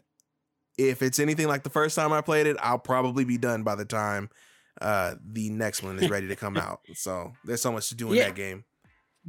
if 0.78 1.02
it's 1.04 1.20
anything 1.20 1.48
like 1.48 1.64
the 1.64 1.70
first 1.70 1.96
time 1.96 2.12
I 2.12 2.22
played 2.22 2.48
it, 2.48 2.58
I'll 2.60 2.80
probably 2.80 3.26
be 3.26 3.38
done 3.38 3.64
by 3.64 3.76
the 3.76 3.86
time 3.86 4.30
uh 4.82 5.14
the 5.24 5.52
next 5.52 5.84
one 5.84 6.00
is 6.00 6.10
ready 6.10 6.28
to 6.30 6.36
come 6.36 6.58
out. 6.58 6.80
So 6.96 7.34
there's 7.46 7.62
so 7.62 7.72
much 7.72 7.90
to 7.90 7.96
do 7.96 8.10
in 8.12 8.18
Yeah. 8.18 8.26
that 8.26 8.36
game. 8.36 8.64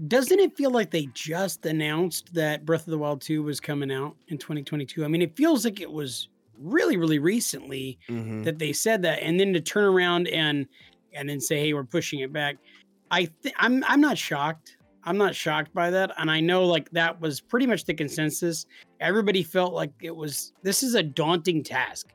Doesn't 0.09 0.41
it 0.41 0.57
feel 0.57 0.71
like 0.71 0.91
they 0.91 1.07
just 1.15 1.65
announced 1.67 2.35
that 2.35 2.65
Breath 2.65 2.81
of 2.87 2.91
the 2.91 2.99
Wild 2.99 3.21
2 3.21 3.45
was 3.45 3.61
coming 3.61 3.93
out 3.93 4.17
in 4.29 4.39
2022? 4.39 5.05
I 5.05 5.09
mean, 5.09 5.23
it 5.23 5.37
feels 5.37 5.65
like 5.65 5.81
it 5.81 5.91
was 5.91 6.29
really, 6.59 6.97
really 6.97 7.19
recently 7.19 7.99
hmm 8.09 8.43
that 8.43 8.59
they 8.59 8.73
said 8.73 9.03
that, 9.03 9.23
and 9.23 9.39
then 9.39 9.53
to 9.53 9.61
turn 9.61 9.85
around 9.85 10.29
and 10.29 10.67
and 11.13 11.29
then 11.29 11.41
say, 11.41 11.61
"Hey, 11.61 11.73
we're 11.75 11.85
pushing 11.85 12.21
it 12.21 12.33
back." 12.33 12.57
I 13.13 13.27
th- 13.43 13.55
I'm 13.59 13.85
I'm 13.85 14.01
not 14.01 14.19
shocked. 14.19 14.77
I'm 15.05 15.17
not 15.17 15.35
shocked 15.35 15.73
by 15.73 15.91
that, 15.91 16.11
and 16.19 16.29
I 16.31 16.41
know 16.41 16.65
like 16.67 16.91
that 16.91 17.21
was 17.21 17.41
pretty 17.41 17.67
much 17.67 17.85
the 17.85 17.95
consensus. 17.95 18.67
Everybody 19.01 19.43
felt 19.45 19.75
like 19.75 19.93
it 20.03 20.15
was. 20.15 20.53
This 20.63 20.83
is 20.83 20.95
a 20.95 21.03
daunting 21.05 21.63
task. 21.63 22.09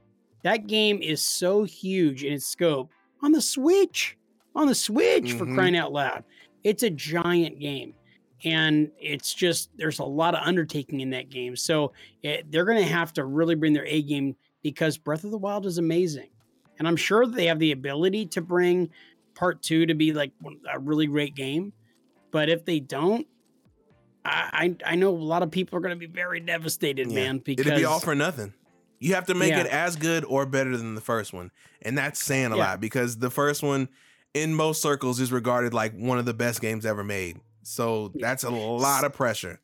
That 0.44 0.68
game 0.68 1.02
is 1.02 1.22
so 1.22 1.64
huge 1.64 2.24
in 2.26 2.34
its 2.34 2.46
scope 2.46 2.92
on 3.24 3.32
the 3.32 3.42
Switch. 3.42 4.18
On 4.56 4.68
the 4.68 4.76
Switch, 4.76 5.34
for 5.34 5.46
Mhm. 5.46 5.54
crying 5.54 5.78
out 5.78 5.94
loud, 5.94 6.24
it's 6.64 6.84
a 6.84 6.90
giant 6.90 7.60
game, 7.60 7.94
and 8.44 8.92
it's 9.00 9.34
just 9.34 9.70
there's 9.78 10.00
a 10.00 10.04
lot 10.04 10.34
of 10.36 10.42
undertaking 10.44 11.00
in 11.02 11.10
that 11.12 11.30
game. 11.30 11.56
So 11.56 11.94
it, 12.24 12.52
they're 12.52 12.66
going 12.66 12.80
to 12.84 12.92
have 12.92 13.14
to 13.14 13.26
really 13.26 13.56
bring 13.56 13.74
their 13.74 13.86
A 13.86 14.02
game 14.02 14.36
because 14.64 14.98
Breath 14.98 15.24
of 15.24 15.32
the 15.32 15.38
Wild 15.38 15.66
is 15.66 15.78
amazing. 15.78 16.30
And 16.78 16.88
I'm 16.88 16.96
sure 16.96 17.26
they 17.28 17.46
have 17.48 17.60
the 17.60 17.72
ability 17.74 18.26
to 18.28 18.42
bring 18.42 18.90
part 19.36 19.62
two 19.62 19.86
to 19.86 19.94
be 19.94 20.14
like 20.14 20.32
a 20.72 20.80
really 20.80 21.08
great 21.08 21.36
game. 21.36 21.74
But 22.32 22.50
if 22.50 22.64
they 22.66 22.80
don't, 22.80 23.28
I 24.26 24.76
I, 24.86 24.94
I 24.94 24.96
know 24.96 25.10
a 25.10 25.18
lot 25.18 25.44
of 25.44 25.52
people 25.52 25.78
are 25.78 25.82
going 25.82 25.94
to 25.94 26.00
be 26.00 26.06
very 26.12 26.40
devastated, 26.40 27.08
Yeah. 27.10 27.16
man. 27.16 27.38
Because 27.40 27.66
It'd 27.66 27.78
be 27.78 27.86
all 27.86 28.00
for 28.00 28.16
nothing. 28.16 28.54
You 29.00 29.16
have 29.16 29.26
to 29.28 29.34
make 29.34 29.50
Yeah. 29.50 29.62
it 29.62 29.68
as 29.68 29.96
good 29.96 30.26
or 30.26 30.46
better 30.46 30.76
than 30.76 30.96
the 30.96 31.02
first 31.02 31.34
one. 31.34 31.52
And 31.82 31.98
that's 31.98 32.24
saying 32.24 32.52
a 32.52 32.58
Yeah. 32.58 32.64
lot 32.72 32.82
because 32.82 33.18
the 33.18 33.30
first 33.30 33.64
one 33.64 33.90
in 34.34 34.54
most 34.54 34.82
circles 34.82 35.20
is 35.20 35.32
regarded 35.32 35.74
like 35.74 35.94
one 35.94 36.20
of 36.20 36.26
the 36.26 36.34
best 36.34 36.62
games 36.62 36.86
ever 36.86 37.04
made. 37.04 37.40
So 37.64 38.12
that's 38.16 38.44
a 38.44 38.50
lot 38.50 39.04
of 39.04 39.14
pressure. 39.14 39.60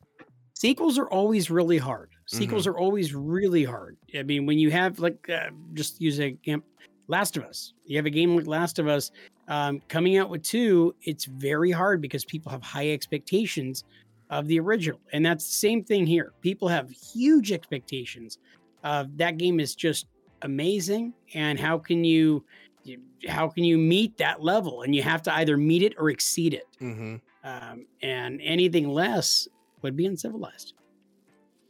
sequels 0.54 0.98
are 0.98 1.08
always 1.08 1.50
really 1.50 1.78
hard. 1.78 2.10
Mm-hmm. 2.10 2.36
Sequels 2.38 2.66
are 2.66 2.76
always 2.78 3.14
really 3.14 3.64
hard. 3.64 3.96
I 4.18 4.22
mean, 4.22 4.46
when 4.46 4.58
you 4.58 4.70
have 4.70 4.98
like 4.98 5.28
uh, 5.28 5.50
just 5.74 6.00
use 6.00 6.20
a 6.20 6.30
game, 6.30 6.62
Last 7.08 7.36
of 7.36 7.44
Us. 7.44 7.72
You 7.84 7.96
have 7.96 8.06
a 8.06 8.10
game 8.10 8.36
like 8.36 8.46
Last 8.46 8.78
of 8.78 8.88
Us 8.88 9.10
um, 9.48 9.80
coming 9.88 10.16
out 10.16 10.28
with 10.28 10.42
two. 10.42 10.94
It's 11.02 11.24
very 11.24 11.70
hard 11.70 12.00
because 12.00 12.24
people 12.24 12.50
have 12.50 12.62
high 12.62 12.90
expectations 12.90 13.84
of 14.30 14.48
the 14.48 14.58
original, 14.58 15.00
and 15.12 15.24
that's 15.24 15.46
the 15.46 15.52
same 15.52 15.84
thing 15.84 16.06
here. 16.06 16.32
People 16.40 16.66
have 16.68 16.90
huge 16.90 17.52
expectations. 17.52 18.38
Uh, 18.82 19.04
that 19.16 19.36
game 19.38 19.60
is 19.60 19.74
just 19.74 20.06
amazing, 20.42 21.12
and 21.34 21.60
how 21.60 21.78
can 21.78 22.02
you? 22.04 22.44
You- 22.86 23.00
How 23.28 23.48
can 23.48 23.64
you 23.64 23.76
meet 23.78 24.16
that 24.18 24.42
level? 24.42 24.82
And 24.82 24.94
you 24.94 25.02
have 25.02 25.22
to 25.22 25.34
either 25.34 25.56
meet 25.56 25.82
it 25.82 25.94
or 25.98 26.10
exceed 26.10 26.54
it. 26.54 26.66
hmm 26.78 27.16
Um, 27.44 27.86
and 28.02 28.40
anything 28.42 28.88
less 28.88 29.46
would 29.82 29.96
be 29.96 30.06
uncivilized. 30.06 30.72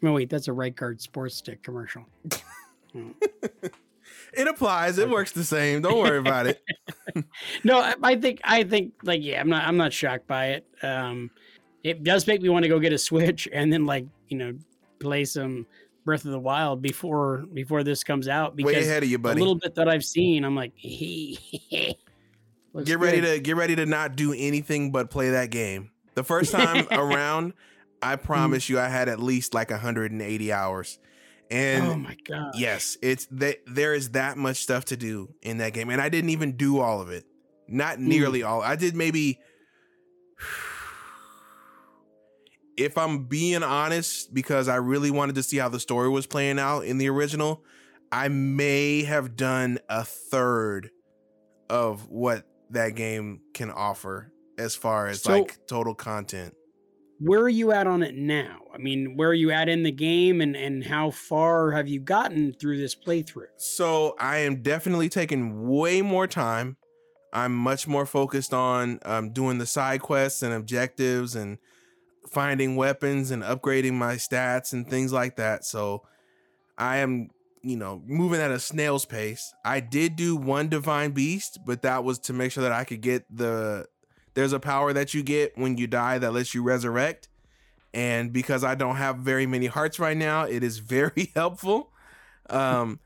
No, 0.03 0.13
wait, 0.13 0.29
that's 0.31 0.49
a 0.49 0.53
right 0.53 0.75
guard 0.75 1.01
sports 1.01 1.37
stick 1.37 1.63
commercial. 1.63 2.05
It 4.33 4.49
applies. 4.49 4.99
It 4.99 5.09
works 5.09 5.33
the 5.33 5.45
same. 5.45 5.83
Don't 5.83 5.99
worry 5.99 6.19
about 6.19 6.47
it. 6.47 6.63
No, 7.65 7.81
I, 7.81 7.95
I 8.03 8.17
think 8.17 8.41
I 8.45 8.63
think 8.63 8.93
like 9.03 9.23
yeah, 9.23 9.41
I'm 9.41 9.49
not 9.49 9.67
I'm 9.67 9.79
not 9.79 9.91
shocked 9.91 10.27
by 10.27 10.49
it. 10.49 10.67
Um, 10.83 11.31
it 11.83 12.05
does 12.05 12.27
make 12.27 12.43
me 12.43 12.51
want 12.51 12.65
to 12.65 12.69
go 12.69 12.79
get 12.79 12.93
a 12.93 12.99
Switch 12.99 13.49
and 13.51 13.73
then 13.73 13.87
like 13.87 14.05
you 14.29 14.37
know 14.37 14.53
play 14.99 15.25
some 15.25 15.67
Breath 16.07 16.25
of 16.25 16.31
the 16.31 16.39
Wild 16.39 16.81
before 16.81 17.45
before 17.53 17.83
this 17.83 18.03
comes 18.03 18.29
out 18.29 18.57
Way 18.57 18.63
because 18.63 18.87
ahead 18.87 19.03
of 19.03 19.11
you, 19.11 19.19
a 19.19 19.35
little 19.35 19.57
bit 19.57 19.75
that 19.75 19.89
I've 19.89 20.05
seen, 20.05 20.45
I'm 20.45 20.55
like, 20.57 20.73
hey, 20.77 21.37
get 22.85 22.99
ready 22.99 23.21
to 23.21 23.41
get 23.41 23.57
ready 23.57 23.77
to 23.77 23.85
not 23.85 24.17
do 24.17 24.33
anything 24.33 24.93
but 24.93 25.11
play 25.11 25.31
that 25.31 25.51
game. 25.51 25.91
The 26.15 26.25
first 26.25 26.53
time 26.55 26.87
around, 26.91 27.53
I 28.01 28.17
hmm. 28.17 28.25
promise 28.25 28.71
you, 28.71 28.81
I 28.81 28.89
had 28.89 29.11
at 29.11 29.21
least 29.21 29.53
like 29.53 29.71
180 29.71 30.53
hours. 30.53 30.99
And 31.51 31.87
oh 31.87 31.97
my 31.97 32.17
god, 32.25 32.53
yes, 32.55 32.97
it's 33.03 33.27
that 33.33 33.59
there 33.67 33.93
is 33.93 34.11
that 34.13 34.39
much 34.39 34.57
stuff 34.59 34.87
to 34.87 34.97
do 34.97 35.35
in 35.43 35.59
that 35.59 35.75
game, 35.75 35.91
and 35.91 36.01
I 36.01 36.09
didn't 36.09 36.31
even 36.31 36.57
do 36.57 36.79
all 36.81 37.03
of 37.03 37.11
it. 37.11 37.25
Not 37.69 37.99
hmm. 37.99 38.09
nearly 38.09 38.43
all. 38.43 38.63
I 38.63 38.77
did 38.77 38.95
maybe. 38.95 39.39
If 42.77 42.99
I'm 42.99 43.25
being 43.25 43.63
honest, 43.63 44.35
because 44.35 44.69
I 44.69 44.77
really 44.77 45.11
wanted 45.11 45.35
to 45.37 45.43
see 45.43 45.57
how 45.57 45.69
the 45.69 45.81
story 45.81 46.09
was 46.11 46.27
playing 46.27 46.59
out 46.59 46.81
in 46.81 46.99
the 46.99 47.09
original, 47.09 47.65
I 48.13 48.29
may 48.29 49.03
have 49.05 49.35
done 49.37 49.79
a 49.89 50.05
third 50.05 50.91
of 51.71 52.09
what 52.11 52.45
that 52.71 52.91
game 52.91 53.41
can 53.55 53.71
offer 53.71 54.31
as 54.59 54.75
far 54.77 55.07
as 55.07 55.23
So- 55.23 55.33
like 55.33 55.67
total 55.67 55.95
content. 55.95 56.55
where 57.19 57.41
are 57.41 57.49
you 57.49 57.73
at 57.73 57.87
on 57.87 58.03
it 58.03 58.15
now? 58.15 58.59
I 58.75 58.79
mean, 58.79 59.17
where 59.17 59.31
are 59.31 59.35
you 59.35 59.51
at 59.51 59.71
in 59.71 59.83
the 59.85 59.91
game, 59.91 60.43
and 60.43 60.55
and 60.55 60.85
how 60.85 61.11
far 61.11 61.71
have 61.73 61.89
you 61.89 61.99
gotten 61.99 62.53
through 62.53 62.77
this 62.77 62.95
playthrough? 62.95 63.47
So 63.57 64.15
I 64.19 64.39
am 64.39 64.61
definitely 64.63 65.09
taking 65.09 65.67
way 65.67 66.03
more 66.03 66.27
time. 66.27 66.77
I'm 67.33 67.55
much 67.57 67.89
more 67.89 68.05
focused 68.05 68.53
on 68.53 68.99
um, 69.07 69.31
doing 69.33 69.57
the 69.57 69.65
side 69.67 70.03
quests 70.03 70.43
and 70.43 70.53
objectives 70.53 71.35
and 71.35 71.57
finding 72.29 72.77
weapons 72.77 73.31
and 73.31 73.43
upgrading 73.43 73.95
my 73.95 74.15
stats 74.15 74.73
and 74.73 74.89
things 74.89 75.13
like 75.13 75.37
that. 75.37 75.65
So 75.65 76.03
I 76.79 76.99
am, 76.99 77.31
you 77.63 77.77
know, 77.77 78.03
moving 78.07 78.41
at 78.41 78.51
a 78.51 78.61
snail's 78.61 79.05
pace. 79.05 79.55
I 79.65 79.81
did 79.81 80.17
do 80.17 80.37
one 80.37 80.69
divine 80.69 81.13
beast, 81.13 81.61
but 81.65 81.83
that 81.83 82.05
was 82.05 82.19
to 82.21 82.33
make 82.33 82.53
sure 82.53 82.63
that 82.63 82.73
I 82.73 82.85
could 82.85 83.01
get 83.01 83.25
the 83.35 83.87
there's 84.35 84.53
a 84.53 84.61
power 84.61 84.93
that 84.93 85.15
you 85.15 85.23
get 85.23 85.57
when 85.57 85.79
you 85.79 85.87
die 85.87 86.19
that 86.19 86.33
lets 86.33 86.55
you 86.55 86.63
resurrect. 86.63 87.29
And 87.95 88.35
because 88.35 88.63
I 88.63 88.75
don't 88.75 88.97
have 88.97 89.17
very 89.17 89.47
many 89.47 89.65
hearts 89.67 89.99
right 89.99 90.17
now, 90.17 90.45
it 90.45 90.63
is 90.63 90.79
very 90.79 91.33
helpful. 91.35 91.91
Um, 92.51 93.01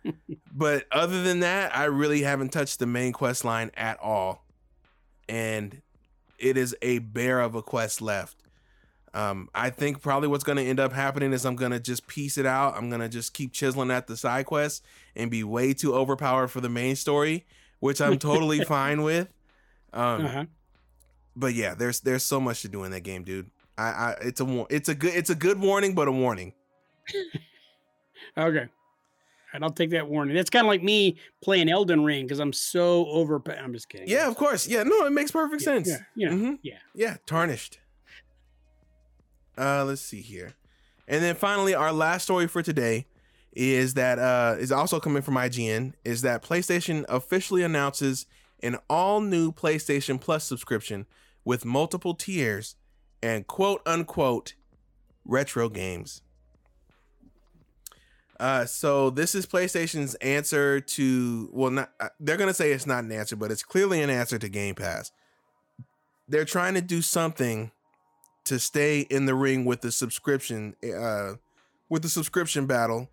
but 0.52 0.86
other 0.90 1.22
than 1.22 1.40
that, 1.40 1.74
I 1.74 1.84
really 1.84 2.22
haven't 2.22 2.48
touched 2.50 2.80
the 2.80 2.86
main 2.86 3.12
quest 3.12 3.44
line 3.44 3.70
at 3.76 4.00
all. 4.00 4.44
And 5.28 5.80
it 6.40 6.56
is 6.56 6.74
a 6.82 6.98
bear 6.98 7.40
of 7.40 7.54
a 7.54 7.62
quest 7.62 8.02
left. 8.02 8.39
Um, 9.12 9.48
I 9.54 9.70
think 9.70 10.02
probably 10.02 10.28
what's 10.28 10.44
going 10.44 10.58
to 10.58 10.64
end 10.64 10.78
up 10.78 10.92
happening 10.92 11.32
is 11.32 11.44
I'm 11.44 11.56
going 11.56 11.72
to 11.72 11.80
just 11.80 12.06
piece 12.06 12.38
it 12.38 12.46
out. 12.46 12.76
I'm 12.76 12.88
going 12.88 13.00
to 13.00 13.08
just 13.08 13.34
keep 13.34 13.52
chiseling 13.52 13.90
at 13.90 14.06
the 14.06 14.16
side 14.16 14.46
quests 14.46 14.82
and 15.16 15.30
be 15.30 15.42
way 15.42 15.72
too 15.72 15.94
overpowered 15.94 16.48
for 16.48 16.60
the 16.60 16.68
main 16.68 16.94
story, 16.94 17.44
which 17.80 18.00
I'm 18.00 18.18
totally 18.18 18.64
fine 18.64 19.02
with. 19.02 19.28
Um, 19.92 20.26
uh-huh. 20.26 20.44
But 21.34 21.54
yeah, 21.54 21.74
there's 21.74 22.00
there's 22.00 22.22
so 22.22 22.40
much 22.40 22.62
to 22.62 22.68
do 22.68 22.84
in 22.84 22.92
that 22.92 23.00
game, 23.00 23.24
dude. 23.24 23.50
I, 23.76 23.82
I 23.82 24.16
it's 24.22 24.40
a 24.40 24.66
it's 24.70 24.88
a 24.88 24.94
good 24.94 25.14
it's 25.14 25.30
a 25.30 25.34
good 25.34 25.58
warning, 25.58 25.94
but 25.94 26.06
a 26.06 26.12
warning. 26.12 26.52
okay. 28.38 28.68
And 29.52 29.64
I'll 29.64 29.70
take 29.70 29.90
that 29.90 30.08
warning. 30.08 30.36
That's 30.36 30.50
kind 30.50 30.64
of 30.64 30.68
like 30.68 30.82
me 30.82 31.16
playing 31.42 31.68
Elden 31.68 32.04
Ring 32.04 32.24
because 32.24 32.38
I'm 32.38 32.52
so 32.52 33.06
over. 33.06 33.42
I'm 33.58 33.72
just 33.72 33.88
kidding. 33.88 34.08
Yeah, 34.08 34.28
of 34.28 34.36
course. 34.36 34.68
Yeah, 34.68 34.84
no, 34.84 35.06
it 35.06 35.10
makes 35.10 35.32
perfect 35.32 35.62
yeah, 35.62 35.64
sense. 35.64 35.88
Yeah, 35.88 35.96
you 36.14 36.28
know, 36.28 36.36
mm-hmm. 36.36 36.54
yeah, 36.62 36.78
yeah. 36.94 37.16
Tarnished. 37.26 37.80
Uh, 39.60 39.84
let's 39.84 40.00
see 40.00 40.22
here, 40.22 40.54
and 41.06 41.22
then 41.22 41.34
finally, 41.34 41.74
our 41.74 41.92
last 41.92 42.22
story 42.22 42.48
for 42.48 42.62
today 42.62 43.06
is 43.52 43.94
that 43.94 44.18
uh 44.18 44.56
is 44.58 44.72
also 44.72 44.98
coming 44.98 45.22
from 45.22 45.34
IGN. 45.34 45.92
Is 46.04 46.22
that 46.22 46.42
PlayStation 46.42 47.04
officially 47.08 47.62
announces 47.62 48.26
an 48.62 48.78
all 48.88 49.20
new 49.20 49.52
PlayStation 49.52 50.20
Plus 50.20 50.44
subscription 50.44 51.06
with 51.44 51.64
multiple 51.64 52.14
tiers 52.14 52.76
and 53.22 53.46
quote 53.46 53.82
unquote 53.86 54.54
retro 55.24 55.68
games. 55.68 56.22
Uh, 58.38 58.64
so 58.64 59.10
this 59.10 59.34
is 59.34 59.44
PlayStation's 59.44 60.14
answer 60.16 60.80
to 60.80 61.50
well, 61.52 61.70
not 61.70 61.90
uh, 62.00 62.08
they're 62.18 62.38
gonna 62.38 62.54
say 62.54 62.72
it's 62.72 62.86
not 62.86 63.04
an 63.04 63.12
answer, 63.12 63.36
but 63.36 63.50
it's 63.50 63.62
clearly 63.62 64.00
an 64.00 64.08
answer 64.08 64.38
to 64.38 64.48
Game 64.48 64.74
Pass. 64.74 65.12
They're 66.26 66.46
trying 66.46 66.74
to 66.74 66.80
do 66.80 67.02
something 67.02 67.70
to 68.44 68.58
stay 68.58 69.00
in 69.00 69.26
the 69.26 69.34
ring 69.34 69.64
with 69.64 69.80
the 69.80 69.92
subscription, 69.92 70.74
uh, 70.84 71.34
with 71.88 72.02
the 72.02 72.08
subscription 72.08 72.66
battle, 72.66 73.10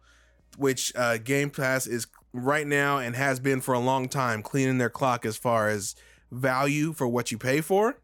which 0.57 0.91
uh, 0.95 1.17
Game 1.17 1.49
Pass 1.49 1.87
is 1.87 2.07
right 2.33 2.67
now 2.67 2.97
and 2.97 3.15
has 3.15 3.39
been 3.39 3.61
for 3.61 3.73
a 3.73 3.79
long 3.79 4.09
time, 4.09 4.41
cleaning 4.41 4.77
their 4.77 4.89
clock 4.89 5.25
as 5.25 5.37
far 5.37 5.69
as 5.69 5.95
value 6.31 6.93
for 6.93 7.07
what 7.07 7.31
you 7.31 7.37
pay 7.37 7.61
for. 7.61 7.99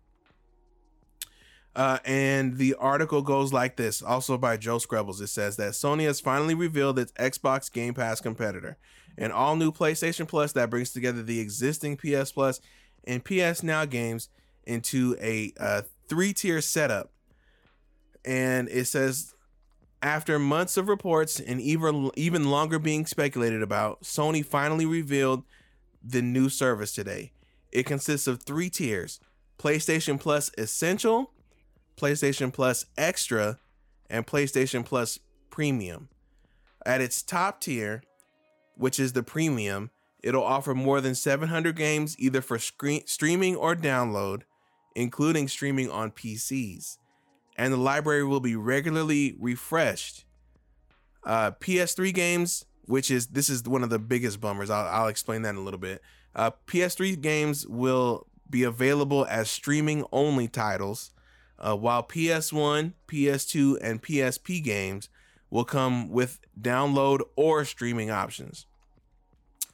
Uh, 1.75 1.97
and 2.05 2.57
the 2.57 2.75
article 2.75 3.23
goes 3.23 3.51
like 3.51 3.77
this, 3.77 4.01
also 4.01 4.37
by 4.37 4.57
Joe 4.57 4.77
Skrebels. 4.77 5.21
It 5.21 5.27
says 5.27 5.57
that 5.57 5.71
Sony 5.71 6.03
has 6.03 6.19
finally 6.19 6.53
revealed 6.53 6.99
its 6.99 7.11
Xbox 7.13 7.71
Game 7.71 7.95
Pass 7.95 8.21
competitor, 8.21 8.77
an 9.17 9.31
all 9.31 9.55
new 9.55 9.71
PlayStation 9.71 10.27
Plus 10.27 10.51
that 10.53 10.69
brings 10.69 10.91
together 10.91 11.23
the 11.23 11.39
existing 11.39 11.97
PS 11.97 12.31
Plus 12.31 12.61
and 13.05 13.25
PS 13.25 13.63
Now 13.63 13.85
games 13.85 14.29
into 14.65 15.15
a 15.19 15.51
uh, 15.59 15.81
three 16.07 16.33
tier 16.33 16.61
setup. 16.61 17.11
And 18.25 18.69
it 18.69 18.85
says, 18.85 19.33
after 20.01 20.37
months 20.37 20.77
of 20.77 20.87
reports 20.87 21.39
and 21.39 21.61
even, 21.61 22.11
even 22.15 22.49
longer 22.49 22.79
being 22.79 23.05
speculated 23.05 23.61
about, 23.61 24.03
Sony 24.03 24.45
finally 24.45 24.85
revealed 24.85 25.43
the 26.03 26.21
new 26.21 26.49
service 26.49 26.93
today. 26.93 27.31
It 27.71 27.85
consists 27.85 28.27
of 28.27 28.43
three 28.43 28.69
tiers 28.69 29.19
PlayStation 29.57 30.19
Plus 30.19 30.51
Essential, 30.57 31.31
PlayStation 31.97 32.51
Plus 32.51 32.85
Extra, 32.97 33.59
and 34.09 34.27
PlayStation 34.27 34.85
Plus 34.85 35.19
Premium. 35.49 36.09
At 36.85 37.01
its 37.01 37.21
top 37.21 37.61
tier, 37.61 38.03
which 38.75 38.99
is 38.99 39.13
the 39.13 39.23
Premium, 39.23 39.89
it'll 40.21 40.43
offer 40.43 40.73
more 40.75 40.99
than 40.99 41.15
700 41.15 41.75
games 41.75 42.15
either 42.19 42.41
for 42.41 42.59
screen- 42.59 43.07
streaming 43.07 43.55
or 43.55 43.75
download, 43.75 44.41
including 44.95 45.47
streaming 45.47 45.89
on 45.89 46.11
PCs. 46.11 46.97
And 47.55 47.73
the 47.73 47.77
library 47.77 48.23
will 48.23 48.39
be 48.39 48.55
regularly 48.55 49.35
refreshed. 49.39 50.25
Uh, 51.23 51.51
PS3 51.51 52.13
games, 52.13 52.65
which 52.85 53.09
is 53.11 53.27
this 53.27 53.49
is 53.49 53.63
one 53.63 53.83
of 53.83 53.89
the 53.89 53.99
biggest 53.99 54.41
bummers. 54.41 54.69
I'll, 54.69 54.87
I'll 54.87 55.07
explain 55.07 55.43
that 55.43 55.51
in 55.51 55.55
a 55.57 55.61
little 55.61 55.79
bit. 55.79 56.01
Uh, 56.35 56.51
PS3 56.67 57.21
games 57.21 57.67
will 57.67 58.27
be 58.49 58.63
available 58.63 59.25
as 59.29 59.49
streaming 59.49 60.05
only 60.11 60.47
titles 60.47 61.11
uh, 61.59 61.75
while 61.75 62.03
PS1, 62.03 62.93
PS2, 63.07 63.77
and 63.81 64.01
PSP 64.01 64.63
games 64.63 65.09
will 65.49 65.63
come 65.63 66.09
with 66.09 66.39
download 66.59 67.21
or 67.35 67.63
streaming 67.63 68.09
options. 68.09 68.65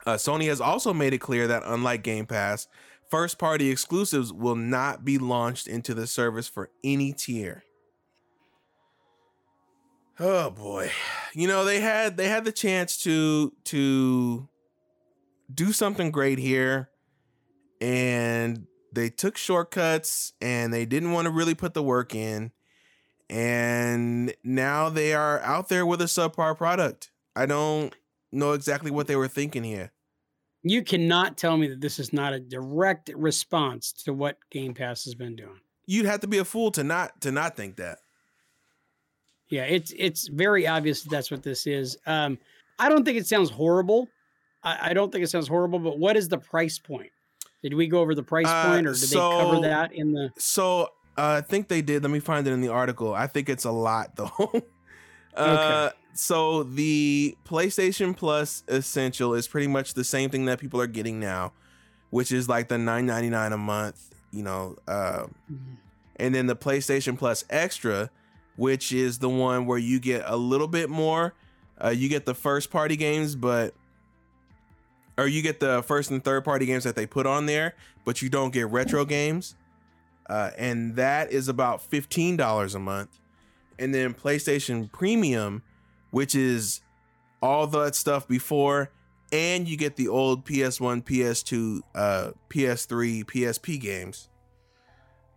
Uh, 0.06 0.16
Sony 0.16 0.48
has 0.48 0.62
also 0.62 0.94
made 0.94 1.14
it 1.14 1.20
clear 1.20 1.48
that, 1.48 1.64
unlike 1.66 2.04
Game 2.04 2.26
Pass, 2.26 2.68
first 3.10 3.38
party 3.38 3.70
exclusives 3.70 4.32
will 4.32 4.56
not 4.56 5.04
be 5.04 5.18
launched 5.18 5.68
into 5.68 5.94
the 5.94 6.08
service 6.08 6.48
for 6.48 6.70
any 6.84 7.12
tier. 7.12 7.64
Oh 10.20 10.50
boy. 10.50 10.92
You 11.34 11.48
know, 11.48 11.64
they 11.64 11.80
had 11.80 12.18
they 12.18 12.28
had 12.28 12.44
the 12.44 12.52
chance 12.52 12.98
to 13.04 13.54
to 13.66 14.50
do 15.54 15.72
something 15.72 16.12
great 16.12 16.40
here 16.40 16.90
and 17.82 18.68
they 18.94 19.10
took 19.10 19.38
shortcuts 19.38 20.34
and 20.42 20.74
they 20.74 20.86
didn't 20.86 21.12
want 21.12 21.26
to 21.26 21.32
really 21.32 21.56
put 21.56 21.74
the 21.74 21.84
work 21.84 22.14
in. 22.14 22.52
And 23.30 24.34
now 24.44 24.90
they 24.90 25.14
are 25.14 25.40
out 25.42 25.70
there 25.70 25.86
with 25.86 26.02
a 26.02 26.06
subpar 26.06 26.58
product. 26.58 27.12
I 27.36 27.46
don't 27.46 27.96
know 28.32 28.54
exactly 28.54 28.92
what 28.92 29.08
they 29.08 29.16
were 29.16 29.28
thinking 29.28 29.64
here. 29.64 29.92
You 30.64 30.84
cannot 30.84 31.38
tell 31.38 31.56
me 31.56 31.68
that 31.68 31.80
this 31.80 32.00
is 32.00 32.12
not 32.12 32.34
a 32.34 32.40
direct 32.40 33.10
response 33.16 33.94
to 34.04 34.14
what 34.14 34.38
Game 34.52 34.74
Pass 34.74 35.06
has 35.06 35.16
been 35.16 35.36
doing. 35.36 35.62
You'd 35.86 36.06
have 36.06 36.20
to 36.22 36.28
be 36.28 36.40
a 36.40 36.46
fool 36.46 36.72
to 36.72 36.84
not 36.84 37.22
to 37.22 37.32
not 37.32 37.56
think 37.56 37.78
that. 37.78 38.00
Yeah, 39.50 39.64
it's 39.64 39.94
it's 39.98 40.28
very 40.28 40.68
obvious 40.68 41.02
that 41.04 41.10
that's 41.10 41.32
what 41.32 41.44
this 41.44 41.66
is. 41.66 41.98
Um, 42.06 42.38
I 42.78 42.88
don't 42.88 43.04
think 43.04 43.18
it 43.18 43.28
sounds 43.28 43.50
horrible. 43.50 44.08
I, 44.64 44.90
I 44.90 44.94
don't 44.94 45.12
think 45.12 45.24
it 45.24 45.30
sounds 45.30 45.48
horrible, 45.48 45.80
but 45.80 45.98
what 45.98 46.16
is 46.16 46.28
the 46.28 46.38
price 46.38 46.78
point? 46.78 47.12
Did 47.64 47.74
we 47.74 47.88
go 47.88 48.00
over 48.00 48.16
the 48.16 48.24
price 48.24 48.48
uh, 48.48 48.68
point, 48.68 48.88
or 48.88 48.92
did 48.92 49.00
so, 49.00 49.30
they 49.30 49.44
cover 49.44 49.62
that 49.62 49.94
in 49.94 50.14
the? 50.14 50.32
So 50.38 50.84
uh, 51.18 51.38
I 51.38 51.42
think 51.42 51.68
they 51.68 51.82
did. 51.82 52.04
Let 52.04 52.12
me 52.12 52.20
find 52.20 52.48
it 52.48 52.52
in 52.52 52.62
the 52.62 52.70
article. 52.70 53.14
I 53.14 53.28
think 53.28 53.50
it's 53.50 53.66
a 53.66 53.72
lot 53.72 54.16
though. 54.16 54.64
uh, 55.36 55.90
okay. 55.90 55.96
So 56.14 56.64
the 56.64 57.38
PlayStation 57.46 58.16
Plus 58.16 58.64
Essential 58.68 59.34
is 59.34 59.48
pretty 59.48 59.68
much 59.68 59.94
the 59.94 60.04
same 60.04 60.30
thing 60.30 60.46
that 60.46 60.60
people 60.60 60.82
are 60.82 60.88
getting 60.88 61.20
now, 61.20 61.54
which 62.10 62.32
is 62.32 62.48
like 62.48 62.68
the 62.68 62.78
nine 62.78 63.06
ninety 63.06 63.30
nine 63.30 63.52
a 63.52 63.58
month. 63.58 64.14
You 64.32 64.44
know, 64.44 64.76
uh, 64.88 65.26
mm-hmm. 65.52 65.74
and 66.18 66.36
then 66.36 66.46
the 66.46 66.56
PlayStation 66.56 67.18
Plus 67.18 67.44
Extra, 67.50 68.12
which 68.60 68.92
is 68.92 69.20
the 69.20 69.30
one 69.30 69.66
where 69.66 69.78
you 69.78 70.02
get 70.02 70.22
a 70.26 70.36
little 70.36 70.68
bit 70.68 70.90
more. 70.90 71.34
Uh, 71.82 71.90
you 71.90 72.10
get 72.10 72.26
the 72.26 72.36
first 72.36 72.70
party 72.70 72.98
games, 72.98 73.34
but 73.34 73.74
or 75.18 75.28
you 75.28 75.42
get 75.42 75.62
the 75.62 75.82
first 75.84 76.12
and 76.12 76.22
third 76.22 76.44
party 76.44 76.66
games 76.66 76.84
that 76.84 76.94
they 76.98 77.06
put 77.06 77.26
on 77.26 77.46
there, 77.46 77.74
but 78.04 78.22
you 78.22 78.30
don't 78.30 78.52
get 78.52 78.68
retro 78.70 79.06
games. 79.06 79.56
Uh, 80.30 80.52
and 80.58 80.98
that 80.98 81.32
is 81.32 81.48
about 81.48 81.90
$15 81.90 82.76
a 82.76 82.80
month. 82.80 83.20
And 83.80 83.96
then 83.96 84.14
PlayStation 84.14 84.92
Premium, 84.92 85.64
which 86.12 86.36
is 86.36 86.82
all 87.42 87.66
that 87.68 87.96
stuff 87.96 88.28
before, 88.28 88.92
and 89.32 89.70
you 89.70 89.78
get 89.78 89.96
the 89.96 90.10
old 90.10 90.44
PS1, 90.46 91.06
PS2, 91.06 91.80
uh, 91.96 92.32
PS3, 92.50 93.24
PSP 93.24 93.80
games. 93.80 94.28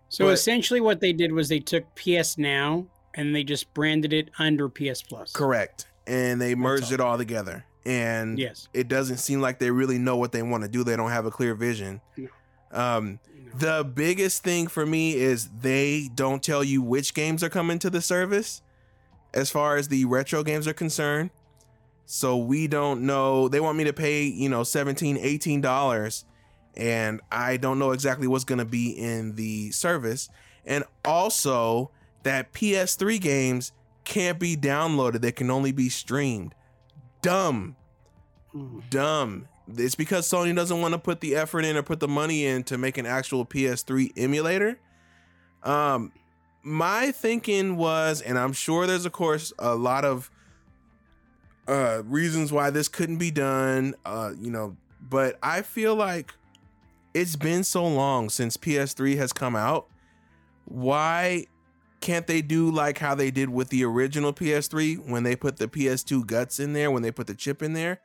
So 0.09 0.27
but, 0.27 0.33
essentially, 0.33 0.81
what 0.81 1.01
they 1.01 1.13
did 1.13 1.33
was 1.33 1.49
they 1.49 1.61
took 1.61 1.85
PS 1.95 2.37
Now 2.37 2.87
and 3.15 3.35
they 3.35 3.45
just 3.45 3.73
branded 3.75 4.13
it 4.13 4.31
under 4.39 4.69
PS 4.69 5.03
Plus. 5.03 5.33
Correct. 5.33 5.87
And 6.07 6.41
they 6.41 6.55
merged 6.55 6.87
all. 6.87 6.93
it 6.95 7.01
all 7.01 7.19
together 7.19 7.65
and 7.85 8.39
yes. 8.39 8.69
it 8.73 8.89
doesn't 8.89 9.19
seem 9.19 9.41
like 9.41 9.59
they 9.59 9.71
really 9.71 9.99
know 9.99 10.17
what 10.17 10.33
they 10.33 10.43
want 10.43 10.63
to 10.63 10.69
do. 10.69 10.85
They 10.85 10.97
don't 10.97 11.11
have 11.11 11.27
a 11.27 11.31
clear 11.31 11.55
vision. 11.55 12.01
No. 12.17 12.29
Um, 12.71 13.19
no. 13.45 13.59
The 13.59 13.85
biggest 13.85 14.43
thing 14.43 14.69
for 14.69 14.87
me 14.87 15.15
is 15.15 15.49
they 15.61 16.09
don't 16.15 16.43
tell 16.43 16.63
you 16.63 16.81
which 16.83 17.15
games 17.15 17.43
are 17.43 17.49
coming 17.49 17.79
to 17.81 17.91
the 17.91 18.01
service 18.01 18.63
as 19.35 19.51
far 19.51 19.77
as 19.77 19.89
the 19.89 20.05
retro 20.05 20.43
games 20.43 20.69
are 20.69 20.73
concerned. 20.73 21.31
So 22.07 22.37
we 22.37 22.67
don't 22.67 23.03
know. 23.03 23.49
They 23.49 23.61
want 23.61 23.79
me 23.79 23.85
to 23.85 23.93
pay, 23.93 24.25
you 24.25 24.49
know, 24.49 24.63
17 24.63 25.17
$18 25.17 26.25
and 26.75 27.21
I 27.31 27.59
don't 27.59 27.79
know 27.79 27.91
exactly 27.91 28.27
what's 28.27 28.45
going 28.45 28.59
to 28.59 28.65
be 28.65 28.91
in 28.91 29.35
the 29.35 29.71
service. 29.73 30.29
And 30.65 30.85
also 31.05 31.91
that 32.23 32.53
PS3 32.53 33.21
games 33.21 33.73
can't 34.05 34.39
be 34.39 34.57
downloaded. 34.57 35.21
They 35.21 35.33
can 35.33 35.51
only 35.51 35.73
be 35.73 35.89
streamed 35.89 36.55
dumb. 37.23 37.77
Hmm. 38.53 38.81
Dumb. 38.91 39.49
It's 39.77 39.95
because 39.95 40.29
Sony 40.29 40.55
doesn't 40.55 40.81
want 40.81 40.93
to 40.93 40.99
put 40.99 41.21
the 41.21 41.35
effort 41.37 41.65
in 41.65 41.77
or 41.77 41.83
put 41.83 42.01
the 42.01 42.09
money 42.09 42.45
in 42.45 42.65
to 42.65 42.77
make 42.77 42.99
an 42.99 43.07
actual 43.07 43.47
PS3 43.47 44.11
emulator. 44.17 44.79
Um, 45.63 46.13
my 46.63 47.13
thinking 47.13 47.77
was, 47.77 48.21
and 48.21 48.39
I'm 48.39 48.53
sure 48.53 48.87
there's 48.87 49.07
of 49.07 49.13
course 49.13 49.53
a 49.59 49.75
lot 49.75 50.05
of 50.05 50.31
uh 51.69 52.03
reasons 52.05 52.53
why 52.53 52.71
this 52.71 52.89
couldn't 52.89 53.19
be 53.19 53.31
done. 53.31 53.95
Uh, 54.05 54.33
you 54.39 54.51
know, 54.51 54.77
but 55.01 55.39
I 55.43 55.63
feel 55.63 55.95
like 55.95 56.35
it's 57.15 57.37
been 57.37 57.63
so 57.63 57.87
long 57.87 58.29
since 58.29 58.57
PS3 58.57 59.17
has 59.17 59.33
come 59.33 59.55
out. 59.55 59.87
Why 60.65 61.47
can't 62.03 62.27
they 62.27 62.43
do 62.43 62.71
like 62.71 62.99
how 62.99 63.15
they 63.15 63.31
did 63.31 63.49
with 63.49 63.71
the 63.71 63.85
original 63.85 64.35
PS3 64.35 65.09
when 65.09 65.23
they 65.23 65.35
put 65.35 65.57
the 65.57 65.69
PS2 65.69 66.27
guts 66.27 66.61
in 66.61 66.75
there, 66.75 66.91
when 66.91 67.03
they 67.03 67.11
put 67.11 67.27
the 67.27 67.35
chip 67.35 67.63
in 67.63 67.73
there? 67.73 68.01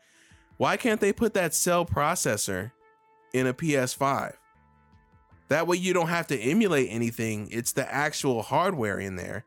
Why 0.55 0.77
can't 0.77 1.01
they 1.01 1.11
put 1.11 1.33
that 1.33 1.53
cell 1.53 1.85
processor 1.85 2.71
in 3.33 3.47
a 3.47 3.53
PS5? 3.53 4.33
That 5.49 5.67
way 5.67 5.77
you 5.77 5.93
don't 5.93 6.07
have 6.07 6.27
to 6.27 6.37
emulate 6.37 6.87
anything. 6.89 7.49
It's 7.51 7.73
the 7.73 7.91
actual 7.93 8.41
hardware 8.41 8.99
in 8.99 9.15
there. 9.15 9.45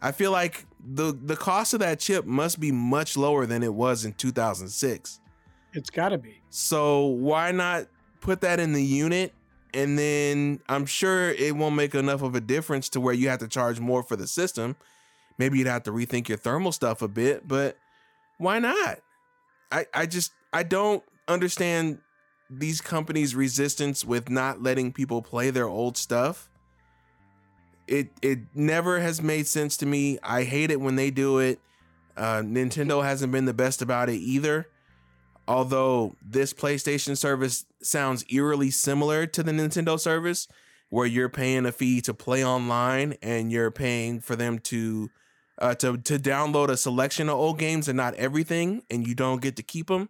I 0.00 0.12
feel 0.12 0.32
like 0.32 0.66
the 0.86 1.12
the 1.12 1.36
cost 1.36 1.72
of 1.72 1.80
that 1.80 1.98
chip 1.98 2.26
must 2.26 2.60
be 2.60 2.70
much 2.70 3.16
lower 3.16 3.46
than 3.46 3.62
it 3.62 3.72
was 3.72 4.04
in 4.04 4.12
2006. 4.12 5.20
It's 5.72 5.90
got 5.90 6.10
to 6.10 6.18
be. 6.18 6.42
So 6.50 7.06
why 7.06 7.52
not 7.52 7.86
put 8.20 8.40
that 8.42 8.60
in 8.60 8.72
the 8.72 8.82
unit 8.82 9.32
and 9.74 9.98
then 9.98 10.60
I'm 10.68 10.86
sure 10.86 11.30
it 11.30 11.56
won't 11.56 11.74
make 11.74 11.94
enough 11.94 12.22
of 12.22 12.34
a 12.34 12.40
difference 12.40 12.88
to 12.90 13.00
where 13.00 13.14
you 13.14 13.28
have 13.28 13.40
to 13.40 13.48
charge 13.48 13.80
more 13.80 14.02
for 14.02 14.16
the 14.16 14.26
system. 14.26 14.76
Maybe 15.36 15.58
you'd 15.58 15.66
have 15.66 15.82
to 15.84 15.90
rethink 15.90 16.28
your 16.28 16.38
thermal 16.38 16.72
stuff 16.72 17.02
a 17.02 17.08
bit, 17.08 17.46
but 17.46 17.76
why 18.38 18.60
not? 18.60 19.00
I 19.72 19.86
I 19.92 20.06
just 20.06 20.32
I 20.52 20.62
don't 20.62 21.02
understand 21.26 21.98
these 22.48 22.80
companies' 22.80 23.34
resistance 23.34 24.04
with 24.04 24.30
not 24.30 24.62
letting 24.62 24.92
people 24.92 25.22
play 25.22 25.50
their 25.50 25.66
old 25.66 25.96
stuff. 25.96 26.48
It 27.88 28.12
it 28.22 28.38
never 28.54 29.00
has 29.00 29.20
made 29.20 29.46
sense 29.46 29.76
to 29.78 29.86
me. 29.86 30.18
I 30.22 30.44
hate 30.44 30.70
it 30.70 30.80
when 30.80 30.96
they 30.96 31.10
do 31.10 31.38
it. 31.38 31.58
Uh, 32.16 32.42
Nintendo 32.42 33.02
hasn't 33.02 33.32
been 33.32 33.44
the 33.44 33.54
best 33.54 33.82
about 33.82 34.08
it 34.08 34.18
either. 34.18 34.68
Although 35.46 36.16
this 36.22 36.54
PlayStation 36.54 37.16
service 37.16 37.66
sounds 37.82 38.24
eerily 38.30 38.70
similar 38.70 39.26
to 39.26 39.42
the 39.42 39.52
Nintendo 39.52 40.00
service, 40.00 40.48
where 40.88 41.06
you're 41.06 41.28
paying 41.28 41.66
a 41.66 41.72
fee 41.72 42.00
to 42.00 42.14
play 42.14 42.44
online 42.44 43.14
and 43.20 43.50
you're 43.50 43.70
paying 43.70 44.20
for 44.20 44.36
them 44.36 44.58
to 44.60 45.10
uh, 45.58 45.74
to 45.74 45.96
to 45.98 46.18
download 46.18 46.68
a 46.68 46.76
selection 46.76 47.28
of 47.28 47.36
old 47.36 47.58
games 47.58 47.88
and 47.88 47.96
not 47.96 48.14
everything, 48.14 48.82
and 48.90 49.06
you 49.06 49.14
don't 49.14 49.42
get 49.42 49.56
to 49.56 49.62
keep 49.62 49.88
them. 49.88 50.08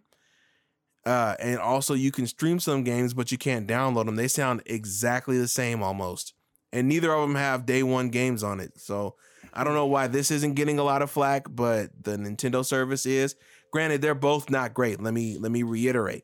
Uh, 1.05 1.35
and 1.39 1.59
also, 1.59 1.93
you 1.93 2.11
can 2.11 2.25
stream 2.25 2.59
some 2.59 2.83
games, 2.83 3.13
but 3.13 3.31
you 3.31 3.37
can't 3.37 3.67
download 3.67 4.05
them. 4.05 4.15
They 4.15 4.27
sound 4.27 4.63
exactly 4.65 5.37
the 5.37 5.47
same 5.47 5.83
almost, 5.83 6.33
and 6.71 6.87
neither 6.87 7.11
of 7.11 7.21
them 7.27 7.35
have 7.35 7.65
day 7.65 7.83
one 7.83 8.09
games 8.09 8.43
on 8.43 8.59
it. 8.59 8.79
So 8.79 9.15
I 9.53 9.63
don't 9.63 9.75
know 9.75 9.85
why 9.85 10.07
this 10.07 10.31
isn't 10.31 10.55
getting 10.55 10.79
a 10.79 10.83
lot 10.83 11.01
of 11.01 11.11
flack, 11.11 11.45
but 11.49 11.91
the 12.03 12.17
Nintendo 12.17 12.65
service 12.65 13.05
is. 13.05 13.35
Granted, 13.71 14.01
they're 14.01 14.15
both 14.15 14.49
not 14.49 14.73
great. 14.73 15.01
Let 15.01 15.13
me 15.13 15.37
let 15.37 15.51
me 15.51 15.63
reiterate. 15.63 16.23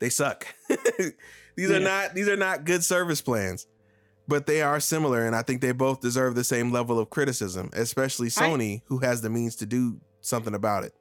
They 0.00 0.08
suck. 0.08 0.46
these 1.56 1.70
are 1.70 1.80
not 1.80 2.14
these 2.14 2.28
are 2.28 2.36
not 2.36 2.64
good 2.64 2.82
service 2.84 3.20
plans, 3.20 3.66
but 4.26 4.46
they 4.46 4.62
are 4.62 4.80
similar, 4.80 5.26
and 5.26 5.36
I 5.36 5.42
think 5.42 5.60
they 5.60 5.72
both 5.72 6.00
deserve 6.00 6.34
the 6.34 6.44
same 6.44 6.72
level 6.72 6.98
of 6.98 7.10
criticism, 7.10 7.70
especially 7.74 8.26
I- 8.28 8.30
Sony, 8.30 8.82
who 8.86 8.98
has 8.98 9.20
the 9.20 9.30
means 9.30 9.56
to 9.56 9.66
do 9.66 10.00
something 10.20 10.54
about 10.54 10.84
it. 10.84 10.94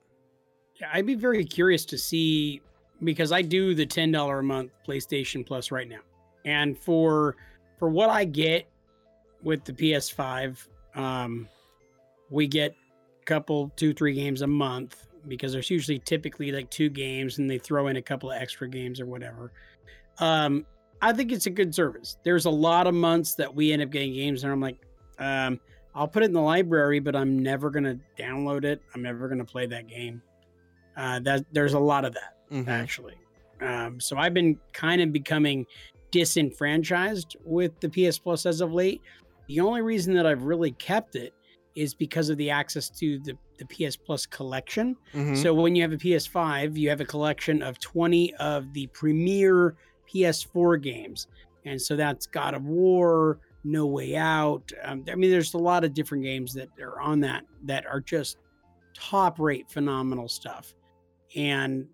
Yeah, 0.80 0.90
I'd 0.94 1.06
be 1.06 1.16
very 1.16 1.46
curious 1.46 1.86
to 1.86 1.98
see 1.98 2.62
because 3.04 3.32
I 3.32 3.42
do 3.42 3.76
the 3.76 3.86
ten 3.86 4.12
dollar 4.12 4.40
a 4.40 4.44
month 4.44 4.72
PlayStation 4.88 5.46
Plus 5.46 5.72
right 5.72 5.88
now, 5.88 6.02
and 6.46 6.78
for 6.78 7.36
for 7.80 7.90
what 7.90 8.10
I 8.10 8.26
get 8.26 8.68
with 9.42 9.66
the 9.66 9.74
PS5, 9.74 10.68
um, 10.96 11.48
we 12.30 12.48
get 12.48 12.76
couple, 13.26 13.72
two, 13.76 13.94
three 13.94 14.14
games 14.14 14.42
a 14.42 14.48
month 14.48 15.08
because 15.28 15.54
there's 15.54 15.70
usually 15.70 16.00
typically 16.00 16.52
like 16.52 16.70
two 16.70 16.90
games, 16.90 17.40
and 17.40 17.50
they 17.50 17.58
throw 17.58 17.88
in 17.88 17.96
a 17.96 18.02
couple 18.02 18.32
of 18.32 18.42
extra 18.42 18.68
games 18.68 19.00
or 19.00 19.06
whatever. 19.06 19.52
Um, 20.20 20.66
I 21.02 21.14
think 21.14 21.32
it's 21.32 21.46
a 21.46 21.50
good 21.50 21.74
service. 21.74 22.18
There's 22.24 22.46
a 22.46 22.50
lot 22.50 22.88
of 22.88 22.94
months 22.94 23.36
that 23.36 23.54
we 23.54 23.72
end 23.72 23.82
up 23.82 23.90
getting 23.90 24.14
games, 24.14 24.44
and 24.44 24.52
I'm 24.52 24.60
like, 24.62 24.78
um, 25.20 25.60
I'll 25.96 26.08
put 26.08 26.24
it 26.24 26.28
in 26.28 26.34
the 26.34 26.42
library, 26.42 27.00
but 27.00 27.16
I'm 27.16 27.40
never 27.40 27.70
gonna 27.70 27.98
download 28.18 28.64
it. 28.66 28.82
I'm 28.96 29.02
never 29.02 29.28
gonna 29.28 29.46
play 29.46 29.66
that 29.68 29.88
game. 29.88 30.22
Uh, 30.98 31.20
that 31.20 31.46
there's 31.52 31.74
a 31.74 31.80
lot 31.80 32.04
of 32.06 32.14
that 32.14 32.36
Mhm. 32.52 32.68
actually. 32.68 33.16
Um, 33.62 34.00
so 34.00 34.18
I've 34.18 34.34
been 34.34 34.58
kind 34.74 35.02
of 35.02 35.12
becoming 35.14 35.66
disenfranchised 36.12 37.38
with 37.44 37.80
the 37.80 37.90
PS 37.90 38.18
Plus 38.18 38.46
as 38.46 38.62
of 38.62 38.74
late. 38.74 39.02
The 39.48 39.60
only 39.60 39.82
reason 39.82 40.14
that 40.16 40.26
I've 40.26 40.44
really 40.44 40.72
kept 40.72 41.16
it 41.16 41.34
is 41.76 41.94
because 41.94 42.30
of 42.30 42.38
the 42.38 42.50
access 42.50 42.90
to 42.90 43.20
the, 43.20 43.38
the 43.58 43.66
PS 43.66 43.96
Plus 43.96 44.26
collection. 44.26 44.96
Mhm. 45.14 45.36
So 45.42 45.54
when 45.54 45.76
you 45.76 45.82
have 45.82 45.92
a 45.92 45.98
PS5, 45.98 46.78
you 46.78 46.90
have 46.90 47.02
a 47.02 47.06
collection 47.06 47.62
of 47.62 47.80
20 47.80 48.34
of 48.36 48.72
the 48.74 48.88
premier 48.88 49.76
PS4 50.08 50.82
games. 50.82 51.28
And 51.66 51.82
so 51.82 51.96
that's 51.96 52.28
God 52.28 52.54
of 52.54 52.66
War, 52.66 53.40
No 53.64 53.86
Way 53.88 54.16
Out. 54.16 54.72
Um, 54.84 55.04
I 55.12 55.16
mean, 55.16 55.32
there's 55.32 55.54
a 55.54 55.58
lot 55.58 55.84
of 55.84 55.94
different 55.94 56.24
games 56.24 56.54
that 56.54 56.70
are 56.82 57.00
on 57.00 57.20
that 57.22 57.46
that 57.64 57.86
are 57.86 58.02
just 58.02 58.38
top 58.94 59.40
rate 59.40 59.70
phenomenal 59.70 60.28
stuff. 60.28 60.76
And 61.36 61.88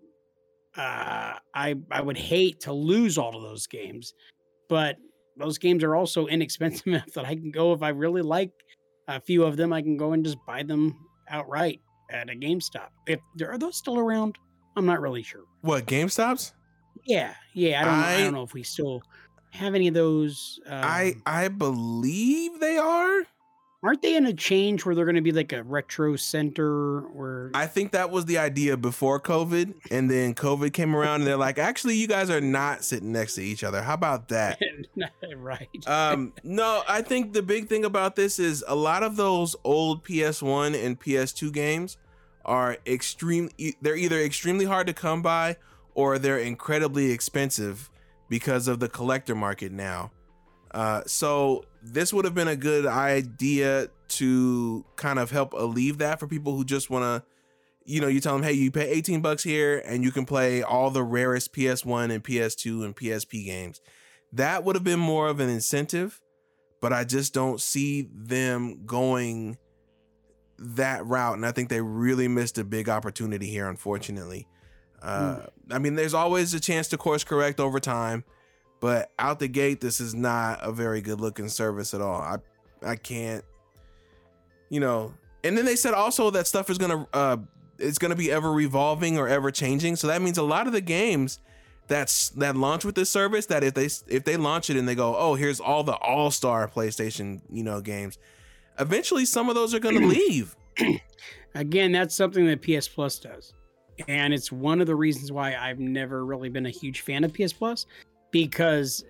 uh, 0.76 1.34
I 1.54 1.74
I 1.90 2.00
would 2.02 2.18
hate 2.18 2.60
to 2.60 2.72
lose 2.72 3.16
all 3.16 3.34
of 3.34 3.42
those 3.42 3.66
games, 3.66 4.14
but 4.68 4.96
those 5.36 5.56
games 5.58 5.82
are 5.82 5.96
also 5.96 6.26
inexpensive 6.26 6.86
enough 6.88 7.12
that 7.14 7.24
I 7.24 7.34
can 7.34 7.50
go 7.50 7.72
if 7.72 7.82
I 7.82 7.88
really 7.88 8.22
like 8.22 8.52
a 9.16 9.20
few 9.20 9.44
of 9.44 9.56
them, 9.56 9.72
I 9.72 9.82
can 9.82 9.96
go 9.96 10.12
and 10.12 10.24
just 10.24 10.38
buy 10.46 10.62
them 10.62 10.96
outright 11.28 11.80
at 12.10 12.28
a 12.30 12.34
GameStop. 12.34 12.88
If 13.06 13.20
there 13.36 13.50
are 13.50 13.58
those 13.58 13.76
still 13.76 13.98
around, 13.98 14.36
I'm 14.76 14.86
not 14.86 15.00
really 15.00 15.22
sure. 15.22 15.44
what 15.62 15.86
GameStops? 15.86 16.52
Yeah, 17.04 17.34
yeah. 17.54 17.80
I 17.80 17.84
don't. 17.84 17.98
know, 17.98 18.04
I, 18.06 18.14
I- 18.14 18.20
don't 18.22 18.34
know 18.34 18.42
if 18.42 18.52
we 18.54 18.62
still 18.62 19.02
have 19.52 19.74
any 19.74 19.88
of 19.88 19.94
those. 19.94 20.60
Um, 20.66 20.80
I 20.84 21.14
I 21.26 21.48
believe 21.48 22.60
they 22.60 22.76
are. 22.78 23.22
Aren't 23.82 24.02
they 24.02 24.14
in 24.14 24.26
a 24.26 24.32
change 24.32 24.84
where 24.84 24.94
they're 24.94 25.04
going 25.04 25.14
to 25.14 25.22
be 25.22 25.32
like 25.32 25.52
a 25.52 25.62
retro 25.62 26.16
center 26.16 27.00
or 27.00 27.50
I 27.54 27.66
think 27.66 27.92
that 27.92 28.10
was 28.10 28.26
the 28.26 28.38
idea 28.38 28.76
before 28.76 29.20
COVID, 29.20 29.74
and 29.90 30.10
then 30.10 30.34
COVID 30.34 30.72
came 30.72 30.94
around, 30.94 31.22
and 31.22 31.26
they're 31.26 31.36
like, 31.36 31.58
actually, 31.58 31.96
you 31.96 32.06
guys 32.06 32.30
are 32.30 32.40
not 32.40 32.84
sitting 32.84 33.12
next 33.12 33.34
to 33.36 33.42
each 33.42 33.64
other. 33.64 33.82
How 33.82 33.94
about 33.94 34.28
that? 34.28 34.58
right? 35.36 35.68
um, 35.86 36.32
no, 36.44 36.82
I 36.88 37.02
think 37.02 37.32
the 37.32 37.42
big 37.42 37.68
thing 37.68 37.84
about 37.84 38.16
this 38.16 38.38
is 38.38 38.64
a 38.68 38.74
lot 38.74 39.02
of 39.02 39.16
those 39.16 39.56
old 39.64 40.04
PS1 40.04 40.84
and 40.84 41.00
PS2 41.00 41.52
games 41.52 41.96
are 42.44 42.76
extreme. 42.86 43.50
They're 43.80 43.96
either 43.96 44.20
extremely 44.20 44.64
hard 44.64 44.86
to 44.86 44.92
come 44.92 45.22
by 45.22 45.56
or 45.94 46.18
they're 46.18 46.38
incredibly 46.38 47.10
expensive 47.10 47.90
because 48.28 48.68
of 48.68 48.80
the 48.80 48.88
collector 48.88 49.34
market 49.34 49.72
now. 49.72 50.12
Uh, 50.70 51.02
so 51.06 51.64
this 51.82 52.12
would 52.12 52.24
have 52.24 52.34
been 52.34 52.48
a 52.48 52.56
good 52.56 52.86
idea 52.86 53.88
to 54.08 54.84
kind 54.96 55.18
of 55.18 55.30
help 55.30 55.52
alleviate 55.52 55.98
that 55.98 56.20
for 56.20 56.26
people 56.26 56.56
who 56.56 56.64
just 56.64 56.90
want 56.90 57.04
to, 57.04 57.28
you 57.84 58.00
know, 58.00 58.08
you 58.08 58.20
tell 58.20 58.34
them, 58.34 58.42
hey, 58.42 58.52
you 58.52 58.70
pay 58.70 58.88
18 58.88 59.20
bucks 59.20 59.42
here 59.42 59.82
and 59.84 60.04
you 60.04 60.10
can 60.10 60.24
play 60.26 60.62
all 60.62 60.90
the 60.90 61.02
rarest 61.02 61.52
PS1 61.52 62.12
and 62.12 62.22
PS2 62.22 62.84
and 62.84 62.94
PSP 62.94 63.44
games. 63.46 63.80
That 64.32 64.64
would 64.64 64.76
have 64.76 64.84
been 64.84 65.00
more 65.00 65.28
of 65.28 65.40
an 65.40 65.48
incentive, 65.48 66.20
but 66.80 66.92
I 66.92 67.04
just 67.04 67.32
don't 67.34 67.60
see 67.60 68.08
them 68.14 68.84
going 68.86 69.58
that 70.58 71.04
route. 71.06 71.36
And 71.36 71.46
I 71.46 71.52
think 71.52 71.68
they 71.68 71.80
really 71.80 72.28
missed 72.28 72.58
a 72.58 72.64
big 72.64 72.88
opportunity 72.88 73.46
here, 73.46 73.68
unfortunately. 73.68 74.46
Uh, 75.02 75.46
I 75.70 75.78
mean, 75.78 75.94
there's 75.94 76.14
always 76.14 76.52
a 76.52 76.60
chance 76.60 76.88
to 76.88 76.98
course 76.98 77.24
correct 77.24 77.58
over 77.58 77.80
time, 77.80 78.24
but 78.80 79.12
out 79.18 79.38
the 79.38 79.48
gate, 79.48 79.80
this 79.80 80.00
is 80.00 80.14
not 80.14 80.58
a 80.62 80.72
very 80.72 81.02
good 81.02 81.20
looking 81.20 81.48
service 81.48 81.94
at 81.94 82.00
all. 82.00 82.20
I 82.20 82.38
I 82.82 82.96
can't, 82.96 83.44
you 84.70 84.80
know. 84.80 85.14
And 85.44 85.56
then 85.56 85.64
they 85.64 85.76
said 85.76 85.94
also 85.94 86.30
that 86.30 86.46
stuff 86.46 86.70
is 86.70 86.78
gonna 86.78 87.06
uh 87.12 87.36
it's 87.78 87.98
gonna 87.98 88.16
be 88.16 88.30
ever 88.30 88.50
revolving 88.50 89.18
or 89.18 89.28
ever 89.28 89.50
changing. 89.50 89.96
So 89.96 90.06
that 90.08 90.22
means 90.22 90.38
a 90.38 90.42
lot 90.42 90.66
of 90.66 90.72
the 90.72 90.80
games 90.80 91.38
that's 91.88 92.30
that 92.30 92.56
launch 92.56 92.84
with 92.84 92.94
this 92.94 93.10
service 93.10 93.46
that 93.46 93.62
if 93.62 93.74
they 93.74 93.88
if 94.08 94.24
they 94.24 94.36
launch 94.36 94.70
it 94.70 94.76
and 94.76 94.88
they 94.88 94.94
go 94.94 95.16
oh 95.16 95.34
here's 95.34 95.60
all 95.60 95.82
the 95.82 95.94
all 95.96 96.30
star 96.30 96.68
PlayStation 96.68 97.42
you 97.50 97.62
know 97.62 97.80
games, 97.80 98.18
eventually 98.78 99.26
some 99.26 99.48
of 99.48 99.54
those 99.54 99.74
are 99.74 99.80
gonna 99.80 100.00
leave. 100.06 100.56
Again, 101.54 101.92
that's 101.92 102.14
something 102.14 102.46
that 102.46 102.62
PS 102.62 102.88
Plus 102.88 103.18
does. 103.18 103.52
And 104.08 104.32
it's 104.32 104.50
one 104.50 104.80
of 104.80 104.86
the 104.86 104.94
reasons 104.94 105.30
why 105.30 105.56
I've 105.56 105.78
never 105.78 106.24
really 106.24 106.48
been 106.48 106.64
a 106.64 106.70
huge 106.70 107.02
fan 107.02 107.24
of 107.24 107.34
PS 107.34 107.52
Plus 107.52 107.86
because 108.30 109.04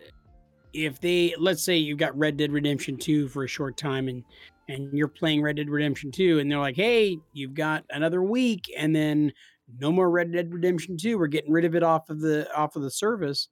if 0.73 1.01
they 1.01 1.35
let's 1.39 1.63
say 1.63 1.77
you've 1.77 1.99
got 1.99 2.17
Red 2.17 2.37
Dead 2.37 2.53
Redemption 2.53 2.97
2 2.97 3.29
for 3.29 3.45
a 3.45 3.49
short 3.49 3.77
time 3.77 4.09
and 4.09 4.25
and 4.71 4.93
you're 4.93 5.09
playing 5.09 5.43
Red 5.43 5.57
Dead 5.57 5.69
Redemption 5.69 6.13
2, 6.13 6.39
and 6.39 6.51
they're 6.51 6.59
like, 6.59 6.77
hey, 6.77 7.19
you've 7.33 7.55
got 7.55 7.85
another 7.91 8.23
week, 8.23 8.73
and 8.77 8.95
then 8.95 9.33
no 9.81 9.91
more 9.91 10.09
Red 10.11 10.33
Dead 10.33 10.53
Redemption 10.53 10.97
2. 10.97 11.19
We're 11.19 11.27
getting 11.27 11.53
rid 11.53 11.65
of 11.65 11.75
it 11.75 11.83
off 11.83 12.09
of 12.09 12.21
the 12.21 12.49
off 12.55 12.77
of 12.77 12.83
the 12.83 12.91
service. 12.91 13.49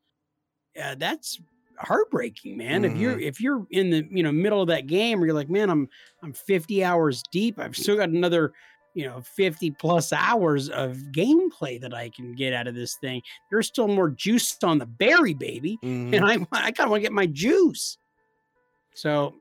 Uh, 0.80 0.94
that's 0.96 1.40
heartbreaking, 1.78 2.56
man. 2.56 2.84
If 2.84 2.96
you're 2.96 3.18
if 3.18 3.40
you're 3.40 3.66
in 3.70 3.90
the 3.90 4.06
you 4.10 4.22
know 4.22 4.32
middle 4.32 4.60
of 4.62 4.68
that 4.68 4.86
game, 4.86 5.18
where 5.18 5.26
you're 5.26 5.34
like, 5.34 5.50
man, 5.50 5.70
I'm 5.70 5.88
I'm 6.22 6.32
50 6.32 6.84
hours 6.84 7.22
deep. 7.32 7.58
I've 7.58 7.76
still 7.76 7.96
got 7.96 8.08
another 8.10 8.52
you 8.98 9.06
know 9.06 9.20
50 9.20 9.70
plus 9.72 10.12
hours 10.12 10.68
of 10.70 10.96
gameplay 11.12 11.80
that 11.80 11.94
I 11.94 12.08
can 12.08 12.34
get 12.34 12.52
out 12.52 12.66
of 12.66 12.74
this 12.74 12.96
thing. 12.96 13.22
There's 13.48 13.68
still 13.68 13.86
more 13.86 14.10
juice 14.10 14.56
on 14.64 14.78
the 14.78 14.86
berry, 14.86 15.34
baby, 15.34 15.78
Mhm. 15.84 16.16
and 16.16 16.24
I 16.24 16.32
I 16.50 16.72
kind 16.72 16.86
of 16.86 16.90
want 16.90 17.02
to 17.02 17.02
get 17.02 17.12
my 17.12 17.26
juice. 17.26 17.96
So, 18.94 19.36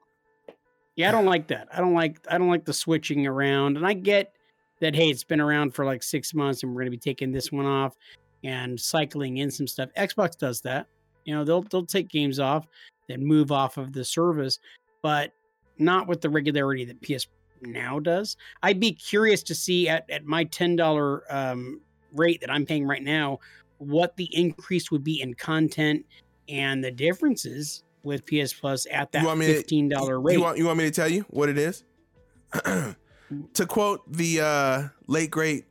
yeah, 0.95 1.09
I 1.09 1.11
don't 1.11 1.25
like 1.25 1.47
that. 1.47 1.69
I 1.73 1.79
don't 1.79 1.95
like 1.95 2.19
I 2.29 2.37
don't 2.37 2.49
like 2.49 2.65
the 2.65 2.73
switching 2.73 3.25
around, 3.25 3.77
and 3.77 3.87
I 3.87 3.93
get 3.93 4.35
that. 4.79 4.93
Hey, 4.95 5.09
it's 5.09 5.23
been 5.23 5.41
around 5.41 5.73
for 5.73 5.85
like 5.85 6.03
six 6.03 6.35
months, 6.35 6.61
and 6.61 6.75
we're 6.75 6.81
gonna 6.81 6.91
be 6.91 6.97
taking 6.99 7.31
this 7.31 7.51
one 7.51 7.65
off 7.65 7.95
and 8.43 8.79
cycling 8.79 9.37
in 9.37 9.49
some 9.49 9.65
stuff. 9.65 9.89
Xbox 9.97 10.37
does 10.37 10.61
that. 10.61 10.85
You 11.25 11.33
know, 11.33 11.43
they'll 11.43 11.63
they'll 11.63 11.83
take 11.83 12.09
games 12.09 12.39
off, 12.39 12.67
then 13.07 13.25
move 13.25 13.51
off 13.51 13.77
of 13.77 13.91
the 13.91 14.05
service, 14.05 14.59
but 15.01 15.31
not 15.79 16.07
with 16.07 16.21
the 16.21 16.29
regularity 16.29 16.85
that 16.85 17.01
PS 17.01 17.27
Now 17.61 17.99
does. 17.99 18.37
I'd 18.63 18.79
be 18.79 18.91
curious 18.93 19.43
to 19.43 19.55
see 19.55 19.87
at 19.89 20.09
at 20.09 20.25
my 20.25 20.43
ten 20.45 20.75
dollar 20.75 21.23
um, 21.33 21.81
rate 22.13 22.41
that 22.41 22.51
I'm 22.51 22.65
paying 22.65 22.85
right 22.85 23.03
now, 23.03 23.39
what 23.77 24.15
the 24.17 24.29
increase 24.35 24.91
would 24.91 25.03
be 25.03 25.21
in 25.21 25.33
content 25.33 26.05
and 26.49 26.83
the 26.83 26.91
differences 26.91 27.83
with 28.03 28.25
PS 28.25 28.53
Plus 28.53 28.85
at 28.91 29.11
that 29.11 29.25
want 29.25 29.39
me 29.39 29.47
to- 29.47 29.53
fifteen 29.55 29.89
dollar 29.89 30.19
rate. 30.19 30.33
You 30.33 30.41
want 30.41 30.57
you 30.57 30.65
want 30.65 30.77
me 30.77 30.85
to 30.85 30.91
tell 30.91 31.09
you 31.09 31.25
what 31.29 31.49
it 31.49 31.57
is? 31.57 31.83
to 32.53 33.65
quote 33.67 34.01
the 34.11 34.39
uh, 34.41 34.83
late 35.07 35.31
great 35.31 35.65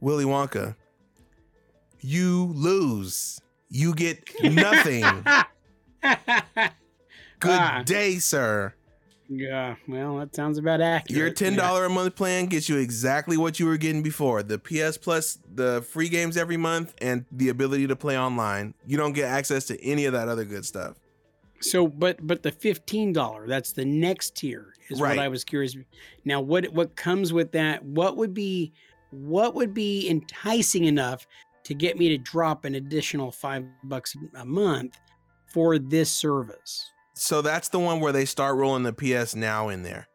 Willy 0.00 0.24
Wonka, 0.24 0.76
"You 2.00 2.52
lose. 2.54 3.40
You 3.68 3.94
get 3.94 4.22
nothing. 4.42 5.02
Good 7.40 7.50
Ah. 7.60 7.82
day, 7.84 8.18
sir. 8.18 8.74
Yeah, 9.28 9.76
well, 9.88 10.16
that 10.18 10.34
sounds 10.34 10.58
about 10.58 10.80
accurate. 10.80 11.18
Your 11.18 11.30
ten 11.30 11.54
yeah. 11.54 11.86
a 11.86 11.88
month 11.88 12.14
plan 12.14 12.46
gets 12.46 12.68
you 12.68 12.76
exactly 12.76 13.36
what 13.36 13.58
you 13.58 13.66
were 13.66 13.76
getting 13.76 14.02
before. 14.02 14.42
The 14.42 14.58
PS 14.58 14.98
Plus, 14.98 15.38
the 15.52 15.82
free 15.82 16.08
games 16.08 16.36
every 16.36 16.56
month, 16.56 16.94
and 17.00 17.24
the 17.32 17.48
ability 17.48 17.86
to 17.86 17.96
play 17.96 18.18
online. 18.18 18.74
You 18.86 18.96
don't 18.96 19.12
get 19.12 19.26
access 19.26 19.64
to 19.66 19.82
any 19.82 20.04
of 20.04 20.12
that 20.12 20.28
other 20.28 20.44
good 20.44 20.66
stuff. 20.66 20.96
So, 21.60 21.88
but 21.88 22.26
but 22.26 22.42
the 22.42 22.52
fifteen 22.52 23.12
dollar, 23.12 23.46
that's 23.48 23.72
the 23.72 23.84
next 23.84 24.36
tier, 24.36 24.74
is 24.90 25.00
Right. 25.00 25.16
what 25.16 25.24
I 25.24 25.28
was 25.28 25.44
curious. 25.44 25.76
Now, 26.24 26.40
what 26.40 26.66
what 26.72 26.94
comes 26.94 27.32
with 27.32 27.52
that? 27.52 27.84
What 27.84 28.16
would 28.18 28.34
be 28.34 28.72
what 29.10 29.54
would 29.54 29.72
be 29.72 30.08
enticing 30.08 30.84
enough 30.84 31.26
to 31.64 31.74
get 31.74 31.96
me 31.98 32.10
to 32.10 32.18
drop 32.18 32.64
an 32.64 32.74
additional 32.74 33.30
five 33.30 33.64
bucks 33.84 34.14
a 34.34 34.44
month 34.44 34.98
for 35.52 35.78
this 35.78 36.10
service? 36.10 36.90
So 37.14 37.42
that's 37.42 37.68
the 37.68 37.78
one 37.78 38.00
where 38.00 38.12
they 38.12 38.24
start 38.24 38.56
rolling 38.56 38.82
the 38.82 38.92
PS 38.92 39.34
Now 39.34 39.68
in 39.68 39.82
there. 39.82 40.08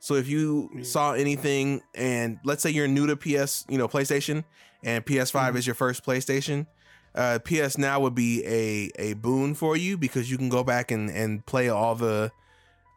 So 0.00 0.14
if 0.14 0.28
you 0.28 0.70
Mm. 0.74 0.84
saw 0.86 1.12
anything, 1.12 1.80
and 1.94 2.38
let's 2.44 2.62
say 2.62 2.70
you're 2.70 2.88
new 2.88 3.06
to 3.06 3.16
PS, 3.16 3.64
you 3.68 3.78
know 3.78 3.88
PlayStation, 3.88 4.44
and 4.82 5.04
PS5 5.04 5.54
Mhm. 5.54 5.58
is 5.58 5.66
your 5.66 5.74
first 5.74 6.04
PlayStation, 6.04 6.66
uh, 7.14 7.38
PS 7.38 7.78
Now 7.78 8.00
would 8.00 8.14
be 8.14 8.44
a 8.44 8.90
a 8.98 9.14
boon 9.14 9.54
for 9.54 9.76
you 9.76 9.96
because 9.96 10.30
you 10.30 10.36
can 10.38 10.48
go 10.48 10.62
back 10.64 10.90
and 10.90 11.08
and 11.10 11.44
play 11.46 11.68
all 11.68 11.94
the 11.94 12.32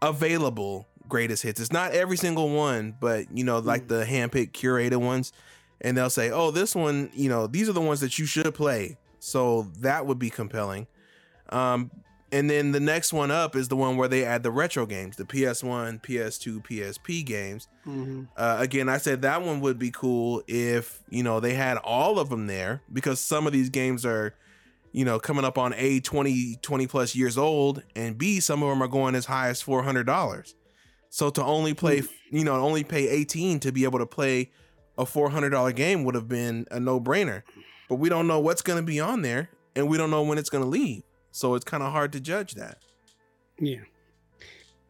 available 0.02 0.88
greatest 1.08 1.44
hits. 1.44 1.60
It's 1.60 1.72
not 1.72 1.92
every 1.92 2.18
single 2.18 2.50
one, 2.50 2.96
but 3.00 3.26
you 3.36 3.44
know 3.44 3.60
like 3.60 3.84
Mm. 3.84 3.88
the 3.90 4.06
handpicked 4.06 4.52
curated 4.52 4.98
ones, 4.98 5.32
and 5.82 5.96
they'll 5.98 6.10
say, 6.10 6.32
oh, 6.32 6.52
this 6.52 6.74
one, 6.76 7.10
you 7.14 7.30
know, 7.30 7.48
these 7.48 7.70
are 7.70 7.74
the 7.74 7.82
ones 7.82 8.00
that 8.00 8.18
you 8.18 8.26
should 8.26 8.54
play. 8.56 8.98
So 9.20 9.72
that 9.80 10.06
would 10.08 10.18
be 10.20 10.30
compelling. 10.30 10.88
Um, 11.50 11.92
and 12.32 12.50
then 12.50 12.72
the 12.72 12.80
next 12.80 13.14
one 13.14 13.32
up 13.32 13.56
is 13.56 13.68
the 13.68 13.76
one 13.76 13.98
where 13.98 14.08
they 14.08 14.26
add 14.26 14.44
the 14.44 14.52
retro 14.52 14.86
games, 14.86 15.16
the 15.16 15.26
PS1, 15.26 16.02
PS2, 16.02 16.64
PSP 16.64 17.26
games. 17.26 17.68
Uh, 18.36 18.58
again, 18.60 18.90
I 18.90 18.98
said 18.98 19.22
that 19.22 19.42
one 19.42 19.62
would 19.62 19.78
be 19.78 19.92
cool 19.92 20.42
if 20.48 21.02
you 21.10 21.24
know 21.24 21.40
they 21.40 21.54
had 21.54 21.78
all 21.78 22.20
of 22.20 22.30
them 22.30 22.48
there 22.48 22.82
because 22.92 23.20
some 23.20 23.46
of 23.48 23.54
these 23.54 23.70
games 23.70 24.06
are, 24.06 24.34
you 24.92 25.06
know, 25.06 25.20
coming 25.20 25.46
up 25.46 25.58
on 25.58 25.74
a 25.78 26.00
20 26.00 26.58
20 26.62 26.88
plus 26.88 27.16
years 27.16 27.38
old, 27.38 27.84
and 27.96 28.18
b 28.18 28.40
some 28.40 28.64
of 28.64 28.70
them 28.70 28.82
are 28.82 28.88
going 28.88 29.16
as 29.16 29.26
high 29.26 29.50
as 29.50 29.62
four 29.62 29.84
hundred 29.84 30.06
dollars. 30.06 30.56
So 31.10 31.30
to 31.30 31.44
only 31.44 31.74
play, 31.74 32.04
you 32.32 32.44
know, 32.44 32.56
only 32.56 32.84
pay 32.84 33.08
eighteen 33.08 33.60
to 33.62 33.72
be 33.72 33.84
able 33.84 34.00
to 34.00 34.06
play 34.06 34.52
a 34.98 35.06
four 35.06 35.30
hundred 35.30 35.52
dollar 35.52 35.72
game 35.72 36.04
would 36.06 36.16
have 36.16 36.28
been 36.28 36.66
a 36.72 36.80
no 36.80 37.00
brainer. 37.00 37.44
But 37.88 37.96
we 37.96 38.10
don't 38.10 38.28
know 38.28 38.40
what's 38.40 38.62
going 38.64 38.80
to 38.80 38.84
be 38.86 39.00
on 39.00 39.22
there, 39.22 39.50
and 39.76 39.88
we 39.88 39.98
don't 39.98 40.10
know 40.10 40.24
when 40.24 40.38
it's 40.40 40.50
going 40.50 40.64
to 40.64 40.70
leave. 40.70 41.04
So 41.36 41.54
it's 41.56 41.66
kind 41.66 41.84
of 41.84 41.92
hard 41.92 42.14
to 42.14 42.22
judge 42.22 42.54
that. 42.54 42.78
Yeah. 43.60 43.82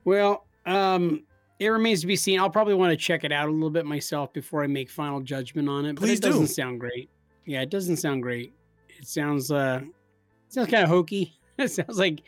Well, 0.03 0.45
um, 0.67 1.23
it 1.59 1.69
remains 1.69 2.01
to 2.01 2.07
be 2.07 2.15
seen. 2.15 2.39
I'll 2.39 2.51
probably 2.51 2.75
want 2.75 2.91
to 2.91 2.97
check 2.97 3.23
it 3.23 3.31
out 3.31 3.49
a 3.49 3.51
little 3.51 3.71
bit 3.71 3.83
myself 3.83 4.31
before 4.31 4.63
I 4.63 4.67
make 4.67 4.91
final 4.91 5.21
judgment 5.21 5.67
on 5.67 5.85
it. 5.85 5.93
But 5.95 6.01
Please 6.01 6.19
it 6.19 6.21
do. 6.21 6.29
doesn't 6.29 6.47
sound 6.47 6.79
great. 6.79 7.09
Yeah, 7.45 7.61
it 7.61 7.71
doesn't 7.71 7.97
sound 7.97 8.21
great. 8.21 8.53
It 8.89 9.07
sounds 9.07 9.49
uh 9.51 9.81
it 9.83 10.53
sounds 10.53 10.69
kind 10.69 10.83
of 10.83 10.89
hokey. 10.89 11.33
It 11.57 11.71
sounds 11.71 11.97
like 11.97 12.21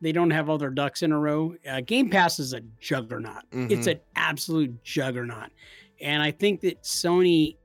they 0.00 0.10
don't 0.10 0.30
have 0.30 0.48
all 0.48 0.56
their 0.58 0.70
ducks 0.70 1.02
in 1.02 1.12
a 1.12 1.18
row. 1.18 1.54
Uh, 1.70 1.82
Game 1.82 2.08
Pass 2.08 2.38
is 2.40 2.54
a 2.54 2.62
juggernaut. 2.80 3.42
It's 3.52 3.86
Mhm. 3.86 3.92
an 3.92 4.00
absolute 4.16 4.82
juggernaut. 4.82 5.50
And 6.00 6.22
I 6.22 6.30
think 6.30 6.60
that 6.62 6.82
Sony 6.82 7.56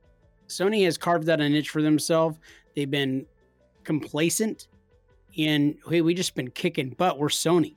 Sony 0.50 0.84
has 0.84 0.98
carved 0.98 1.30
out 1.30 1.40
a 1.42 1.48
niche 1.50 1.70
for 1.70 1.82
themselves. 1.82 2.38
They've 2.76 2.92
been 2.92 3.26
complacent 3.86 4.68
in 5.36 5.78
hey, 5.90 6.02
we 6.02 6.14
just 6.14 6.36
been 6.36 6.52
kicking 6.52 6.90
butt. 6.92 7.20
We're 7.20 7.28
Sony. 7.28 7.76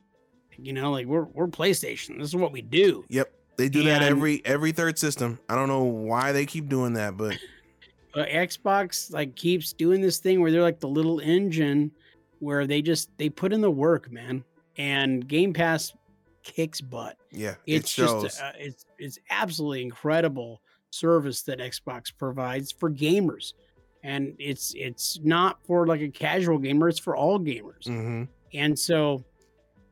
You 0.57 0.73
know, 0.73 0.91
like 0.91 1.07
we're 1.07 1.25
we're 1.25 1.47
PlayStation. 1.49 2.19
This 2.19 2.29
is 2.29 2.37
what 2.37 2.53
we 2.53 2.63
do. 2.63 3.05
Yep, 3.09 3.33
they 3.57 3.69
do 3.69 3.85
that 3.85 4.03
every 4.03 4.43
every 4.45 4.73
third 4.73 4.99
system. 4.99 5.39
I 5.49 5.55
don't 5.55 5.69
know 5.69 5.85
why 5.85 6.33
they 6.33 6.47
keep 6.47 6.69
doing 6.69 6.95
that, 6.95 7.17
but 7.17 7.37
But 8.15 8.31
Xbox 8.31 9.13
like 9.13 9.37
keeps 9.37 9.73
doing 9.73 10.01
this 10.01 10.19
thing 10.19 10.41
where 10.41 10.51
they're 10.51 10.63
like 10.63 10.81
the 10.81 10.89
little 10.89 11.21
engine 11.21 11.93
where 12.41 12.67
they 12.67 12.83
just 12.83 13.11
they 13.19 13.29
put 13.29 13.53
in 13.53 13.61
the 13.61 13.71
work, 13.71 14.11
man. 14.11 14.43
And 14.77 15.27
Game 15.29 15.53
Pass 15.53 15.93
kicks 16.43 16.81
butt. 16.81 17.17
yeah, 17.31 17.55
It's 17.67 17.87
it 17.87 17.89
shows. 17.89 18.23
just 18.25 18.41
uh, 18.43 18.53
it's 18.59 18.85
it's 18.99 19.19
absolutely 19.31 19.83
incredible 19.83 20.63
service 20.91 21.43
that 21.43 21.59
Xbox 21.59 22.11
provides 22.17 22.73
for 22.73 22.91
gamers. 22.91 23.53
And 24.05 24.35
it's 24.39 24.73
it's 24.77 25.19
not 25.23 25.59
for 25.67 25.87
like 25.87 26.01
a 26.01 26.09
casual 26.09 26.59
gamer, 26.59 26.89
it's 26.89 26.99
for 26.99 27.17
all 27.17 27.39
gamers. 27.39 27.87
hmm 27.87 28.25
And 28.55 28.79
so 28.79 29.25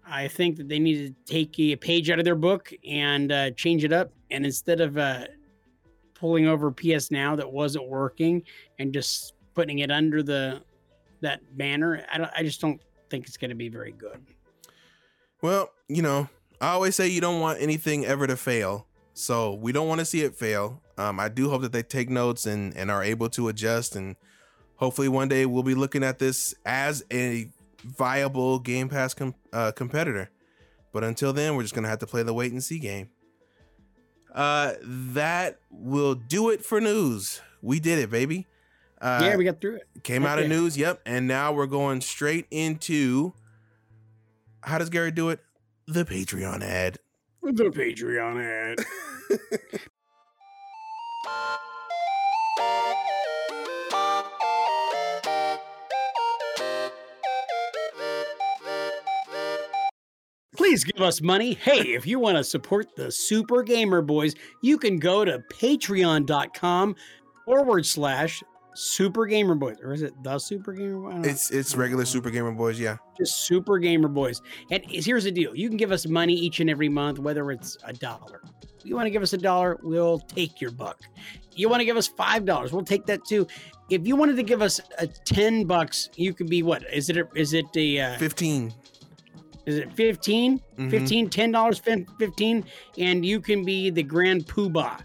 I 0.07 0.28
think 0.28 0.57
that 0.59 0.68
they 0.68 0.78
need 0.78 1.16
to 1.26 1.32
take 1.32 1.59
a 1.59 1.76
page 1.76 2.11
out 2.11 2.18
of 2.18 2.24
their 2.24 2.36
book 2.36 2.72
and 2.88 3.32
uh, 3.32 3.50
change 3.52 3.82
it 3.82 3.92
up. 3.92 4.12
And 4.30 4.44
instead 4.44 4.80
of 4.80 4.96
uh, 4.96 5.26
pulling 6.14 6.46
over 6.46 6.70
PS 6.70 7.11
Now 7.11 7.34
that 7.36 7.50
wasn't 7.50 7.88
working 7.88 8.42
and 8.78 8.92
just 8.92 9.34
putting 9.54 9.80
it 9.80 9.90
under 9.90 10.22
the 10.22 10.62
that 11.22 11.40
banner, 11.57 12.04
I 12.12 12.18
don't. 12.18 12.30
I 12.36 12.42
just 12.42 12.61
don't 12.61 12.80
think 13.11 13.26
it's 13.26 13.36
going 13.36 13.50
to 13.50 13.57
be 13.57 13.68
very 13.68 13.92
good. 13.92 14.20
Well, 15.42 15.70
you 15.88 16.02
know, 16.02 16.28
I 16.61 16.68
always 16.68 16.94
say 16.96 17.09
you 17.09 17.20
don't 17.20 17.40
want 17.40 17.61
anything 17.61 18.04
ever 18.04 18.26
to 18.26 18.36
fail, 18.36 18.86
so 19.18 19.54
we 19.54 19.72
don't 19.72 19.88
want 19.88 19.98
to 20.00 20.04
see 20.04 20.20
it 20.20 20.34
fail. 20.34 20.82
Um, 20.98 21.18
I 21.18 21.30
do 21.30 21.48
hope 21.48 21.62
that 21.62 21.72
they 21.72 21.82
take 21.82 22.10
notes 22.10 22.44
and 22.44 22.76
and 22.76 22.90
are 22.90 23.02
able 23.02 23.30
to 23.30 23.48
adjust, 23.48 23.96
and 23.96 24.16
hopefully 24.76 25.08
one 25.08 25.28
day 25.28 25.46
we'll 25.46 25.62
be 25.62 25.74
looking 25.74 26.04
at 26.04 26.18
this 26.18 26.54
as 26.66 27.02
a 27.10 27.50
viable 27.82 28.58
Game 28.58 28.88
Pass 28.88 29.14
com- 29.14 29.34
uh, 29.52 29.72
competitor. 29.72 30.30
But 30.92 31.02
until 31.02 31.32
then, 31.32 31.56
we're 31.56 31.62
just 31.62 31.74
gonna 31.74 31.88
have 31.88 31.98
to 32.00 32.06
play 32.06 32.22
the 32.22 32.34
wait 32.34 32.52
and 32.52 32.62
see 32.62 32.78
game. 32.78 33.08
Uh, 34.34 34.74
that 34.82 35.60
will 35.70 36.14
do 36.14 36.50
it 36.50 36.62
for 36.62 36.78
news. 36.78 37.40
We 37.62 37.80
did 37.80 37.98
it, 37.98 38.10
baby. 38.10 38.46
Uh, 39.00 39.20
yeah, 39.22 39.36
we 39.36 39.44
got 39.44 39.60
through 39.62 39.76
it. 39.76 39.88
Came 40.02 40.26
out 40.26 40.38
of 40.38 40.48
news, 40.48 40.76
yep. 40.76 41.00
And 41.06 41.26
now 41.26 41.52
we're 41.52 41.66
going 41.66 42.02
straight 42.02 42.46
into 42.50 43.32
how 44.62 44.78
does 44.78 44.90
Gary 44.90 45.10
do 45.10 45.30
it? 45.30 45.40
The 45.86 46.04
Patreon 46.04 46.62
ad. 46.62 46.98
The 47.53 47.70
Patreon 47.70 48.42
ad. 48.42 48.84
Please 60.57 60.82
give 60.82 61.01
us 61.01 61.22
money. 61.22 61.55
Hey, 61.55 61.94
if 61.94 62.05
you 62.05 62.18
want 62.18 62.36
to 62.36 62.42
support 62.42 62.97
the 62.97 63.12
Super 63.12 63.62
Gamer 63.62 64.03
Boys, 64.03 64.34
you 64.62 64.76
can 64.76 64.99
go 64.99 65.24
to 65.24 65.38
patreon.com 65.53 66.97
forward 67.44 67.86
slash 67.86 68.42
Super 68.77 69.27
Gamer 69.27 69.55
Boys, 69.55 69.79
or 69.83 69.93
is 69.93 70.03
it 70.03 70.12
the 70.22 70.39
Super 70.39 70.72
Gamer 70.72 70.99
Boys? 71.01 71.09
I 71.11 71.12
don't 71.14 71.22
know. 71.22 71.29
It's 71.29 71.51
it's 71.51 71.74
regular 71.74 72.05
Super 72.05 72.31
Gamer 72.31 72.53
Boys, 72.53 72.79
yeah. 72.79 72.97
just 73.16 73.47
Super 73.47 73.79
Gamer 73.79 74.09
Boys. 74.09 74.43
And 74.70 74.83
here's 74.87 75.24
the 75.24 75.33
deal: 75.33 75.55
you 75.55 75.68
can 75.68 75.77
give 75.77 75.93
us 75.93 76.07
money 76.07 76.35
each 76.35 76.61
and 76.61 76.68
every 76.70 76.89
month, 76.89 77.18
whether 77.18 77.51
it's 77.51 77.77
a 77.85 77.93
dollar. 77.93 78.43
You 78.85 78.95
want 78.95 79.07
to 79.07 79.11
give 79.11 79.22
us 79.22 79.33
a 79.33 79.39
dollar, 79.39 79.79
we'll 79.83 80.20
take 80.20 80.61
your 80.61 80.70
buck. 80.70 81.01
You 81.53 81.68
want 81.68 81.81
to 81.81 81.85
give 81.85 81.97
us 81.97 82.07
five 82.07 82.45
dollars, 82.45 82.72
we'll 82.72 82.85
take 82.85 83.05
that 83.07 83.24
too. 83.24 83.47
If 83.91 84.07
you 84.07 84.14
wanted 84.14 84.37
to 84.37 84.43
give 84.45 84.62
us 84.62 84.81
a 84.99 85.07
ten 85.07 85.64
bucks, 85.64 86.09
you 86.14 86.33
could 86.35 86.49
be 86.49 86.62
what? 86.62 86.85
Is 86.93 87.09
it? 87.11 87.16
A, 87.16 87.27
is 87.35 87.53
it 87.53 87.72
the? 87.72 88.01
Uh, 88.01 88.18
15. 88.18 88.72
is 89.66 89.79
it 89.79 89.93
15 89.95 90.61
Mhm. 90.79 90.91
15 90.91 91.29
10 91.29 91.51
dollars 91.51 91.81
15 91.81 92.64
and 92.99 93.27
you 93.27 93.41
can 93.41 93.64
be 93.64 93.91
the 93.91 94.03
grand 94.03 94.47
poobah 94.47 95.03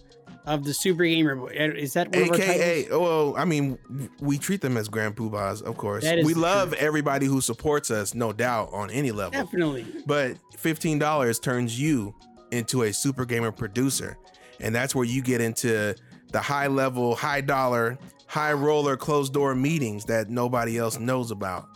of 0.54 0.64
the 0.64 0.74
super 0.74 1.04
gamer 1.04 1.36
Boy. 1.36 1.47
Is 1.47 1.93
that 1.93 2.14
one 2.16 2.36
AKA, 2.36 2.89
oh, 2.89 2.99
well, 2.99 3.36
I 3.38 3.45
mean, 3.45 3.78
we 4.20 4.38
treat 4.38 4.62
them 4.62 4.78
as 4.78 4.89
grand 4.89 5.16
poobahs, 5.16 5.62
of 5.62 5.78
course. 5.78 6.04
We 6.04 6.34
love 6.34 6.70
truth. 6.70 6.82
everybody 6.82 7.26
who 7.26 7.41
supports 7.41 7.89
us, 7.89 8.14
no 8.14 8.34
doubt, 8.34 8.70
on 8.74 8.89
any 8.89 9.12
level. 9.12 9.43
definitely 9.43 9.86
But 10.06 10.38
$15 10.58 11.41
turns 11.41 11.80
you 11.80 12.14
into 12.52 12.84
a 12.84 12.93
super 12.93 13.26
gamer 13.26 13.52
producer. 13.52 14.18
And 14.60 14.76
that's 14.76 14.93
where 14.93 15.06
you 15.06 15.22
get 15.22 15.41
into 15.41 15.95
the 16.32 16.39
high 16.39 16.68
level, 16.68 17.16
high 17.16 17.41
dollar, 17.41 17.97
high 18.28 18.54
roller 18.54 18.95
closed 18.97 19.34
door 19.34 19.56
meetings 19.56 20.06
that 20.06 20.30
nobody 20.30 20.78
else 20.78 20.99
knows 20.99 21.32
about. 21.32 21.68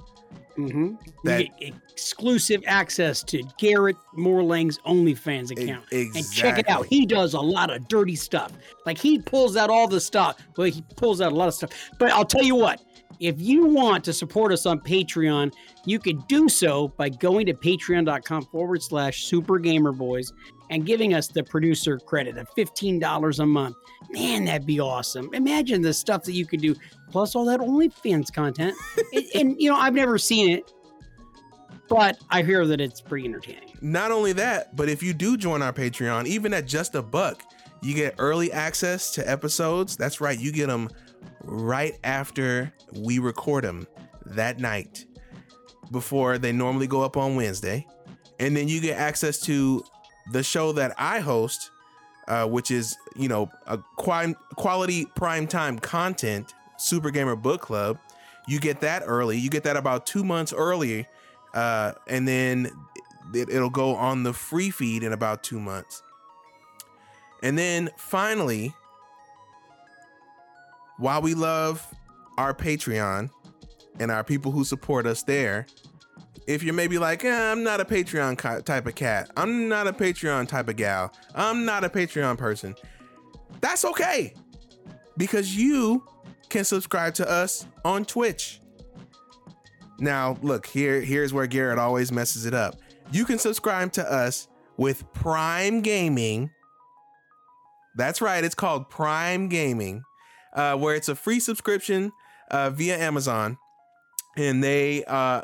Hmm 0.55 0.93
That- 1.23 1.41
you 1.41 1.49
get 1.59 1.73
exclusive 1.91 2.61
access 2.67 3.23
to 3.23 3.41
garrett 3.57 3.95
morlang's 4.17 4.77
onlyfans 4.79 5.51
account. 5.51 5.85
Exactly. 5.91 6.19
and 6.19 6.31
check 6.31 6.59
it 6.59 6.67
out. 6.69 6.85
he 6.87 7.05
does 7.05 7.33
a 7.33 7.39
lot 7.39 7.69
of 7.73 7.87
dirty 7.87 8.15
stuff. 8.15 8.51
Like 8.85 8.97
he 8.97 9.19
pulls 9.19 9.55
out 9.55 9.69
all 9.69 9.87
the 9.87 10.01
stuff. 10.01 10.37
Well 10.57 10.67
he 10.69 10.83
pulls 10.97 11.21
out 11.21 11.31
a 11.31 11.35
lot 11.35 11.47
of 11.47 11.53
stuff. 11.53 11.71
But 11.99 12.11
i'll 12.11 12.25
tell 12.25 12.43
you 12.43 12.55
what. 12.55 12.81
If 13.21 13.39
you 13.39 13.65
want 13.67 14.03
to 14.05 14.13
support 14.13 14.51
us 14.51 14.65
on 14.65 14.81
patreon 14.81 15.53
you 15.85 15.99
can 15.99 16.17
do 16.27 16.49
so 16.49 16.89
by 16.97 17.07
going 17.07 17.45
to 17.45 17.53
patreon.com 17.53 18.45
forward 18.47 18.81
slash 18.83 19.23
super 19.25 19.57
gamer 19.57 19.93
boys 19.93 20.33
and 20.69 20.85
giving 20.85 21.13
us 21.13 21.27
the 21.27 21.43
producer 21.43 21.99
credit 21.99 22.37
of 22.37 22.49
$15 22.55 23.39
a 23.39 23.45
month 23.45 23.75
man 24.11 24.45
that'd 24.45 24.65
be 24.65 24.79
awesome 24.79 25.29
imagine 25.33 25.81
the 25.81 25.93
stuff 25.93 26.23
that 26.23 26.33
you 26.33 26.45
could 26.45 26.61
do 26.61 26.75
plus 27.09 27.35
all 27.35 27.45
that 27.45 27.59
onlyfans 27.59 28.33
content 28.33 28.75
and, 29.13 29.25
and 29.35 29.61
you 29.61 29.69
know 29.69 29.77
i've 29.77 29.93
never 29.93 30.17
seen 30.17 30.49
it 30.49 30.71
but 31.87 32.17
i 32.29 32.41
hear 32.41 32.65
that 32.65 32.81
it's 32.81 33.01
pretty 33.01 33.27
entertaining 33.27 33.65
Not 33.81 34.11
only 34.11 34.33
that, 34.33 34.75
but 34.75 34.89
if 34.89 35.03
you 35.03 35.13
do 35.13 35.37
join 35.37 35.61
our 35.61 35.73
Patreon, 35.73 36.25
even 36.25 36.53
at 36.53 36.65
just 36.65 36.95
a 36.95 37.03
buck, 37.03 37.43
you 37.81 37.93
get 37.93 38.15
early 38.17 38.51
access 38.51 39.11
to 39.11 39.29
episodes. 39.29 39.95
That's 39.95 40.19
right, 40.19 40.39
you 40.39 40.51
get 40.51 40.67
them 40.67 40.89
right 41.43 41.93
after 42.03 42.73
we 42.93 43.19
record 43.19 43.63
them 43.63 43.87
that 44.25 44.59
night 44.59 45.05
before 45.91 46.39
they 46.39 46.51
normally 46.51 46.87
go 46.87 47.01
up 47.01 47.15
on 47.15 47.35
Wednesday. 47.35 47.85
And 48.39 48.57
then 48.57 48.67
you 48.67 48.81
get 48.81 48.97
access 48.97 49.39
to 49.41 49.83
the 50.31 50.43
show 50.43 50.71
that 50.73 50.93
I 50.97 51.19
host, 51.19 51.71
uh, 52.27 52.47
which 52.47 52.71
is, 52.71 52.97
you 53.15 53.29
know, 53.29 53.49
a 53.67 53.77
quality 53.95 55.05
primetime 55.05 55.81
content, 55.81 56.53
Super 56.77 57.11
Gamer 57.11 57.35
Book 57.35 57.61
Club. 57.61 57.99
You 58.47 58.59
get 58.59 58.81
that 58.81 59.03
early. 59.05 59.37
You 59.37 59.49
get 59.49 59.63
that 59.63 59.77
about 59.77 60.05
two 60.05 60.23
months 60.23 60.53
early. 60.53 61.07
Uh, 61.53 61.93
and 62.07 62.27
then 62.27 62.71
it, 63.33 63.49
it'll 63.49 63.69
go 63.69 63.95
on 63.95 64.23
the 64.23 64.33
free 64.33 64.69
feed 64.69 65.03
in 65.03 65.13
about 65.13 65.43
two 65.43 65.59
months. 65.59 66.03
And 67.41 67.57
then 67.57 67.89
finally, 67.97 68.73
while 70.97 71.21
we 71.21 71.33
love 71.33 71.85
our 72.37 72.53
Patreon 72.53 73.29
and 73.99 74.11
our 74.11 74.23
people 74.23 74.51
who 74.51 74.63
support 74.63 75.05
us 75.05 75.23
there, 75.23 75.65
if 76.47 76.63
you're 76.63 76.73
maybe 76.73 76.97
like, 76.97 77.23
eh, 77.23 77.51
I'm 77.51 77.63
not 77.63 77.81
a 77.81 77.85
Patreon 77.85 78.63
type 78.63 78.85
of 78.85 78.95
cat, 78.95 79.31
I'm 79.35 79.67
not 79.67 79.87
a 79.87 79.93
Patreon 79.93 80.47
type 80.47 80.69
of 80.69 80.75
gal, 80.75 81.11
I'm 81.33 81.65
not 81.65 81.83
a 81.83 81.89
Patreon 81.89 82.37
person, 82.37 82.75
that's 83.61 83.85
okay 83.85 84.33
because 85.17 85.55
you 85.55 86.03
can 86.49 86.63
subscribe 86.63 87.13
to 87.15 87.29
us 87.29 87.67
on 87.83 88.05
Twitch. 88.05 88.61
Now, 89.99 90.37
look, 90.41 90.65
here 90.65 91.01
here's 91.01 91.33
where 91.33 91.47
Garrett 91.47 91.79
always 91.79 92.11
messes 92.11 92.45
it 92.45 92.53
up. 92.53 92.75
You 93.11 93.25
can 93.25 93.39
subscribe 93.39 93.91
to 93.93 94.11
us 94.11 94.47
with 94.77 95.11
Prime 95.13 95.81
Gaming. 95.81 96.51
That's 97.95 98.21
right, 98.21 98.43
it's 98.43 98.55
called 98.55 98.89
Prime 98.89 99.47
Gaming, 99.47 100.03
uh, 100.53 100.75
where 100.75 100.95
it's 100.95 101.07
a 101.07 101.15
free 101.15 101.39
subscription 101.39 102.11
uh, 102.51 102.69
via 102.71 102.97
Amazon, 102.97 103.57
and 104.35 104.61
they 104.61 105.05
uh, 105.05 105.41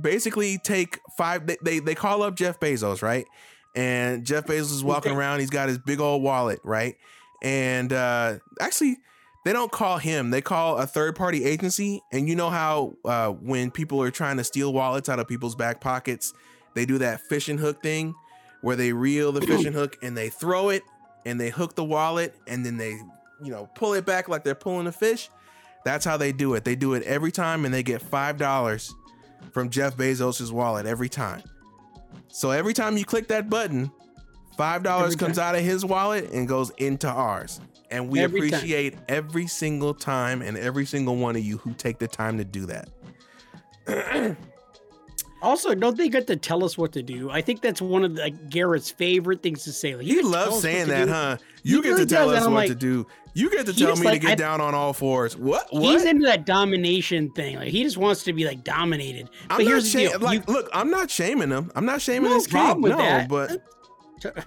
basically 0.00 0.58
take 0.58 1.00
five. 1.16 1.46
They, 1.46 1.56
they 1.62 1.78
they 1.80 1.94
call 1.94 2.22
up 2.22 2.36
Jeff 2.36 2.60
Bezos, 2.60 3.02
right? 3.02 3.26
And 3.74 4.24
Jeff 4.24 4.46
Bezos 4.46 4.72
is 4.72 4.84
walking 4.84 5.12
around. 5.12 5.40
He's 5.40 5.50
got 5.50 5.68
his 5.68 5.78
big 5.78 6.00
old 6.00 6.22
wallet, 6.22 6.60
right? 6.64 6.96
And 7.42 7.92
uh, 7.92 8.38
actually, 8.60 8.98
they 9.44 9.52
don't 9.52 9.72
call 9.72 9.98
him. 9.98 10.30
They 10.30 10.40
call 10.40 10.78
a 10.78 10.86
third 10.86 11.16
party 11.16 11.44
agency. 11.44 12.02
And 12.12 12.28
you 12.28 12.36
know 12.36 12.50
how 12.50 12.96
uh, 13.04 13.28
when 13.28 13.70
people 13.70 14.02
are 14.02 14.10
trying 14.10 14.36
to 14.36 14.44
steal 14.44 14.72
wallets 14.72 15.08
out 15.08 15.18
of 15.18 15.28
people's 15.28 15.54
back 15.54 15.80
pockets, 15.80 16.34
they 16.74 16.84
do 16.84 16.98
that 16.98 17.20
fishing 17.22 17.58
hook 17.58 17.82
thing 17.82 18.14
where 18.60 18.76
they 18.76 18.92
reel 18.92 19.32
the 19.32 19.40
fishing 19.40 19.72
hook 19.72 19.96
and 20.02 20.16
they 20.16 20.28
throw 20.28 20.68
it 20.68 20.82
and 21.24 21.40
they 21.40 21.48
hook 21.48 21.74
the 21.74 21.84
wallet 21.84 22.34
and 22.46 22.64
then 22.64 22.76
they, 22.76 22.90
you 23.42 23.50
know, 23.50 23.68
pull 23.74 23.94
it 23.94 24.04
back 24.04 24.28
like 24.28 24.44
they're 24.44 24.54
pulling 24.54 24.86
a 24.86 24.92
fish. 24.92 25.30
That's 25.84 26.04
how 26.04 26.18
they 26.18 26.32
do 26.32 26.52
it. 26.54 26.64
They 26.64 26.76
do 26.76 26.92
it 26.92 27.02
every 27.04 27.32
time 27.32 27.64
and 27.64 27.72
they 27.72 27.82
get 27.82 28.02
$5 28.02 28.94
from 29.52 29.70
Jeff 29.70 29.96
Bezos' 29.96 30.50
wallet 30.52 30.86
every 30.86 31.08
time. 31.08 31.42
So 32.28 32.50
every 32.50 32.74
time 32.74 32.96
you 32.96 33.04
click 33.04 33.28
that 33.28 33.50
button, 33.50 33.90
$5 34.58 35.02
Every 35.04 35.16
comes 35.16 35.38
out 35.38 35.54
of 35.54 35.62
his 35.62 35.84
wallet 35.84 36.30
and 36.32 36.46
goes 36.46 36.70
into 36.78 37.08
ours. 37.08 37.60
And 37.90 38.08
we 38.08 38.20
Every 38.20 38.50
time. 38.50 38.58
appreciate 38.58 38.96
every 39.08 39.46
single 39.48 39.94
time 39.94 40.42
and 40.42 40.56
every 40.56 40.86
single 40.86 41.16
one 41.16 41.34
of 41.34 41.42
you 41.42 41.56
who 41.58 41.72
take 41.74 41.98
the 41.98 42.06
time 42.06 42.38
to 42.38 42.44
do 42.44 42.66
that. 42.66 42.88
Also, 45.42 45.74
don't 45.74 45.96
they 45.96 46.08
get 46.08 46.26
to 46.26 46.36
tell 46.36 46.62
us 46.64 46.76
what 46.76 46.92
to 46.92 47.02
do? 47.02 47.30
I 47.30 47.40
think 47.40 47.62
that's 47.62 47.80
one 47.80 48.04
of 48.04 48.14
the, 48.16 48.22
like, 48.22 48.50
Garrett's 48.50 48.90
favorite 48.90 49.42
things 49.42 49.64
to 49.64 49.72
say. 49.72 49.94
Like, 49.96 50.04
He 50.04 50.14
get 50.16 50.22
to 50.24 50.30
tell 50.30 50.40
us 50.42 50.46
loves 50.50 50.60
saying 50.62 50.88
that, 50.88 51.06
do. 51.06 51.12
huh? 51.12 51.36
You 51.62 51.76
He 51.76 51.82
get 51.82 51.88
really 51.90 52.06
to 52.06 52.14
tell 52.14 52.28
does, 52.28 52.38
us 52.42 52.44
what 52.44 52.52
like- 52.54 52.68
to 52.68 52.74
do. 52.74 53.06
You 53.32 53.48
get 53.48 53.64
to 53.66 53.72
tell 53.72 53.94
me 53.96 54.10
to 54.10 54.18
get 54.18 54.30
I- 54.32 54.34
down 54.34 54.60
on 54.60 54.74
all 54.74 54.92
fours. 54.92 55.36
What? 55.36 55.68
what? 55.72 55.82
He's 55.82 56.04
into 56.04 56.26
that 56.26 56.44
domination 56.46 57.30
thing. 57.30 57.56
Like 57.56 57.68
he 57.68 57.84
just 57.84 57.96
wants 57.96 58.24
to 58.24 58.32
be 58.32 58.44
like 58.44 58.64
dominated. 58.64 59.30
I'm 59.48 59.58
but 59.58 59.66
here's 59.66 59.84
the 59.84 59.90
shaming. 59.90 60.10
deal. 60.10 60.20
Like, 60.20 60.48
You- 60.48 60.52
look, 60.54 60.68
I'm 60.72 60.90
not 60.90 61.10
shaming 61.10 61.48
him. 61.50 61.70
I'm 61.76 61.84
not 61.86 62.02
shaming 62.02 62.28
No 62.28 62.36
this 62.38 62.48
kid. 62.48 62.76
with 62.78 62.90
no, 62.90 62.98
that. 62.98 63.28
but 63.28 63.62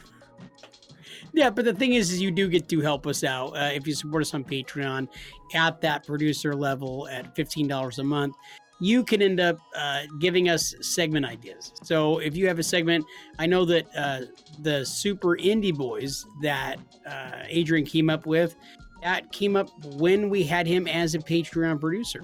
Yeah, 1.33 1.49
but 1.49 1.65
the 1.65 1.73
thing 1.73 1.93
is, 1.93 2.11
is 2.11 2.21
you 2.21 2.29
do 2.29 2.47
get 2.47 2.67
to 2.69 2.81
help 2.81 3.07
us 3.07 3.23
out 3.23 3.57
uh, 3.57 3.71
if 3.73 3.87
you 3.87 3.95
support 3.95 4.21
us 4.21 4.33
on 4.35 4.43
Patreon 4.43 5.07
at 5.55 5.81
that 5.81 6.05
producer 6.05 6.53
level 6.53 7.07
at 7.07 7.35
fifteen 7.35 7.67
dollars 7.67 7.99
a 7.99 8.03
month. 8.03 8.35
You 8.84 9.01
can 9.05 9.21
end 9.21 9.39
up 9.39 9.59
uh, 9.77 10.01
giving 10.19 10.49
us 10.49 10.75
segment 10.81 11.25
ideas. 11.25 11.71
So 11.84 12.17
if 12.17 12.36
you 12.36 12.47
have 12.47 12.59
a 12.59 12.63
segment, 12.63 13.05
I 13.39 13.45
know 13.45 13.63
that 13.63 13.86
uh, 13.95 14.21
the 14.59 14.86
Super 14.86 15.38
Indie 15.38 15.73
Boys 15.73 16.25
that 16.41 16.79
uh, 17.07 17.43
Adrian 17.47 17.86
came 17.86 18.09
up 18.09 18.25
with, 18.25 18.55
that 19.01 19.31
came 19.31 19.55
up 19.55 19.69
when 19.95 20.29
we 20.29 20.43
had 20.43 20.67
him 20.67 20.86
as 20.88 21.15
a 21.15 21.19
Patreon 21.19 21.79
producer. 21.79 22.23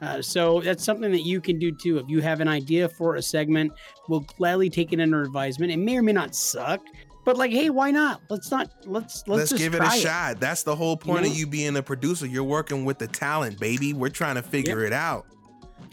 Uh, 0.00 0.22
so 0.22 0.60
that's 0.60 0.84
something 0.84 1.10
that 1.10 1.22
you 1.22 1.40
can 1.40 1.58
do 1.58 1.72
too. 1.72 1.98
If 1.98 2.08
you 2.08 2.20
have 2.20 2.40
an 2.40 2.46
idea 2.46 2.88
for 2.88 3.16
a 3.16 3.22
segment, 3.22 3.72
we'll 4.08 4.20
gladly 4.20 4.70
take 4.70 4.92
it 4.92 5.00
under 5.00 5.22
advisement. 5.22 5.72
It 5.72 5.78
may 5.78 5.96
or 5.96 6.02
may 6.02 6.12
not 6.12 6.36
suck, 6.36 6.82
but 7.24 7.36
like, 7.36 7.50
hey, 7.50 7.70
why 7.70 7.90
not? 7.90 8.20
Let's 8.30 8.52
not 8.52 8.70
let's 8.84 9.24
let's, 9.26 9.28
let's, 9.28 9.50
just 9.50 9.60
give 9.60 9.74
it 9.74 9.78
a 9.78 9.86
try 9.86 9.98
shot. 9.98 10.38
That's 10.38 10.62
the 10.62 10.76
whole 10.76 10.96
point 10.96 11.24
know? 11.24 11.30
of 11.30 11.36
you 11.36 11.48
being 11.48 11.76
a 11.76 11.82
producer. 11.82 12.26
You're 12.26 12.44
working 12.44 12.84
with 12.84 13.00
the 13.00 13.08
talent, 13.08 13.58
baby. 13.58 13.92
We're 13.92 14.10
trying 14.10 14.36
to 14.36 14.42
figure 14.42 14.84
it 14.84 14.92
out. 14.92 15.26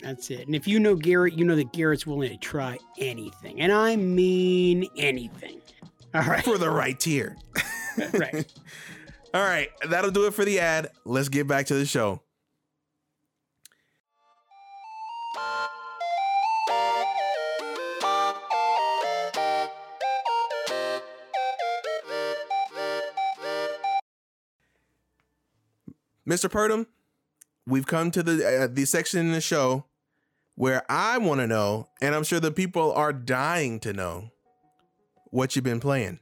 That's 0.04 0.30
it. 0.32 0.47
And 0.47 0.56
if 0.56 0.68
you 0.68 0.80
know 0.82 0.95
Garrett, 0.95 1.34
you 1.34 1.45
know 1.45 1.56
that 1.56 1.72
Garrett's 1.72 2.06
willing 2.06 2.30
to 2.30 2.38
try 2.38 2.78
anything, 2.97 3.62
and 3.62 3.72
I 3.72 3.95
mean 3.95 4.86
anything. 4.97 5.62
All 6.14 6.22
right, 6.24 6.43
for 6.43 6.58
the 6.58 6.70
right 6.70 6.99
tier. 6.99 7.38
right. 8.14 8.45
All 9.34 9.41
right, 9.41 9.70
that'll 9.89 10.12
do 10.12 10.28
it 10.28 10.34
for 10.34 10.43
the 10.43 10.60
ad. 10.60 10.91
Let's 11.06 11.30
get 11.30 11.47
back 11.47 11.68
to 11.68 11.76
the 11.76 11.86
show. 11.86 12.22
Mr. 26.28 26.49
Purdom, 26.49 26.88
we've 27.66 27.88
come 27.88 28.12
to 28.12 28.22
the 28.22 28.64
uh, 28.64 28.68
the 28.70 28.86
section 28.86 29.22
in 29.22 29.32
the 29.32 29.41
show 29.41 29.86
where 30.56 30.84
I 30.89 31.18
want 31.18 31.41
to 31.41 31.47
know, 31.47 31.89
and 32.01 32.14
I'm 32.16 32.24
sure 32.24 32.39
the 32.39 32.51
people 32.51 32.91
are 32.93 33.14
dying 33.14 33.80
to 33.82 33.93
know 33.93 34.30
what 35.32 35.56
you've 35.56 35.66
been 35.66 35.80
playing. 35.80 36.20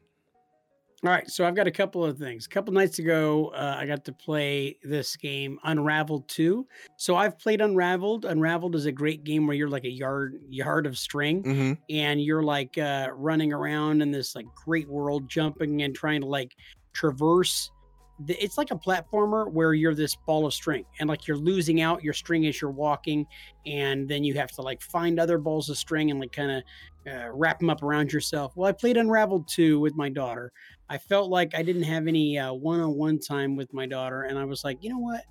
All 1.03 1.09
right, 1.09 1.27
so 1.27 1.45
I've 1.47 1.55
got 1.55 1.65
a 1.65 1.71
couple 1.71 2.05
of 2.05 2.19
things. 2.19 2.45
A 2.45 2.49
couple 2.49 2.71
nights 2.75 2.99
ago, 2.99 3.47
uh, 3.55 3.75
I 3.79 3.87
got 3.87 4.05
to 4.05 4.13
play 4.13 4.77
this 4.83 5.15
game, 5.15 5.57
Unraveled 5.63 6.29
2. 6.29 6.67
So 6.97 7.15
I've 7.15 7.39
played 7.39 7.59
Unraveled. 7.59 8.23
Unraveled 8.25 8.75
is 8.75 8.85
a 8.85 8.91
great 8.91 9.23
game 9.23 9.47
where 9.47 9.55
you're 9.55 9.67
like 9.67 9.83
a 9.83 9.89
yard 9.89 10.35
yard 10.47 10.85
of 10.85 10.95
string, 10.99 11.41
Mm-hmm. 11.41 11.73
and 11.89 12.21
you're 12.21 12.43
like 12.43 12.77
uh, 12.77 13.07
running 13.15 13.51
around 13.51 14.03
in 14.03 14.11
this 14.11 14.35
like 14.35 14.45
great 14.53 14.87
world, 14.87 15.27
jumping 15.27 15.81
and 15.81 15.95
trying 15.95 16.21
to 16.21 16.27
like 16.27 16.55
traverse. 16.93 17.71
It's 18.27 18.57
like 18.57 18.71
a 18.71 18.75
platformer 18.75 19.51
where 19.51 19.73
you're 19.73 19.95
this 19.95 20.15
ball 20.15 20.45
of 20.45 20.53
string, 20.53 20.85
and 20.99 21.09
like 21.09 21.27
you're 21.27 21.37
losing 21.37 21.81
out 21.81 22.03
your 22.03 22.13
string 22.13 22.45
as 22.45 22.61
you're 22.61 22.71
walking, 22.71 23.25
and 23.65 24.07
then 24.07 24.23
you 24.23 24.33
have 24.35 24.51
to 24.51 24.61
like 24.61 24.81
find 24.81 25.19
other 25.19 25.37
balls 25.37 25.69
of 25.69 25.77
string 25.77 26.11
and 26.11 26.19
like 26.19 26.31
kind 26.31 26.51
of 26.51 26.63
uh, 27.11 27.29
wrap 27.31 27.59
them 27.59 27.69
up 27.69 27.81
around 27.81 28.13
yourself. 28.13 28.53
Well, 28.55 28.69
I 28.69 28.73
played 28.73 28.97
Unraveled 28.97 29.47
2 29.47 29.79
with 29.79 29.95
my 29.95 30.09
daughter. 30.09 30.51
I 30.89 30.97
felt 30.97 31.29
like 31.29 31.55
I 31.55 31.63
didn't 31.63 31.83
have 31.83 32.07
any 32.07 32.37
uh, 32.37 32.53
one-on-one 32.53 33.19
time 33.19 33.55
with 33.55 33.73
my 33.73 33.87
daughter, 33.87 34.23
and 34.23 34.37
I 34.37 34.45
was 34.45 34.63
like, 34.63 34.77
you 34.81 34.89
know 34.89 34.99
what? 34.99 35.21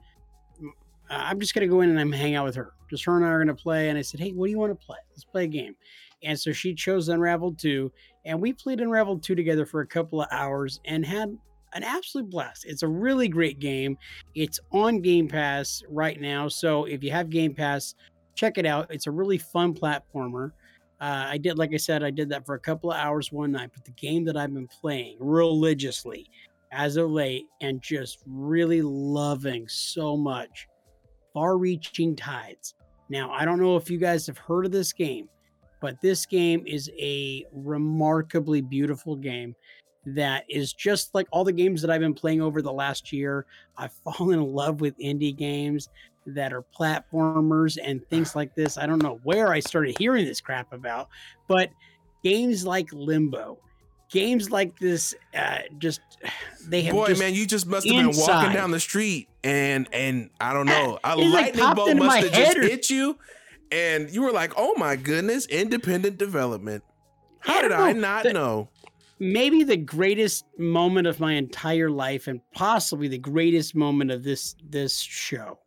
Uh, 1.11 1.15
I'm 1.15 1.39
just 1.39 1.55
gonna 1.55 1.69
go 1.69 1.81
in 1.83 1.91
and 1.91 2.01
I'm 2.01 2.13
hang 2.13 2.35
out 2.35 2.47
with 2.47 2.57
her. 2.57 2.73
Just 2.89 3.05
her 3.05 3.17
and 3.17 3.25
I 3.25 3.29
are 3.29 3.39
gonna 3.39 3.55
play. 3.55 3.89
And 3.89 3.99
I 3.99 4.03
said, 4.03 4.21
hey, 4.21 4.33
what 4.33 4.47
do 4.47 4.51
you 4.51 4.59
want 4.59 4.79
to 4.79 4.87
play? 4.87 4.99
Let's 5.11 5.25
play 5.25 5.45
a 5.45 5.49
game. 5.49 5.75
And 6.23 6.39
so 6.39 6.53
she 6.53 6.75
chose 6.75 7.09
Unraveled 7.09 7.59
2, 7.59 7.91
and 8.25 8.41
we 8.41 8.53
played 8.53 8.81
Unraveled 8.81 9.23
2 9.23 9.35
together 9.35 9.65
for 9.65 9.81
a 9.81 9.87
couple 9.87 10.21
of 10.21 10.29
hours 10.31 10.81
and 10.85 11.05
had 11.05 11.37
an 11.73 11.83
absolute 11.83 12.31
blast. 12.31 12.65
It's 12.67 12.83
a 12.83 12.89
really 12.89 13.29
great 13.29 13.59
game. 13.61 13.97
It's 14.35 14.59
on 14.73 15.01
Game 15.01 15.29
Pass 15.29 15.83
right 15.89 16.21
now, 16.21 16.49
so 16.49 16.85
if 16.85 17.03
you 17.03 17.11
have 17.11 17.31
Game 17.31 17.55
Pass, 17.55 17.95
check 18.35 18.59
it 18.59 18.67
out. 18.67 18.87
It's 18.91 19.07
a 19.07 19.11
really 19.11 19.39
fun 19.39 19.75
platformer. 19.75 20.53
Uh, 21.01 21.27
I 21.29 21.39
did, 21.39 21.57
like 21.57 21.73
I 21.73 21.79
said, 21.79 22.03
I 22.03 22.11
did 22.11 22.29
that 22.29 22.45
for 22.45 22.55
a 22.55 22.61
couple 22.61 22.91
of 22.91 22.99
hours 22.99 23.33
one 23.33 23.53
night. 23.53 23.71
But 23.73 23.85
the 23.85 23.93
game 23.93 24.25
that 24.27 24.37
I've 24.37 24.53
been 24.53 24.69
playing 24.69 25.17
religiously 25.19 26.29
as 26.73 26.97
of 26.97 27.11
late 27.11 27.47
and 27.63 27.81
just 27.81 28.19
really 28.27 28.83
loving 28.83 29.67
so 29.67 30.17
much, 30.17 30.69
Far 31.33 31.57
Reaching 31.57 32.15
Tides. 32.15 32.75
Now, 33.09 33.31
I 33.33 33.45
don't 33.45 33.61
know 33.61 33.77
if 33.77 33.91
you 33.91 33.99
guys 33.99 34.27
have 34.27 34.39
heard 34.39 34.67
of 34.67 34.73
this 34.73 34.93
game, 34.93 35.29
but 35.81 36.01
this 36.01 36.27
game 36.27 36.63
is 36.67 36.91
a 36.99 37.45
remarkably 37.53 38.61
beautiful 38.61 39.17
game 39.17 39.55
that 40.07 40.45
is 40.49 40.73
just 40.73 41.15
like 41.15 41.27
all 41.31 41.45
the 41.45 41.53
games 41.53 41.83
that 41.83 41.91
I've 41.91 42.01
been 42.01 42.15
playing 42.15 42.41
over 42.41 42.63
the 42.63 42.73
last 42.73 43.13
year. 43.13 43.47
I've 43.77 43.93
fallen 44.05 44.39
in 44.39 44.53
love 44.55 44.81
with 44.81 44.99
indie 44.99 45.37
games 45.37 45.89
that 46.27 46.53
are 46.53 46.65
platformers 46.79 47.79
and 47.83 48.07
things 48.09 48.35
like 48.37 48.55
this. 48.55 48.77
I 48.79 48.87
don't 48.87 49.03
know 49.03 49.21
where 49.25 49.49
I 49.53 49.61
started 49.61 49.97
hearing 49.99 50.25
this 50.25 50.41
crap 50.41 50.73
about, 50.73 51.09
but 51.49 51.71
games 52.23 52.65
like 52.67 52.89
Limbo, 52.93 53.59
games 54.11 54.51
like 54.51 54.79
this, 54.79 55.15
uh, 55.35 55.59
just 55.79 56.01
they 56.69 56.83
have 56.83 56.95
Boy, 56.95 57.09
just, 57.09 57.21
man, 57.21 57.35
you 57.35 57.47
just 57.47 57.67
must 57.67 57.87
have 57.89 57.97
been 57.97 58.17
walking 58.17 58.53
down 58.53 58.71
the 58.71 58.81
street 58.81 59.29
and 59.43 59.89
and 59.93 60.31
I 60.41 60.53
don't 60.53 60.67
know, 60.67 60.99
a 61.03 61.13
It, 61.13 61.17
like, 61.19 61.33
lightning 61.33 61.65
popped 61.65 61.77
bolt 61.77 61.97
must 61.97 62.25
have 62.27 62.33
just 62.33 62.57
or- 62.59 62.63
hit 62.63 62.91
you, 62.91 63.17
and 63.73 64.11
you 64.11 64.23
were 64.23 64.33
like, 64.33 64.53
"Oh 64.57 64.75
my 64.77 64.97
goodness, 64.97 65.47
independent 65.47 66.19
development." 66.19 66.85
How 67.39 67.63
did 67.63 67.73
I 67.73 67.93
not 67.93 68.25
The- 68.25 68.35
know? 68.35 68.69
Maybe 69.21 69.63
the 69.63 69.77
greatest 69.77 70.45
moment 70.59 71.07
of 71.07 71.21
my 71.21 71.35
entire 71.35 71.91
life 71.91 72.27
and 72.27 72.41
possibly 72.55 73.07
the 73.07 73.19
greatest 73.19 73.75
moment 73.77 74.11
of 74.11 74.25
this 74.25 74.57
this 74.69 74.99
show 74.99 75.59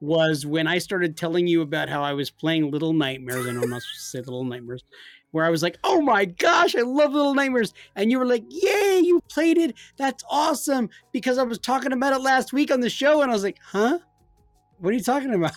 was 0.00 0.44
when 0.44 0.66
I 0.66 0.76
started 0.78 1.16
telling 1.16 1.46
you 1.46 1.62
about 1.62 1.88
how 1.88 2.02
I 2.02 2.12
was 2.12 2.30
playing 2.30 2.70
Little 2.70 2.92
Nightmares. 2.92 3.46
I 3.46 3.52
know 3.52 3.62
I'm 3.62 3.70
not 3.70 3.80
supposed 3.80 3.94
to 3.94 4.00
say 4.00 4.18
Little 4.18 4.44
Nightmares, 4.44 4.84
where 5.30 5.44
I 5.46 5.48
was 5.50 5.62
like, 5.62 5.78
"Oh 5.84 6.02
my 6.02 6.26
gosh, 6.26 6.76
I 6.76 6.82
love 6.82 7.12
Little 7.12 7.34
Nightmares," 7.34 7.72
and 7.94 8.10
you 8.10 8.18
were 8.18 8.26
like, 8.26 8.44
"Yay, 8.50 9.00
you 9.02 9.22
played 9.30 9.56
it! 9.56 9.74
That's 9.96 10.22
awesome!" 10.28 10.90
Because 11.12 11.38
I 11.38 11.44
was 11.44 11.58
talking 11.58 11.92
about 11.92 12.12
it 12.12 12.20
last 12.20 12.52
week 12.52 12.70
on 12.70 12.80
the 12.80 12.90
show, 12.90 13.22
and 13.22 13.30
I 13.30 13.34
was 13.34 13.44
like, 13.44 13.58
"Huh? 13.64 14.00
What 14.78 14.90
are 14.90 14.96
you 14.96 15.02
talking 15.02 15.32
about?" 15.32 15.52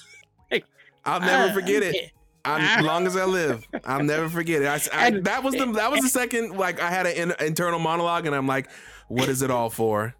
I'll 1.05 1.19
never 1.19 1.49
Uh, 1.49 1.53
forget 1.53 1.83
it. 1.83 2.11
I'm, 2.45 2.61
as 2.61 2.85
long 2.85 3.05
as 3.07 3.15
I 3.17 3.25
live, 3.25 3.65
I'll 3.85 4.03
never 4.03 4.29
forget 4.29 4.61
it. 4.61 4.67
I, 4.67 4.75
I- 4.97 5.07
And- 5.07 5.25
that 5.25 5.43
was 5.43 5.55
the 5.55 5.65
that 5.73 5.91
was 5.91 6.01
the 6.01 6.09
second 6.21 6.57
like 6.57 6.79
I 6.79 6.89
had 6.89 7.05
an 7.05 7.15
in, 7.15 7.45
internal 7.45 7.79
monologue, 7.79 8.25
and 8.25 8.35
I'm 8.35 8.47
like, 8.47 8.69
"What 9.07 9.29
is 9.29 9.41
it 9.41 9.51
all 9.51 9.69
for? 9.69 10.15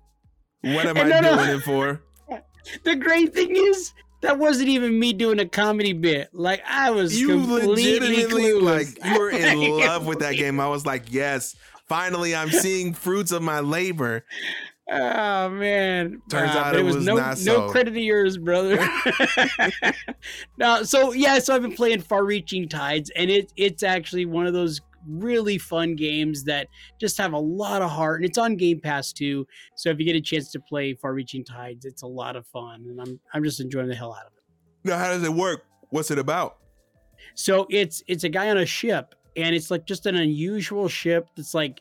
What 0.61 0.85
am 0.85 0.97
I 0.97 1.03
no, 1.03 1.19
no. 1.21 1.35
doing 1.37 1.49
it 1.57 1.61
for?" 1.63 2.01
The 2.83 2.95
great 2.95 3.33
thing 3.33 3.55
is. 3.55 3.93
That 4.21 4.37
wasn't 4.37 4.67
even 4.67 4.99
me 4.99 5.13
doing 5.13 5.39
a 5.39 5.47
comedy 5.47 5.93
bit. 5.93 6.27
Like 6.33 6.61
I 6.67 6.91
was 6.91 7.17
You 7.17 7.29
completely 7.29 7.67
legitimately 7.95 8.43
clueless. 8.51 8.97
like 9.01 9.05
you 9.13 9.17
were 9.17 9.29
in 9.29 9.57
love 9.79 10.05
with 10.05 10.19
that 10.19 10.33
game. 10.35 10.59
I 10.59 10.67
was 10.67 10.85
like, 10.85 11.03
"Yes, 11.09 11.55
finally, 11.87 12.35
I'm 12.35 12.49
seeing 12.49 12.93
fruits 12.93 13.31
of 13.31 13.41
my 13.41 13.61
labor." 13.61 14.25
Oh 14.91 15.49
man! 15.49 16.21
Turns 16.29 16.55
Uh, 16.55 16.59
out 16.59 16.75
it 16.75 16.83
was 16.83 16.95
no 16.97 17.15
not 17.15 17.37
no 17.41 17.67
so. 17.67 17.69
credit 17.69 17.91
to 17.91 17.99
yours, 18.01 18.37
brother. 18.37 18.77
no, 20.57 20.83
so 20.83 21.13
yeah, 21.13 21.39
so 21.39 21.55
I've 21.55 21.61
been 21.61 21.75
playing 21.75 22.01
Far 22.01 22.25
Reaching 22.25 22.67
Tides, 22.67 23.11
and 23.15 23.29
it 23.29 23.53
it's 23.55 23.83
actually 23.83 24.25
one 24.25 24.47
of 24.47 24.53
those 24.53 24.81
really 25.07 25.57
fun 25.57 25.95
games 25.95 26.43
that 26.43 26.67
just 26.99 27.17
have 27.17 27.33
a 27.33 27.39
lot 27.39 27.81
of 27.81 27.89
heart, 27.89 28.19
and 28.21 28.29
it's 28.29 28.37
on 28.37 28.55
Game 28.55 28.79
Pass 28.79 29.13
too. 29.13 29.45
So 29.75 29.89
if 29.89 29.99
you 29.99 30.05
get 30.05 30.15
a 30.15 30.21
chance 30.21 30.51
to 30.51 30.59
play 30.59 30.93
Far 30.95 31.13
Reaching 31.13 31.43
Tides, 31.43 31.85
it's 31.85 32.01
a 32.01 32.07
lot 32.07 32.35
of 32.35 32.45
fun, 32.47 32.85
and 32.89 32.99
I'm 32.99 33.19
I'm 33.33 33.43
just 33.43 33.59
enjoying 33.59 33.87
the 33.89 33.95
hell 33.95 34.13
out 34.13 34.25
of 34.25 34.33
it. 34.33 34.43
Now, 34.89 34.97
how 34.97 35.09
does 35.09 35.23
it 35.23 35.33
work? 35.33 35.65
What's 35.91 36.09
it 36.11 36.19
about? 36.19 36.57
So 37.35 37.67
it's 37.69 38.03
it's 38.07 38.23
a 38.23 38.29
guy 38.29 38.49
on 38.49 38.57
a 38.57 38.65
ship, 38.65 39.13
and 39.35 39.55
it's 39.55 39.69
like 39.69 39.85
just 39.85 40.05
an 40.05 40.15
unusual 40.15 40.87
ship 40.87 41.27
that's 41.35 41.53
like 41.53 41.79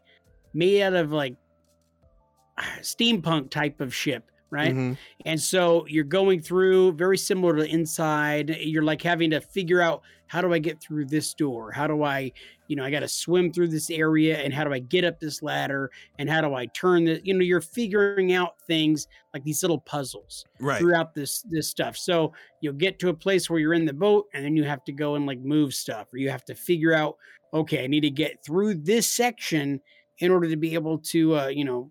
made 0.52 0.82
out 0.82 0.94
of 0.94 1.10
like 1.12 1.36
steampunk 2.80 3.50
type 3.50 3.80
of 3.80 3.94
ship, 3.94 4.30
right? 4.50 4.78
Mhm. 4.78 4.98
And 5.24 5.40
so 5.40 5.86
you're 5.86 6.04
going 6.04 6.40
through 6.42 6.92
very 6.92 7.18
similar 7.18 7.56
to 7.56 7.66
inside. 7.66 8.50
You're 8.50 8.82
like 8.82 9.02
having 9.02 9.30
to 9.30 9.40
figure 9.40 9.80
out 9.80 10.02
how 10.26 10.42
do 10.42 10.52
I 10.52 10.58
get 10.58 10.80
through 10.80 11.06
this 11.06 11.32
door? 11.34 11.72
How 11.72 11.86
do 11.86 12.02
I, 12.02 12.32
you 12.66 12.76
know, 12.76 12.84
I 12.84 12.90
got 12.90 13.00
to 13.00 13.08
swim 13.08 13.52
through 13.52 13.68
this 13.68 13.88
area 13.90 14.38
and 14.38 14.52
how 14.52 14.64
do 14.64 14.72
I 14.72 14.78
get 14.78 15.04
up 15.04 15.20
this 15.20 15.42
ladder 15.42 15.90
and 16.18 16.28
how 16.28 16.40
do 16.42 16.54
I 16.54 16.66
turn 16.66 17.04
the, 17.04 17.20
you 17.24 17.32
know, 17.34 17.40
you're 17.44 17.60
figuring 17.62 18.32
out 18.32 18.60
things 18.66 19.06
like 19.32 19.44
these 19.44 19.62
little 19.62 19.80
puzzles 19.80 20.44
Right. 20.60 20.78
throughout 20.78 21.14
this 21.14 21.42
this 21.48 21.68
stuff. 21.68 21.96
So 21.96 22.32
you'll 22.60 22.74
get 22.74 22.98
to 23.00 23.08
a 23.08 23.14
place 23.14 23.48
where 23.48 23.58
you're 23.58 23.74
in 23.74 23.86
the 23.86 23.92
boat 23.94 24.26
and 24.34 24.44
then 24.44 24.54
you 24.56 24.64
have 24.64 24.84
to 24.84 24.92
go 24.92 25.14
and 25.14 25.26
like 25.26 25.40
move 25.40 25.74
stuff 25.74 26.12
or 26.12 26.18
you 26.18 26.30
have 26.30 26.44
to 26.46 26.54
figure 26.54 26.92
out 26.94 27.16
okay, 27.54 27.82
I 27.84 27.86
need 27.86 28.02
to 28.02 28.10
get 28.10 28.44
through 28.44 28.74
this 28.74 29.10
section 29.10 29.80
in 30.18 30.30
order 30.30 30.48
to 30.50 30.56
be 30.56 30.74
able 30.74 30.98
to 30.98 31.36
uh, 31.38 31.46
you 31.46 31.64
know, 31.64 31.90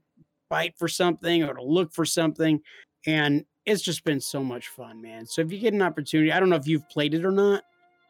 fight 0.49 0.75
for 0.77 0.87
something 0.87 1.43
or 1.43 1.53
to 1.53 1.63
look 1.63 1.93
for 1.93 2.05
something 2.05 2.61
and 3.05 3.45
it's 3.65 3.81
just 3.81 4.03
been 4.05 4.21
so 4.21 4.43
much 4.43 4.69
fun, 4.69 5.01
man. 5.01 5.25
So 5.25 5.41
if 5.41 5.51
you 5.51 5.59
get 5.59 5.73
an 5.73 5.81
opportunity, 5.81 6.31
I 6.31 6.39
don't 6.39 6.49
know 6.49 6.55
if 6.55 6.67
you've 6.67 6.87
played 6.89 7.13
it 7.13 7.25
or 7.25 7.31
not. 7.31 7.63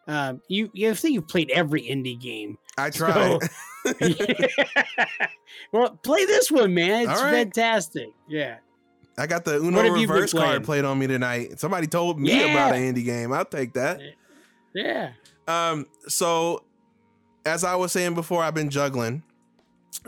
Uh, 0.08 0.36
you, 0.48 0.70
you 0.74 0.90
I 0.92 0.94
think 0.94 1.16
you've 1.16 1.28
played 1.28 1.50
every 1.52 1.82
indie 1.82 2.20
game. 2.20 2.58
I 2.78 2.92
tried. 2.92 3.40
well, 5.74 5.90
play 6.04 6.26
this 6.26 6.52
one, 6.52 6.74
man. 6.74 7.10
It's 7.10 7.22
right. 7.22 7.32
fantastic. 7.32 8.10
Yeah. 8.30 8.58
I 9.18 9.26
got 9.26 9.46
the 9.46 9.58
Uno 9.58 9.78
What 9.78 9.86
have 9.86 9.98
you 9.98 10.08
been 10.08 10.16
reverse 10.16 10.32
card 10.32 10.64
played 10.64 10.86
on 10.86 11.00
me 11.00 11.08
tonight. 11.08 11.60
Somebody 11.60 11.88
told 11.88 12.20
me 12.20 12.30
Yeah. 12.30 12.52
about 12.52 12.76
an 12.76 12.94
indie 12.94 13.04
game. 13.04 13.34
I'll 13.34 13.46
take 13.46 13.74
that. 13.74 14.00
Yeah. 14.76 15.14
Um, 15.48 15.88
so 16.08 16.64
as 17.46 17.64
I 17.64 17.76
was 17.76 17.92
saying 17.92 18.14
before, 18.14 18.44
I've 18.44 18.54
been 18.54 18.70
juggling 18.70 19.24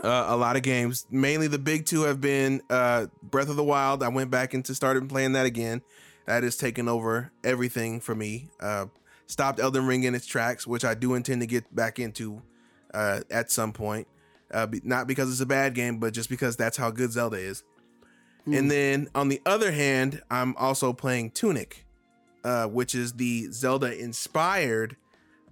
uh, 0.02 0.26
a 0.28 0.36
lot 0.36 0.56
of 0.56 0.62
games. 0.62 1.06
Mainly 1.10 1.46
the 1.46 1.58
big 1.58 1.86
two 1.86 2.02
have 2.02 2.20
been 2.20 2.62
uh, 2.70 3.06
Breath 3.22 3.48
of 3.48 3.56
the 3.56 3.64
Wild. 3.64 4.02
I 4.02 4.08
went 4.08 4.30
back 4.30 4.54
into 4.54 4.74
started 4.74 5.08
playing 5.08 5.32
that 5.32 5.46
again. 5.46 5.82
That 6.26 6.42
has 6.42 6.56
taken 6.56 6.88
over 6.88 7.32
everything 7.42 8.00
for 8.00 8.14
me. 8.14 8.50
Uh, 8.60 8.86
stopped 9.26 9.60
Elden 9.60 9.86
Ring 9.86 10.04
in 10.04 10.14
its 10.14 10.26
tracks, 10.26 10.66
which 10.66 10.84
I 10.84 10.94
do 10.94 11.14
intend 11.14 11.40
to 11.40 11.46
get 11.46 11.74
back 11.74 11.98
into 11.98 12.42
uh, 12.94 13.20
at 13.30 13.50
some 13.50 13.72
point. 13.72 14.06
Uh, 14.52 14.66
be- 14.66 14.80
not 14.84 15.06
because 15.06 15.30
it's 15.30 15.40
a 15.40 15.46
bad 15.46 15.74
game, 15.74 15.98
but 15.98 16.12
just 16.12 16.28
because 16.28 16.56
that's 16.56 16.76
how 16.76 16.90
good 16.90 17.12
Zelda 17.12 17.36
is. 17.36 17.62
Mm. 18.46 18.58
And 18.58 18.70
then 18.70 19.08
on 19.14 19.28
the 19.28 19.40
other 19.46 19.72
hand, 19.72 20.22
I'm 20.30 20.56
also 20.56 20.92
playing 20.92 21.30
Tunic, 21.32 21.84
uh, 22.44 22.66
which 22.66 22.94
is 22.94 23.14
the 23.14 23.50
Zelda 23.52 23.96
inspired 23.96 24.96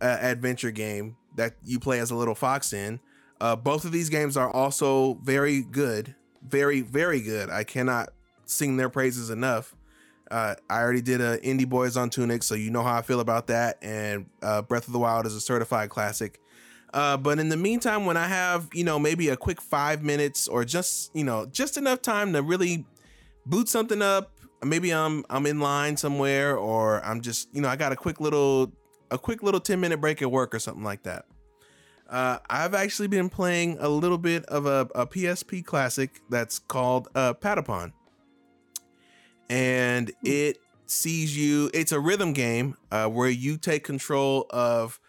uh, 0.00 0.18
adventure 0.20 0.70
game 0.70 1.16
that 1.36 1.54
you 1.64 1.78
play 1.78 2.00
as 2.00 2.10
a 2.10 2.16
little 2.16 2.34
fox 2.34 2.72
in. 2.72 3.00
Uh, 3.40 3.56
both 3.56 3.84
of 3.84 3.92
these 3.92 4.08
games 4.08 4.36
are 4.36 4.50
also 4.50 5.14
very 5.22 5.62
good, 5.62 6.14
very, 6.42 6.80
very 6.80 7.20
good. 7.20 7.50
I 7.50 7.64
cannot 7.64 8.10
sing 8.46 8.76
their 8.76 8.88
praises 8.88 9.30
enough. 9.30 9.74
Uh, 10.30 10.54
I 10.68 10.80
already 10.80 11.00
did 11.00 11.20
a 11.20 11.38
Indie 11.38 11.68
Boys 11.68 11.96
on 11.96 12.10
Tunic, 12.10 12.42
so 12.42 12.54
you 12.54 12.70
know 12.70 12.82
how 12.82 12.96
I 12.96 13.02
feel 13.02 13.20
about 13.20 13.46
that. 13.46 13.78
And 13.80 14.26
uh, 14.42 14.62
Breath 14.62 14.86
of 14.86 14.92
the 14.92 14.98
Wild 14.98 15.26
is 15.26 15.34
a 15.34 15.40
certified 15.40 15.88
classic. 15.88 16.40
Uh, 16.92 17.16
but 17.16 17.38
in 17.38 17.48
the 17.48 17.56
meantime, 17.56 18.06
when 18.06 18.16
I 18.16 18.26
have, 18.26 18.68
you 18.72 18.84
know, 18.84 18.98
maybe 18.98 19.28
a 19.28 19.36
quick 19.36 19.60
five 19.60 20.02
minutes 20.02 20.48
or 20.48 20.64
just, 20.64 21.14
you 21.14 21.24
know, 21.24 21.46
just 21.46 21.76
enough 21.76 22.02
time 22.02 22.32
to 22.32 22.42
really 22.42 22.86
boot 23.46 23.68
something 23.68 24.02
up, 24.02 24.32
maybe 24.64 24.92
I'm 24.92 25.24
I'm 25.30 25.46
in 25.46 25.60
line 25.60 25.96
somewhere 25.96 26.56
or 26.56 27.04
I'm 27.04 27.20
just, 27.20 27.48
you 27.54 27.60
know, 27.60 27.68
I 27.68 27.76
got 27.76 27.92
a 27.92 27.96
quick 27.96 28.20
little 28.20 28.72
a 29.10 29.18
quick 29.18 29.42
little 29.42 29.60
10 29.60 29.80
minute 29.80 30.00
break 30.00 30.22
at 30.22 30.30
work 30.30 30.54
or 30.54 30.58
something 30.58 30.84
like 30.84 31.02
that. 31.04 31.26
Uh, 32.08 32.38
I've 32.48 32.72
actually 32.74 33.08
been 33.08 33.28
playing 33.28 33.76
a 33.80 33.88
little 33.88 34.16
bit 34.18 34.44
of 34.46 34.64
a, 34.66 34.88
a 34.94 35.06
PSP 35.06 35.64
classic 35.64 36.20
that's 36.30 36.58
called 36.58 37.08
uh, 37.14 37.34
Patapon, 37.34 37.92
and 39.50 40.08
Hmm. 40.08 40.26
it 40.26 40.58
sees 40.86 41.36
you. 41.36 41.70
It's 41.74 41.92
a 41.92 42.00
rhythm 42.00 42.32
game 42.32 42.76
uh, 42.90 43.08
where 43.08 43.28
you 43.30 43.56
take 43.58 43.84
control 43.84 44.46
of. 44.50 45.00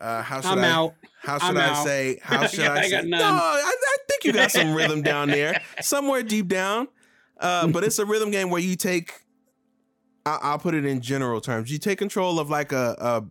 Uh, 0.00 0.22
how 0.22 0.40
should 0.40 0.58
I'm 0.58 0.64
I? 0.64 0.68
out. 0.70 0.94
How 1.20 1.38
should 1.38 1.50
I'm 1.50 1.56
I 1.58 1.64
out. 1.68 1.84
say? 1.84 2.18
How 2.22 2.46
should 2.48 2.64
I, 2.66 2.80
I 2.80 2.88
say? 2.88 3.02
No. 3.04 3.18
I, 3.22 3.62
I 3.64 3.96
think 4.08 4.24
you 4.24 4.32
got 4.32 4.50
some 4.50 4.74
rhythm 4.74 5.02
down 5.02 5.28
there, 5.28 5.62
somewhere 5.80 6.22
deep 6.24 6.48
down. 6.48 6.88
Uh, 7.38 7.68
but 7.68 7.84
it's 7.84 7.98
a 7.98 8.04
rhythm 8.06 8.30
game 8.30 8.50
where 8.50 8.60
you 8.60 8.74
take. 8.76 9.12
I, 10.26 10.38
I'll 10.42 10.58
put 10.58 10.74
it 10.74 10.84
in 10.84 11.00
general 11.00 11.40
terms. 11.40 11.70
You 11.70 11.78
take 11.78 11.98
control 11.98 12.38
of 12.40 12.50
like 12.50 12.72
a, 12.72 12.96
a 12.98 13.24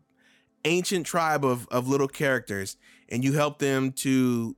ancient 0.64 1.05
tribe 1.05 1.43
of 1.43 1.68
of 1.70 1.88
little 1.89 2.07
characters, 2.07 2.78
and 3.12 3.24
you 3.24 3.34
help 3.34 3.59
them 3.59 3.91
to 3.91 4.55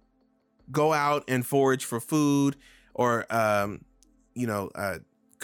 go 0.71 0.93
out 0.93 1.23
and 1.27 1.45
forage 1.45 1.83
for 1.83 1.99
food, 1.99 2.55
or 2.93 3.25
um, 3.33 3.83
you 4.35 4.47
know, 4.47 4.69
uh, 4.75 4.99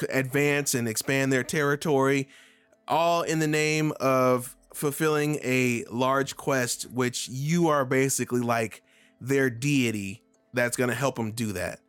advance 0.10 0.74
and 0.74 0.88
expand 0.88 1.34
their 1.34 1.44
territory, 1.44 2.30
all 2.88 3.24
in 3.24 3.40
the 3.40 3.48
name 3.48 3.92
of 4.00 4.56
fulfilling 4.74 5.40
a 5.44 5.84
large 5.92 6.38
quest, 6.38 6.84
which 6.92 7.28
you 7.28 7.68
are 7.68 7.84
basically 7.84 8.40
like 8.40 8.82
their 9.20 9.50
deity 9.50 10.24
that's 10.54 10.78
going 10.78 10.90
to 10.90 10.96
help 10.96 11.16
them 11.16 11.32
do 11.32 11.52
that. 11.54 11.80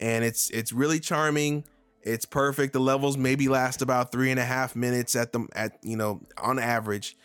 And 0.00 0.24
it's 0.24 0.50
it's 0.50 0.72
really 0.72 0.98
charming. 0.98 1.64
It's 2.02 2.24
perfect. 2.24 2.72
The 2.72 2.80
levels 2.80 3.16
maybe 3.16 3.48
last 3.48 3.82
about 3.82 4.10
three 4.10 4.32
and 4.32 4.40
a 4.40 4.44
half 4.44 4.74
minutes 4.74 5.14
at 5.14 5.32
the 5.32 5.46
at 5.54 5.78
you 5.82 5.96
know 5.96 6.20
on 6.36 6.58
average. 6.58 7.16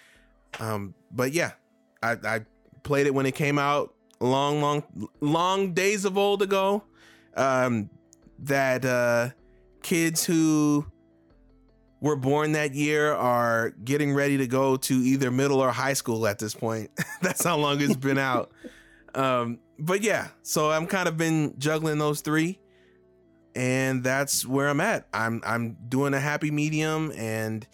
Um, 0.60 0.94
but 1.12 1.34
yeah, 1.34 1.54
I, 2.04 2.18
I 2.24 2.42
played 2.88 3.06
it 3.06 3.14
when 3.14 3.26
it 3.26 3.36
came 3.36 3.60
out 3.60 3.94
long, 4.20 4.62
long, 4.62 4.84
long 5.20 5.74
days 5.74 6.06
of 6.06 6.18
old 6.18 6.42
ago. 6.42 6.84
Um, 7.36 7.90
that 8.40 8.86
uh, 8.86 9.30
kids 9.84 10.26
who 10.26 10.86
were 12.00 12.16
born 12.16 12.54
that 12.54 12.74
year 12.74 13.14
are 13.14 13.72
getting 13.84 14.14
ready 14.14 14.38
to 14.38 14.48
go 14.48 14.78
to 14.78 14.94
either 14.94 15.32
middle 15.32 15.60
or 15.60 15.72
high 15.72 15.94
school 15.94 16.26
at 16.28 16.40
this 16.40 16.54
point. 16.54 16.90
That's 17.22 17.44
how 17.44 17.58
long 17.58 17.82
it's 17.82 17.96
been 17.96 18.18
out. 18.18 18.52
Um, 19.16 19.60
but 19.80 20.04
yeah, 20.04 20.28
so 20.44 20.70
I'm 20.70 20.86
kind 20.86 21.08
of 21.08 21.18
been 21.18 21.56
juggling 21.58 21.98
those 21.98 22.22
three, 22.22 22.60
and 23.56 24.04
that's 24.04 24.46
where 24.46 24.68
I'm 24.68 24.80
at. 24.80 25.08
I'm 25.12 25.42
I'm 25.44 25.76
doing 25.88 26.14
a 26.14 26.20
happy 26.20 26.52
medium, 26.52 27.12
and 27.18 27.66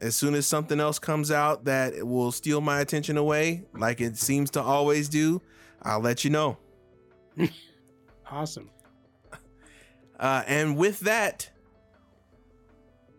as 0.00 0.14
soon 0.16 0.34
as 0.34 0.46
something 0.46 0.80
else 0.80 0.98
comes 0.98 1.30
out 1.30 1.64
that 1.64 2.06
will 2.06 2.32
steal 2.32 2.60
my 2.60 2.80
attention 2.80 3.16
away, 3.16 3.64
like 3.74 4.00
it 4.00 4.16
seems 4.16 4.50
to 4.52 4.62
always 4.62 5.08
do, 5.08 5.40
I'll 5.82 6.00
let 6.00 6.24
you 6.24 6.30
know. 6.30 6.58
Awesome. 8.30 8.70
Uh, 10.18 10.42
and 10.46 10.76
with 10.76 11.00
that, 11.00 11.48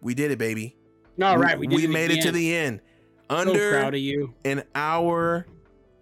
we 0.02 0.14
did 0.14 0.32
it, 0.32 0.38
baby. 0.38 0.76
All 1.22 1.38
right, 1.38 1.58
we, 1.58 1.68
we, 1.68 1.82
did 1.82 1.90
made 1.92 2.12
it 2.12 2.22
to 2.24 2.32
the 2.32 2.56
end. 2.56 2.82
So 3.30 3.38
Under 3.38 3.72
proud 3.72 3.94
of 3.94 4.00
you. 4.00 4.34
an 4.46 4.64
hour 4.76 5.46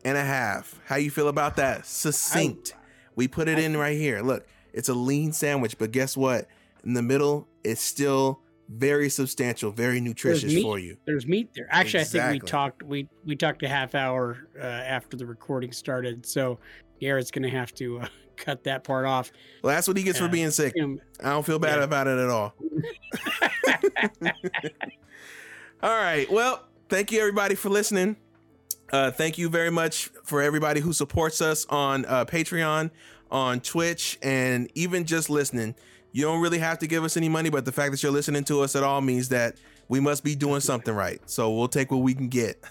and 0.03 0.17
a 0.17 0.23
half. 0.23 0.80
How 0.86 0.95
you 0.95 1.11
feel 1.11 1.28
about 1.28 1.57
that? 1.57 1.86
Succinct. 1.86 2.73
we 3.15 3.28
put 3.28 3.47
it 3.47 3.57
I- 3.57 3.61
in 3.61 3.78
right 3.78 3.97
here. 3.97 4.21
Look, 4.21 4.47
it's 4.73 4.89
a 4.89 4.93
lean 4.93 5.32
sandwich, 5.32 5.78
but 5.78 5.91
guess 5.91 6.17
what? 6.17 6.47
In 6.84 6.93
the 6.93 7.01
middle, 7.01 7.47
it's 7.63 7.82
still 7.82 8.41
very 8.70 9.09
substantial, 9.09 9.72
very 9.72 9.99
nutritious 10.01 10.53
meat. 10.53 10.63
for 10.63 10.80
you. 10.80 10.97
There's 11.05 11.28
meat 11.28 11.49
there. 11.55 11.68
Actually, 11.70 12.01
I 12.01 12.05
think 12.05 12.32
we 12.34 12.39
talked. 12.39 12.84
We 12.84 13.07
we 13.26 13.36
talked 13.36 13.63
a 13.63 13.68
half 13.68 13.95
hour 13.95 14.47
uh, 14.59 14.63
after 14.63 15.18
the 15.18 15.26
recording 15.26 15.72
started. 15.72 16.26
So 16.26 16.59
Garrett's 16.99 17.32
gonna 17.32 17.49
have 17.49 17.74
to 17.76 17.99
uh, 17.99 18.07
cut 18.38 18.63
that 18.63 18.84
part 18.84 19.05
off. 19.05 19.32
Well, 19.63 19.76
that's 19.76 19.88
what 19.88 19.97
he 19.97 20.03
gets 20.03 20.20
for 20.20 20.28
being 20.28 20.51
sick. 20.51 20.74
Um, 20.82 20.99
I 21.24 21.30
don't 21.30 21.45
feel 21.45 21.59
bad 21.59 21.78
Yeah. 21.78 21.84
about 21.84 22.07
it 22.07 22.18
at 22.18 22.30
all. 22.30 22.53
all 25.84 25.89
right. 25.97 26.30
Well, 26.32 26.63
thank 26.89 27.11
you 27.11 27.20
everybody 27.20 27.55
for 27.55 27.70
listening. 27.70 28.16
Uh, 28.91 29.11
thank 29.11 29.38
you 29.38 29.49
very 29.49 29.72
much 29.72 30.09
for 30.24 30.41
everybody 30.41 30.80
who 30.80 30.93
supports 30.93 31.41
us 31.41 31.66
on 31.68 32.05
uh, 32.05 32.24
Patreon, 32.26 32.91
on 33.32 33.59
Twitch, 33.59 34.18
and 34.22 34.70
even 34.76 35.05
just 35.05 35.30
listening. 35.30 35.76
You 36.16 36.24
don't 36.24 36.39
really 36.41 36.59
have 36.59 36.80
to 36.80 36.88
give 36.88 37.03
us 37.03 37.18
any 37.18 37.28
money, 37.28 37.49
but 37.49 37.66
the 37.66 37.72
fact 37.74 37.91
that 37.91 38.01
you're 38.01 38.11
listening 38.11 38.45
to 38.45 38.61
us 38.61 38.76
at 38.76 38.84
all 38.84 39.01
means 39.01 39.30
that 39.30 39.57
we 39.89 39.99
must 39.99 40.24
be 40.24 40.34
doing 40.34 40.61
something 40.61 40.93
right. 40.95 41.20
So 41.30 41.51
we'll 41.53 41.68
take 41.68 41.91
what 41.91 41.97
we 41.97 42.13
can 42.13 42.30
get. 42.30 42.63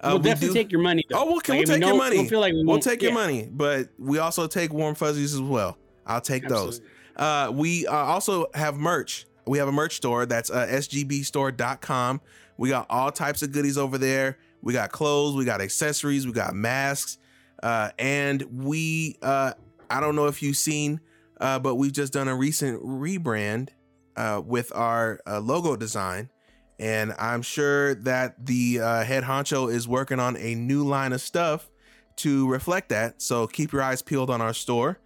Uh, 0.00 0.10
we'll 0.10 0.18
we 0.18 0.22
definitely 0.24 0.48
do- 0.48 0.54
take 0.54 0.72
your 0.72 0.80
money. 0.80 1.04
Though. 1.08 1.18
Oh, 1.20 1.24
we'll, 1.26 1.34
Like, 1.36 1.48
we'll 1.48 1.64
take 1.64 1.80
your 1.80 1.96
money. 1.96 2.16
Don't 2.16 2.28
feel 2.28 2.40
like 2.40 2.52
we 2.52 2.58
We'll 2.58 2.66
won't- 2.66 2.82
take 2.82 3.00
your 3.02 3.12
money, 3.12 3.48
but 3.50 3.88
we 3.98 4.18
also 4.18 4.46
take 4.48 4.72
warm 4.72 4.96
fuzzies 4.96 5.32
as 5.34 5.40
well. 5.40 5.78
I'll 6.06 6.20
take 6.20 6.48
those. 6.48 6.80
Uh, 7.16 7.52
we 7.54 7.86
uh, 7.86 7.92
also 7.94 8.46
have 8.54 8.76
merch. 8.76 9.26
We 9.46 9.58
have 9.58 9.68
a 9.68 9.72
merch 9.72 9.94
store 9.96 10.26
that's 10.26 10.50
uh, 10.50 10.66
sgbstore.com. 10.68 12.20
We 12.56 12.68
got 12.68 12.86
all 12.90 13.10
types 13.12 13.42
of 13.42 13.52
goodies 13.52 13.78
over 13.78 13.98
there. 13.98 14.38
We 14.62 14.72
got 14.72 14.90
clothes, 14.90 15.36
we 15.36 15.44
got 15.44 15.60
accessories, 15.60 16.26
we 16.26 16.32
got 16.32 16.54
masks, 16.54 17.18
uh, 17.62 17.90
and 17.98 18.42
we. 18.64 19.16
Uh, 19.22 19.52
I 19.88 20.00
don't 20.00 20.16
know 20.16 20.26
if 20.26 20.42
you've 20.42 20.56
seen, 20.56 21.00
uh, 21.40 21.58
but 21.58 21.76
we've 21.76 21.92
just 21.92 22.12
done 22.12 22.28
a 22.28 22.34
recent 22.34 22.82
rebrand 22.82 23.70
uh, 24.16 24.42
with 24.44 24.72
our 24.74 25.20
uh, 25.26 25.40
logo 25.40 25.76
design, 25.76 26.30
and 26.78 27.14
I'm 27.18 27.42
sure 27.42 27.94
that 27.96 28.46
the 28.46 28.80
uh, 28.80 29.04
head 29.04 29.24
honcho 29.24 29.72
is 29.72 29.88
working 29.88 30.20
on 30.20 30.36
a 30.36 30.54
new 30.54 30.84
line 30.84 31.12
of 31.12 31.20
stuff 31.20 31.68
to 32.16 32.48
reflect 32.50 32.88
that. 32.90 33.22
So 33.22 33.46
keep 33.46 33.72
your 33.72 33.82
eyes 33.82 34.02
peeled 34.02 34.30
on 34.30 34.40
our 34.40 34.54
store. 34.54 34.98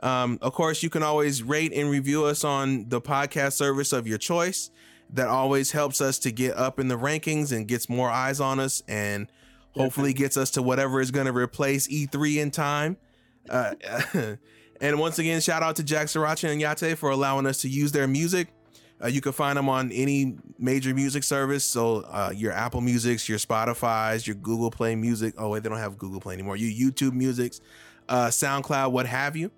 Um, 0.00 0.38
of 0.42 0.52
course, 0.52 0.82
you 0.82 0.90
can 0.90 1.02
always 1.02 1.42
rate 1.42 1.72
and 1.72 1.88
review 1.90 2.24
us 2.26 2.44
on 2.44 2.88
the 2.88 3.00
podcast 3.00 3.52
service 3.52 3.92
of 3.92 4.06
your 4.06 4.18
choice. 4.18 4.70
That 5.10 5.28
always 5.28 5.70
helps 5.70 6.00
us 6.00 6.18
to 6.20 6.32
get 6.32 6.56
up 6.56 6.80
in 6.80 6.88
the 6.88 6.98
rankings 6.98 7.52
and 7.52 7.66
gets 7.68 7.88
more 7.88 8.10
eyes 8.10 8.40
on 8.40 8.58
us 8.58 8.82
and 8.88 9.28
hopefully 9.76 10.12
gets 10.12 10.36
us 10.36 10.50
to 10.52 10.62
whatever 10.62 11.00
is 11.00 11.10
going 11.12 11.26
to 11.26 11.32
replace 11.32 11.86
E3 11.86 12.36
in 12.36 12.50
time. 12.50 12.96
And 14.80 14.98
once 14.98 15.18
again, 15.18 15.40
shout 15.40 15.62
out 15.62 15.76
to 15.76 15.82
Jack 15.82 16.06
Sriracha 16.06 16.50
and 16.50 16.60
Yate 16.60 16.96
for 16.96 17.10
allowing 17.10 17.46
us 17.46 17.60
to 17.62 17.68
use 17.68 17.92
their 17.92 18.06
music. 18.06 18.48
Uh, 19.02 19.08
you 19.08 19.20
can 19.20 19.32
find 19.32 19.58
them 19.58 19.68
on 19.68 19.92
any 19.92 20.36
major 20.58 20.94
music 20.94 21.22
service. 21.22 21.64
So 21.64 21.98
uh, 22.08 22.32
your 22.34 22.52
Apple 22.52 22.80
Musics, 22.80 23.28
your 23.28 23.38
Spotify's, 23.38 24.26
your 24.26 24.36
Google 24.36 24.70
Play 24.70 24.94
Music. 24.94 25.34
Oh 25.36 25.50
wait, 25.50 25.62
they 25.62 25.68
don't 25.68 25.78
have 25.78 25.98
Google 25.98 26.20
Play 26.20 26.34
anymore. 26.34 26.56
Your 26.56 26.70
YouTube 26.70 27.12
Musics, 27.12 27.60
uh, 28.08 28.28
SoundCloud, 28.28 28.92
what 28.92 29.06
have 29.06 29.36
you. 29.36 29.50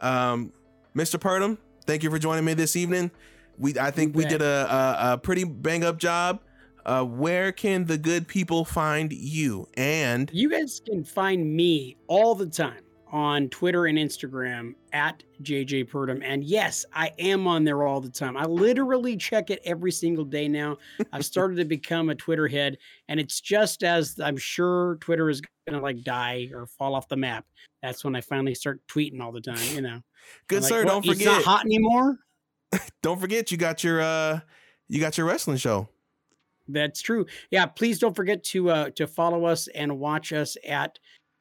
Um, 0.00 0.52
Mr. 0.94 1.18
Purdom, 1.18 1.56
thank 1.86 2.02
you 2.02 2.10
for 2.10 2.18
joining 2.18 2.44
me 2.44 2.54
this 2.54 2.76
evening. 2.76 3.10
We 3.58 3.78
I 3.78 3.90
think 3.90 4.14
we 4.14 4.24
did 4.24 4.42
a, 4.42 4.66
a, 5.00 5.12
a 5.12 5.18
pretty 5.18 5.44
bang 5.44 5.84
up 5.84 5.98
job. 5.98 6.40
Uh, 6.84 7.02
where 7.02 7.50
can 7.52 7.86
the 7.86 7.96
good 7.96 8.28
people 8.28 8.64
find 8.66 9.10
you? 9.10 9.66
And 9.74 10.30
You 10.34 10.50
guys 10.50 10.82
can 10.84 11.02
find 11.02 11.56
me 11.56 11.96
all 12.08 12.34
the 12.34 12.46
time 12.46 12.83
on 13.14 13.48
Twitter 13.48 13.86
and 13.86 13.96
Instagram 13.96 14.74
at 14.92 15.22
JJ 15.40 15.88
Purdom. 15.88 16.20
And 16.24 16.42
yes, 16.42 16.84
I 16.92 17.12
am 17.20 17.46
on 17.46 17.62
there 17.62 17.84
all 17.84 18.00
the 18.00 18.10
time. 18.10 18.36
I 18.36 18.44
literally 18.44 19.16
check 19.16 19.50
it 19.50 19.60
every 19.64 19.92
single 19.92 20.24
day 20.24 20.48
now. 20.48 20.78
I've 21.12 21.24
started 21.24 21.56
to 21.58 21.64
become 21.76 22.10
a 22.10 22.16
Twitter 22.16 22.48
head, 22.48 22.76
and 23.08 23.20
it's 23.20 23.40
just 23.40 23.84
as 23.84 24.18
I'm 24.18 24.36
sure 24.36 24.96
Twitter 24.96 25.30
is 25.30 25.40
gonna 25.68 25.80
like 25.80 26.02
die 26.02 26.50
or 26.52 26.66
fall 26.66 26.96
off 26.96 27.06
the 27.06 27.16
map. 27.16 27.46
That's 27.82 28.04
when 28.04 28.16
I 28.16 28.20
finally 28.20 28.54
start 28.56 28.80
tweeting 28.88 29.20
all 29.20 29.30
the 29.30 29.40
time, 29.40 29.62
you 29.72 29.80
know. 29.80 30.00
good 30.48 30.62
like, 30.62 30.68
sir, 30.68 30.82
"What, 30.82 30.90
don't 30.90 31.06
forget 31.06 31.14
It's 31.14 31.24
not 31.26 31.44
hot 31.44 31.64
anymore. 31.64 32.18
Don't 33.04 33.20
forget 33.20 33.52
you 33.52 33.56
got 33.56 33.84
your 33.84 34.02
uh 34.02 34.40
you 34.88 34.98
got 34.98 35.16
your 35.16 35.28
wrestling 35.28 35.58
show. 35.58 35.88
That's 36.66 37.00
true. 37.00 37.26
Yeah, 37.52 37.66
please 37.66 38.00
don't 38.00 38.16
forget 38.16 38.42
to 38.44 38.70
uh 38.70 38.90
to 38.96 39.06
follow 39.06 39.44
us 39.44 39.68
and 39.68 40.00
watch 40.00 40.32
us 40.32 40.56
at 40.66 40.98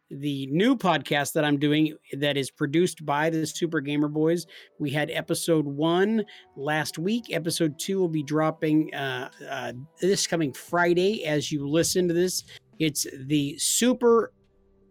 the 0.09 0.47
new 0.47 0.75
podcast 0.75 1.33
that 1.33 1.45
I'm 1.45 1.57
doing 1.57 1.95
that 2.13 2.37
is 2.37 2.51
produced 2.51 3.05
by 3.05 3.29
the 3.29 3.45
Super 3.45 3.81
Gamer 3.81 4.07
Boys. 4.07 4.45
We 4.79 4.91
had 4.91 5.09
episode 5.11 5.65
1 5.65 6.23
last 6.55 6.99
week. 6.99 7.25
Episode 7.31 7.79
2 7.79 7.99
will 7.99 8.09
be 8.09 8.23
dropping 8.23 8.93
uh, 8.93 9.29
uh 9.49 9.73
this 10.01 10.27
coming 10.27 10.53
Friday 10.53 11.25
as 11.25 11.51
you 11.51 11.67
listen 11.67 12.07
to 12.07 12.13
this. 12.13 12.43
It's 12.79 13.07
the 13.25 13.57
Super 13.57 14.31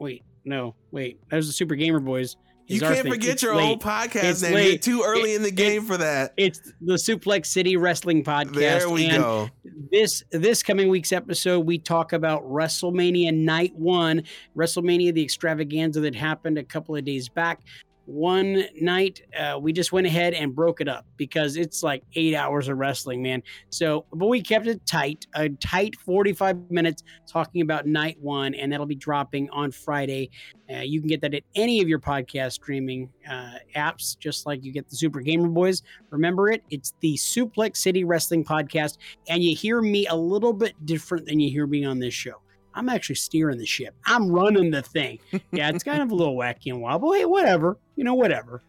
Wait, 0.02 0.24
no. 0.44 0.74
Wait. 0.90 1.20
That 1.30 1.36
was 1.36 1.46
the 1.46 1.52
Super 1.52 1.76
Gamer 1.76 2.00
Boys. 2.00 2.36
You 2.72 2.80
can't 2.80 3.08
forget 3.08 3.30
It's 3.34 3.42
your 3.42 3.54
late. 3.56 3.68
old 3.68 3.82
podcast 3.82 4.24
It's 4.24 4.42
name. 4.42 4.54
late. 4.54 4.68
You're 4.68 4.78
too 4.78 5.02
early 5.04 5.32
It- 5.32 5.36
in 5.36 5.42
the 5.42 5.50
game 5.50 5.84
for 5.84 5.96
that. 5.96 6.32
It's 6.36 6.60
the 6.80 6.94
Suplex 6.94 7.46
City 7.46 7.76
Wrestling 7.76 8.24
Podcast. 8.24 8.54
There 8.54 8.88
we 8.90 9.06
and 9.06 9.22
go. 9.22 9.50
this 9.90 10.22
this 10.30 10.62
coming 10.62 10.88
week's 10.88 11.12
episode 11.12 11.60
we 11.66 11.78
talk 11.78 12.12
about 12.12 12.42
wrestlemania 12.44 13.34
night 13.34 13.74
one 13.76 14.22
wrestlemania 14.56 15.12
the 15.14 15.22
extravaganza 15.22 16.00
that 16.00 16.14
happened 16.14 16.58
a 16.58 16.64
couple 16.64 16.96
of 16.96 17.04
days 17.04 17.28
back 17.28 17.60
one 18.06 18.64
night 18.80 19.22
uh, 19.38 19.58
we 19.60 19.72
just 19.72 19.92
went 19.92 20.06
ahead 20.06 20.34
and 20.34 20.54
broke 20.54 20.80
it 20.80 20.88
up 20.88 21.06
because 21.16 21.56
it's 21.56 21.82
like 21.82 22.02
eight 22.14 22.34
hours 22.34 22.68
of 22.68 22.78
wrestling 22.78 23.22
man. 23.22 23.42
So 23.70 24.06
but 24.12 24.26
we 24.26 24.42
kept 24.42 24.66
it 24.66 24.84
tight 24.86 25.26
a 25.34 25.48
tight 25.48 25.96
45 26.04 26.70
minutes 26.70 27.04
talking 27.28 27.62
about 27.62 27.86
night 27.86 28.18
one 28.20 28.54
and 28.54 28.72
that'll 28.72 28.86
be 28.86 28.94
dropping 28.94 29.48
on 29.50 29.70
friday. 29.70 30.30
Uh, 30.72 30.78
you 30.78 31.00
can 31.00 31.08
get 31.08 31.20
that 31.20 31.34
at 31.34 31.42
any 31.54 31.80
of 31.80 31.88
your 31.88 31.98
podcast 31.98 32.52
streaming 32.52 33.08
uh, 33.30 33.54
apps 33.76 34.18
just 34.18 34.46
like 34.46 34.64
you 34.64 34.72
get 34.72 34.88
the 34.88 34.96
super 34.96 35.20
gamer 35.20 35.48
boys. 35.48 35.82
Remember 36.10 36.50
it 36.50 36.62
it's 36.70 36.94
the 37.00 37.14
suplex 37.14 37.76
city 37.76 38.04
wrestling 38.04 38.44
podcast 38.44 38.98
and 39.28 39.42
you 39.42 39.54
hear 39.54 39.80
me 39.80 40.06
a 40.08 40.16
little 40.16 40.52
bit 40.52 40.74
different 40.84 41.26
than 41.26 41.38
you 41.38 41.50
hear 41.50 41.66
me 41.66 41.84
on 41.84 41.98
this 41.98 42.14
show 42.14 42.40
I'm 42.74 42.88
actually 42.88 43.16
steering 43.16 43.58
the 43.58 43.66
ship. 43.66 43.94
I'm 44.04 44.30
running 44.30 44.70
the 44.70 44.82
thing. 44.82 45.18
Yeah, 45.52 45.68
it's 45.68 45.84
kind 45.84 46.02
of 46.02 46.10
a 46.10 46.14
little 46.14 46.36
wacky 46.36 46.70
and 46.70 46.80
wild, 46.80 47.02
but 47.02 47.12
hey, 47.12 47.24
whatever. 47.26 47.76
You 47.96 48.04
know, 48.04 48.14
whatever. 48.14 48.62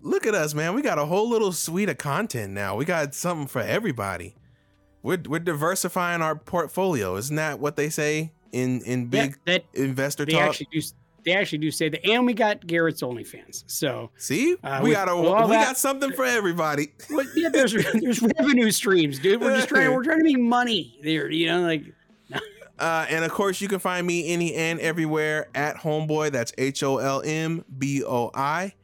Look 0.00 0.26
at 0.26 0.34
us, 0.34 0.54
man. 0.54 0.74
We 0.74 0.82
got 0.82 0.98
a 0.98 1.04
whole 1.04 1.28
little 1.28 1.52
suite 1.52 1.88
of 1.88 1.98
content 1.98 2.52
now. 2.52 2.76
We 2.76 2.84
got 2.84 3.14
something 3.14 3.46
for 3.46 3.60
everybody. 3.60 4.36
We're, 5.02 5.20
we're 5.26 5.40
diversifying 5.40 6.22
our 6.22 6.36
portfolio. 6.36 7.16
Isn't 7.16 7.36
that 7.36 7.60
what 7.60 7.76
they 7.76 7.90
say 7.90 8.32
in 8.52 8.80
in 8.82 9.06
big 9.06 9.36
yeah, 9.46 9.58
that, 9.58 9.64
investor 9.74 10.24
they 10.24 10.32
talk? 10.32 10.42
Actually 10.42 10.68
do, 10.72 10.80
they 11.26 11.32
actually 11.32 11.58
do 11.58 11.70
say 11.70 11.88
that, 11.88 12.08
and 12.08 12.24
we 12.24 12.32
got 12.32 12.66
Garrett's 12.66 13.02
OnlyFans. 13.02 13.64
So 13.66 14.10
see, 14.16 14.56
uh, 14.62 14.80
we 14.82 14.92
got 14.92 15.08
a 15.08 15.16
we 15.16 15.24
that, 15.24 15.64
got 15.66 15.76
something 15.76 16.12
for 16.12 16.24
everybody. 16.24 16.92
Well, 17.10 17.26
yeah, 17.34 17.48
there's 17.48 17.72
there's 17.94 18.22
revenue 18.22 18.70
streams, 18.70 19.18
dude. 19.18 19.40
We're 19.40 19.56
just 19.56 19.68
trying 19.70 19.92
we're 19.92 20.04
trying 20.04 20.18
to 20.18 20.24
make 20.24 20.38
money 20.38 20.98
there. 21.02 21.28
You 21.28 21.46
know, 21.48 21.60
like 21.62 21.82
uh, 22.78 23.06
and 23.08 23.24
of 23.24 23.30
course, 23.30 23.60
you 23.60 23.68
can 23.68 23.78
find 23.78 24.06
me 24.06 24.32
any 24.32 24.54
and 24.54 24.78
everywhere 24.80 25.48
at 25.54 25.76
Holmboi. 25.76 26.30
That's 26.30 26.52
H 26.58 26.82
O 26.82 26.98
L 26.98 27.22
M 27.24 27.64
B 27.78 28.04
O 28.04 28.30
I. 28.34 28.74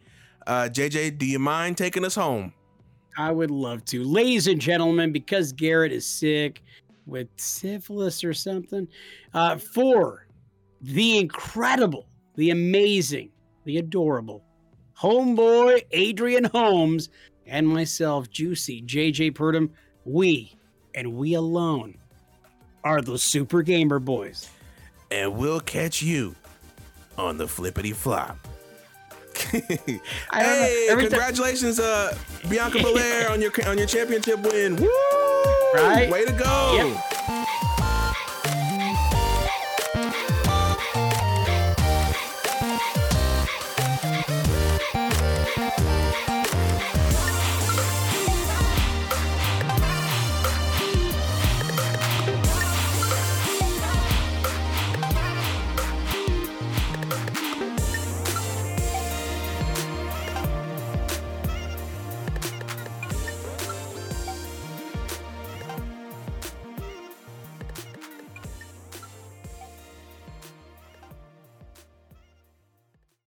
Uh, 0.46 0.68
JJ, 0.72 1.18
do 1.18 1.26
you 1.26 1.38
mind 1.38 1.76
taking 1.76 2.04
us 2.04 2.14
home? 2.14 2.52
I 3.16 3.30
would 3.30 3.50
love 3.50 3.84
to. 3.86 4.02
Ladies 4.02 4.46
and 4.46 4.60
gentlemen, 4.60 5.12
because 5.12 5.52
Garrett 5.52 5.92
is 5.92 6.06
sick 6.06 6.62
with 7.06 7.28
syphilis 7.36 8.24
or 8.24 8.32
something, 8.32 8.88
uh, 9.34 9.58
for 9.58 10.26
the 10.80 11.18
incredible, 11.18 12.06
the 12.36 12.50
amazing, 12.50 13.30
the 13.64 13.78
adorable 13.78 14.42
homeboy 14.98 15.84
Adrian 15.90 16.44
Holmes 16.44 17.08
and 17.46 17.68
myself, 17.68 18.30
Juicy 18.30 18.82
JJ 18.82 19.32
Purdom, 19.32 19.70
we 20.04 20.56
and 20.94 21.14
we 21.14 21.34
alone 21.34 21.96
are 22.84 23.00
the 23.00 23.18
Super 23.18 23.62
Gamer 23.62 23.98
Boys. 23.98 24.48
And 25.10 25.36
we'll 25.36 25.60
catch 25.60 26.02
you 26.02 26.34
on 27.18 27.36
the 27.36 27.46
flippity 27.46 27.92
flop. 27.92 28.38
hey, 29.50 30.88
congratulations, 30.88 31.80
uh, 31.80 32.16
Bianca 32.48 32.78
Belair 32.82 33.30
on 33.30 33.40
your 33.40 33.52
on 33.66 33.78
your 33.78 33.86
championship 33.86 34.40
win. 34.40 34.76
Woo! 34.76 34.88
Right? 35.74 36.10
Way 36.10 36.24
to 36.26 36.32
go. 36.32 36.74
Yep. 36.76 37.21